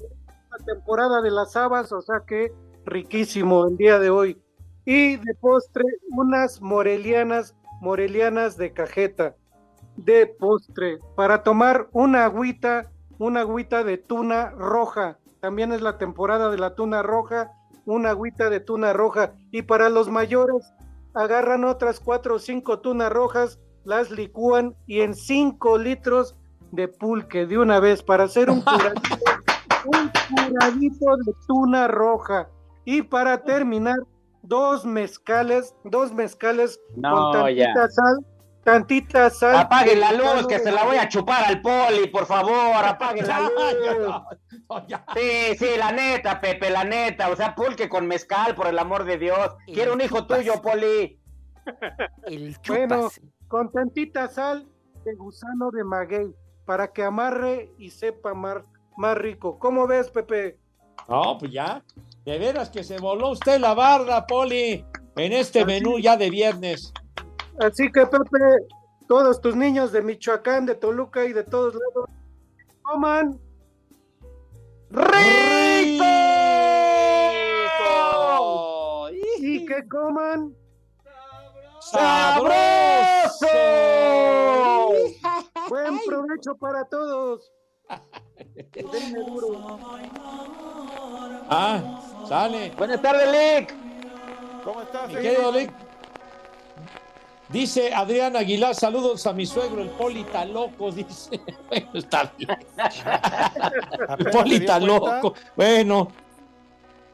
La 0.00 0.64
temporada 0.64 1.22
de 1.22 1.30
las 1.30 1.54
habas, 1.54 1.92
o 1.92 2.00
sea 2.02 2.22
que 2.26 2.52
riquísimo 2.84 3.68
el 3.68 3.76
día 3.76 4.00
de 4.00 4.10
hoy. 4.10 4.42
Y 4.84 5.18
de 5.18 5.34
postre, 5.40 5.84
unas 6.10 6.60
morelianas, 6.60 7.54
morelianas 7.80 8.56
de 8.56 8.72
cajeta. 8.72 9.36
De 9.96 10.26
postre, 10.26 10.98
para 11.14 11.44
tomar 11.44 11.88
una 11.92 12.24
agüita, 12.24 12.90
una 13.18 13.40
agüita 13.40 13.84
de 13.84 13.98
tuna 13.98 14.50
roja. 14.50 15.18
También 15.40 15.72
es 15.72 15.82
la 15.82 15.98
temporada 15.98 16.50
de 16.50 16.58
la 16.58 16.74
tuna 16.74 17.02
roja, 17.02 17.52
una 17.84 18.10
agüita 18.10 18.50
de 18.50 18.60
tuna 18.60 18.92
roja. 18.92 19.34
Y 19.50 19.62
para 19.62 19.88
los 19.88 20.08
mayores, 20.08 20.72
agarran 21.14 21.64
otras 21.64 22.00
cuatro 22.00 22.36
o 22.36 22.38
cinco 22.38 22.80
tunas 22.80 23.12
rojas, 23.12 23.60
las 23.84 24.10
licúan 24.10 24.74
y 24.86 25.00
en 25.00 25.14
cinco 25.14 25.78
litros 25.78 26.36
de 26.72 26.88
pulque 26.88 27.46
de 27.46 27.58
una 27.58 27.78
vez 27.80 28.02
para 28.02 28.24
hacer 28.24 28.50
un 28.50 28.60
curadito, 28.62 29.16
un 29.86 30.10
curadito 30.28 31.16
de 31.24 31.32
tuna 31.46 31.88
roja. 31.88 32.48
Y 32.84 33.02
para 33.02 33.42
terminar, 33.42 33.96
dos 34.42 34.84
mezcales, 34.84 35.74
dos 35.84 36.12
mezcales 36.12 36.80
No, 36.96 37.14
con 37.14 37.32
tantita 37.32 37.88
sal, 37.88 38.24
tantita 38.64 39.30
sal. 39.30 39.56
Apague 39.56 39.94
la 39.94 40.12
luz, 40.12 40.46
que 40.46 40.58
se 40.58 40.72
la 40.72 40.84
voy 40.84 40.96
a 40.96 41.08
chupar 41.08 41.44
al 41.44 41.60
poli, 41.60 42.08
por 42.08 42.26
favor, 42.26 42.84
apague 42.84 43.22
la 43.22 43.40
luz. 43.40 43.50
Sí, 45.14 45.56
sí, 45.58 45.66
la 45.76 45.92
neta, 45.92 46.40
Pepe, 46.40 46.70
la 46.70 46.84
neta. 46.84 47.28
O 47.28 47.36
sea, 47.36 47.54
pulque 47.54 47.88
con 47.88 48.06
mezcal, 48.06 48.54
por 48.54 48.66
el 48.66 48.78
amor 48.78 49.04
de 49.04 49.18
Dios. 49.18 49.54
Quiero 49.66 49.92
un 49.92 50.00
hijo 50.00 50.26
tuyo, 50.26 50.60
poli. 50.62 51.20
Bueno, 52.66 53.10
con 53.48 53.70
tantita 53.70 54.26
sal 54.28 54.66
de 55.04 55.14
gusano 55.14 55.70
de 55.70 55.84
maguey, 55.84 56.34
para 56.64 56.92
que 56.92 57.04
amarre 57.04 57.70
y 57.78 57.90
sepa 57.90 58.34
más, 58.34 58.64
más 58.96 59.16
rico. 59.16 59.58
¿Cómo 59.58 59.86
ves, 59.86 60.10
Pepe? 60.10 60.58
No, 61.08 61.36
pues 61.38 61.52
ya. 61.52 61.84
De 62.24 62.38
veras 62.38 62.70
que 62.70 62.82
se 62.82 62.98
voló 62.98 63.30
usted 63.30 63.60
la 63.60 63.74
barra, 63.74 64.26
Poli, 64.26 64.84
en 65.16 65.32
este 65.32 65.64
menú 65.64 65.98
ya 65.98 66.16
de 66.16 66.30
viernes. 66.30 66.92
Así 67.60 67.90
que, 67.90 68.06
Pepe, 68.06 68.66
todos 69.08 69.40
tus 69.40 69.54
niños 69.54 69.92
de 69.92 70.02
Michoacán, 70.02 70.66
de 70.66 70.74
Toluca 70.74 71.24
y 71.24 71.32
de 71.32 71.44
todos 71.44 71.74
lados, 71.74 72.10
coman 72.82 73.38
rico 74.90 76.04
y 79.38 79.64
que 79.66 79.88
coman 79.88 80.54
¡Sabroso! 81.80 83.46
Buen 85.68 85.98
provecho 86.06 86.56
para 86.58 86.84
todos. 86.86 87.52
Denme 88.72 89.20
duro. 89.26 89.78
Ah, 91.50 92.00
sale. 92.26 92.72
Buenas 92.78 93.02
tardes, 93.02 93.28
Lick. 93.30 93.74
¿Cómo 94.64 94.80
estás, 94.80 95.08
Mi 95.08 95.16
querido 95.16 95.52
Lick. 95.52 95.70
Dice 97.48 97.92
Adrián 97.92 98.36
Aguilar, 98.36 98.74
saludos 98.74 99.26
a 99.26 99.32
mi 99.32 99.44
suegro, 99.46 99.82
el 99.82 99.90
Poli 99.90 100.22
está 100.22 100.44
loco, 100.44 100.90
dice. 100.92 101.40
Bueno, 101.68 101.90
está 101.94 102.32
bien. 102.38 102.50
El 102.76 104.04
¿Apenas 104.08 104.34
Poli 104.36 104.50
te 104.50 104.58
dio 104.58 104.60
está 104.60 104.78
cuenta? 104.78 105.16
loco. 105.16 105.34
Bueno, 105.56 106.08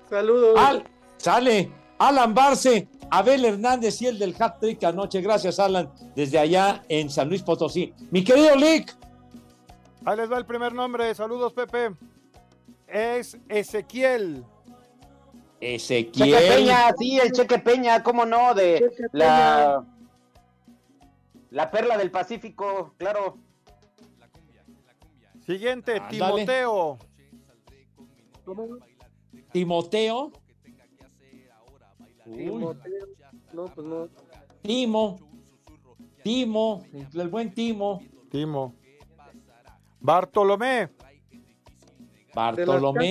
Saludos. 0.09 0.59
Al, 0.59 0.85
sale. 1.19 1.71
Alan 1.99 2.35
Barce, 2.35 2.89
Abel 3.11 3.45
Hernández 3.45 4.01
y 4.03 4.07
el 4.07 4.19
del 4.19 4.35
hat 4.39 4.59
trick 4.59 4.83
anoche. 4.85 5.21
Gracias, 5.21 5.59
Alan, 5.61 5.91
desde 6.17 6.39
allá 6.39 6.83
en 6.89 7.11
San 7.11 7.29
Luis 7.29 7.43
Potosí. 7.43 7.93
Mi 8.11 8.25
querido 8.25 8.57
Lick. 8.57 8.97
Ahí 10.05 10.17
les 10.17 10.33
va 10.33 10.39
el 10.39 10.47
primer 10.47 10.73
nombre. 10.73 11.15
Saludos, 11.15 11.53
Pepe. 11.53 11.91
Es 12.89 13.37
Ezequiel. 13.49 14.45
Ezequiel. 15.61 16.31
Cheque 16.31 16.49
Peña, 16.49 16.95
sí, 16.99 17.19
el 17.19 17.33
Cheque 17.33 17.59
Peña, 17.59 18.03
cómo 18.03 18.25
no, 18.25 18.55
de 18.55 18.91
la, 19.13 19.85
la 21.51 21.71
perla 21.71 21.97
del 21.99 22.11
Pacífico, 22.11 22.95
claro. 22.97 23.39
Siguiente, 25.45 25.97
Ándale. 25.97 26.11
Timoteo. 26.45 26.99
Timoteo. 29.53 30.33
Uy, 32.27 32.37
Timoteo. 32.37 33.07
No, 33.53 33.65
pues 33.67 33.87
no. 33.87 34.09
Timo. 34.63 35.17
Timo, 36.23 36.85
el 37.15 37.29
buen 37.29 37.53
Timo. 37.55 38.01
Timo. 38.31 38.75
Bartolomé. 40.01 40.91
Bartolomé. 42.35 43.09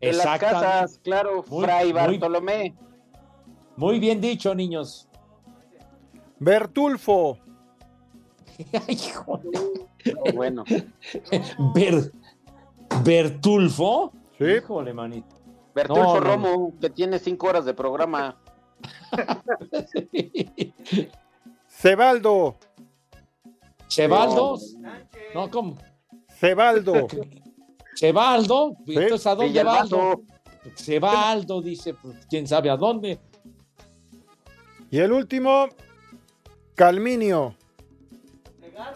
De 0.00 0.12
las 0.12 0.16
Exactamente. 0.26 0.60
casas, 0.66 1.00
claro, 1.02 1.44
Muy- 1.48 1.64
Fray 1.64 1.84
muy- 1.84 1.92
Bartolomé. 1.94 2.74
Muy 3.76 3.98
bien 4.00 4.20
dicho, 4.20 4.54
niños. 4.54 5.08
Bertulfo. 6.38 7.38
Bueno. 10.34 10.64
Ber- 11.74 12.12
Bertulfo. 13.04 14.12
Sí. 14.38 14.44
Híjole, 14.44 14.92
manito. 14.92 15.34
Bertulfo 15.74 16.02
No, 16.04 16.14
no, 16.14 16.20
Romo, 16.20 16.72
que 16.80 16.90
tiene 16.90 17.18
cinco 17.18 17.48
horas 17.48 17.64
de 17.64 17.74
programa. 17.74 18.36
Cebaldo. 21.68 22.56
Cebaldo. 23.88 24.58
No, 25.34 25.50
¿cómo? 25.50 25.76
Cebaldo. 26.38 27.06
Cebaldo. 27.96 28.76
Entonces, 28.86 29.26
¿a 29.26 29.34
dónde 29.34 29.62
va 29.64 29.82
Villalbazo. 29.82 30.00
Aldo? 30.10 30.22
Cebaldo, 30.76 31.62
dice, 31.62 31.94
pues, 31.94 32.26
quién 32.28 32.46
sabe 32.46 32.70
a 32.70 32.76
dónde. 32.76 33.18
Y 34.90 34.98
el 34.98 35.12
último, 35.12 35.68
Calminio. 36.74 37.54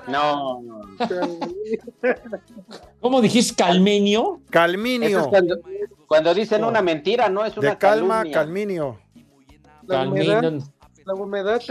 No, 0.06 0.62
no. 0.62 0.80
¿Cómo 3.00 3.20
dijiste 3.20 3.54
Calminio. 3.62 4.40
es 4.50 5.26
cuando, 5.28 5.56
cuando 6.06 6.34
dicen 6.34 6.64
una 6.64 6.82
mentira, 6.82 7.28
no 7.28 7.44
es 7.44 7.56
una 7.56 7.70
De 7.70 7.78
calma, 7.78 8.24
calumnia. 8.30 8.34
Calminio. 8.34 8.98
La 9.86 10.02
humedad, 10.08 10.40
Calminio. 10.40 10.66
la 11.04 11.14
humedad. 11.14 11.62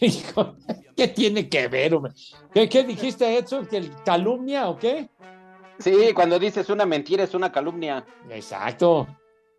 Hijo, 0.00 0.56
¿Qué 0.96 1.08
tiene 1.08 1.48
que 1.48 1.68
ver, 1.68 1.94
hombre? 1.94 2.12
¿Qué, 2.52 2.68
qué 2.68 2.84
dijiste, 2.84 3.36
Edson? 3.36 3.66
¿Que 3.66 3.76
el 3.78 3.90
calumnia 4.04 4.68
o 4.68 4.78
qué? 4.78 5.08
Sí, 5.78 6.12
cuando 6.14 6.38
dices 6.38 6.68
una 6.70 6.86
mentira 6.86 7.24
es 7.24 7.34
una 7.34 7.50
calumnia. 7.50 8.04
Exacto, 8.30 9.06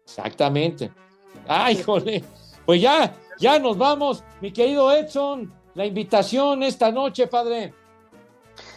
exactamente. 0.03 0.91
Ay, 1.47 1.81
jole. 1.83 2.23
Pues 2.65 2.81
ya, 2.81 3.13
ya 3.37 3.59
nos 3.59 3.77
vamos, 3.77 4.23
mi 4.41 4.51
querido 4.51 4.91
Edson. 4.91 5.53
La 5.75 5.85
invitación 5.85 6.63
esta 6.63 6.91
noche, 6.91 7.27
padre. 7.27 7.73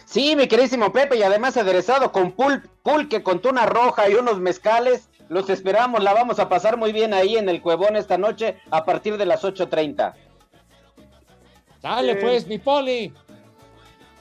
Sí, 0.05 0.35
mi 0.35 0.47
queridísimo 0.47 0.91
Pepe, 0.91 1.17
y 1.17 1.23
además 1.23 1.55
aderezado 1.55 2.11
con 2.11 2.31
pul 2.33 2.67
pulque, 2.83 3.23
con 3.23 3.39
tuna 3.41 3.65
roja 3.65 4.09
y 4.09 4.15
unos 4.15 4.39
mezcales. 4.39 5.09
Los 5.29 5.49
esperamos, 5.49 6.03
la 6.03 6.13
vamos 6.13 6.39
a 6.39 6.49
pasar 6.49 6.75
muy 6.75 6.91
bien 6.91 7.13
ahí 7.13 7.37
en 7.37 7.47
el 7.47 7.61
Cuevón 7.61 7.95
esta 7.95 8.17
noche 8.17 8.57
a 8.71 8.83
partir 8.83 9.17
de 9.17 9.25
las 9.25 9.43
8.30. 9.43 10.13
Dale, 11.81 12.11
Eh, 12.13 12.15
pues, 12.15 12.47
mi 12.47 12.57
poli. 12.57 13.13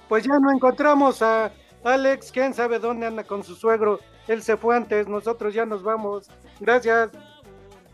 Pues 0.08 0.24
ya 0.24 0.38
no 0.38 0.52
encontramos 0.52 1.22
a 1.22 1.50
Alex, 1.82 2.30
quién 2.30 2.54
sabe 2.54 2.78
dónde 2.78 3.06
anda 3.06 3.24
con 3.24 3.42
su 3.42 3.56
suegro. 3.56 3.98
Él 4.28 4.42
se 4.42 4.56
fue 4.56 4.76
antes, 4.76 5.08
nosotros 5.08 5.54
ya 5.54 5.64
nos 5.64 5.82
vamos. 5.82 6.28
Gracias. 6.60 7.10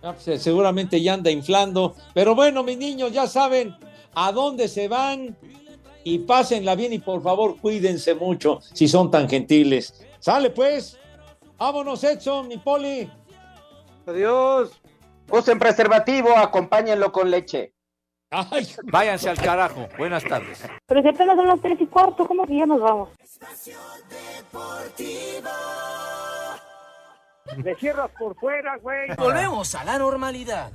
Ah, 0.02 0.12
pues, 0.12 0.42
seguramente 0.42 1.00
ya 1.00 1.14
anda 1.14 1.30
inflando. 1.30 1.94
Pero 2.12 2.34
bueno, 2.34 2.64
mis 2.64 2.76
niños, 2.76 3.12
ya 3.12 3.26
saben 3.28 3.76
a 4.14 4.32
dónde 4.32 4.68
se 4.68 4.88
van 4.88 5.36
y 6.04 6.20
pásenla 6.20 6.74
bien 6.74 6.92
y 6.92 6.98
por 6.98 7.22
favor 7.22 7.56
cuídense 7.60 8.14
mucho 8.14 8.60
si 8.72 8.88
son 8.88 9.10
tan 9.10 9.28
gentiles. 9.28 10.04
Sale 10.18 10.50
pues. 10.50 10.98
Vámonos, 11.56 12.02
Edson, 12.04 12.48
mi 12.48 12.58
poli. 12.58 13.10
Adiós. 14.06 14.80
Usen 15.30 15.58
preservativo, 15.58 16.36
acompáñenlo 16.36 17.10
con 17.10 17.30
leche. 17.30 17.72
Ay, 18.30 18.66
Váyanse 18.84 19.30
al 19.30 19.38
carajo. 19.38 19.88
Buenas 19.96 20.24
tardes. 20.24 20.64
Pero 20.86 21.02
si 21.02 21.08
apenas 21.08 21.36
son 21.36 21.46
las 21.46 21.60
tres 21.60 21.80
y 21.80 21.86
cuarto, 21.86 22.26
¿cómo 22.26 22.46
que 22.46 22.58
ya 22.58 22.66
nos 22.66 22.80
vamos? 22.80 23.10
Me 27.56 27.74
cierras 27.76 28.10
por 28.18 28.34
fuera, 28.36 28.76
güey. 28.78 29.14
Volvemos 29.16 29.74
a 29.74 29.84
la 29.84 29.98
normalidad. 29.98 30.72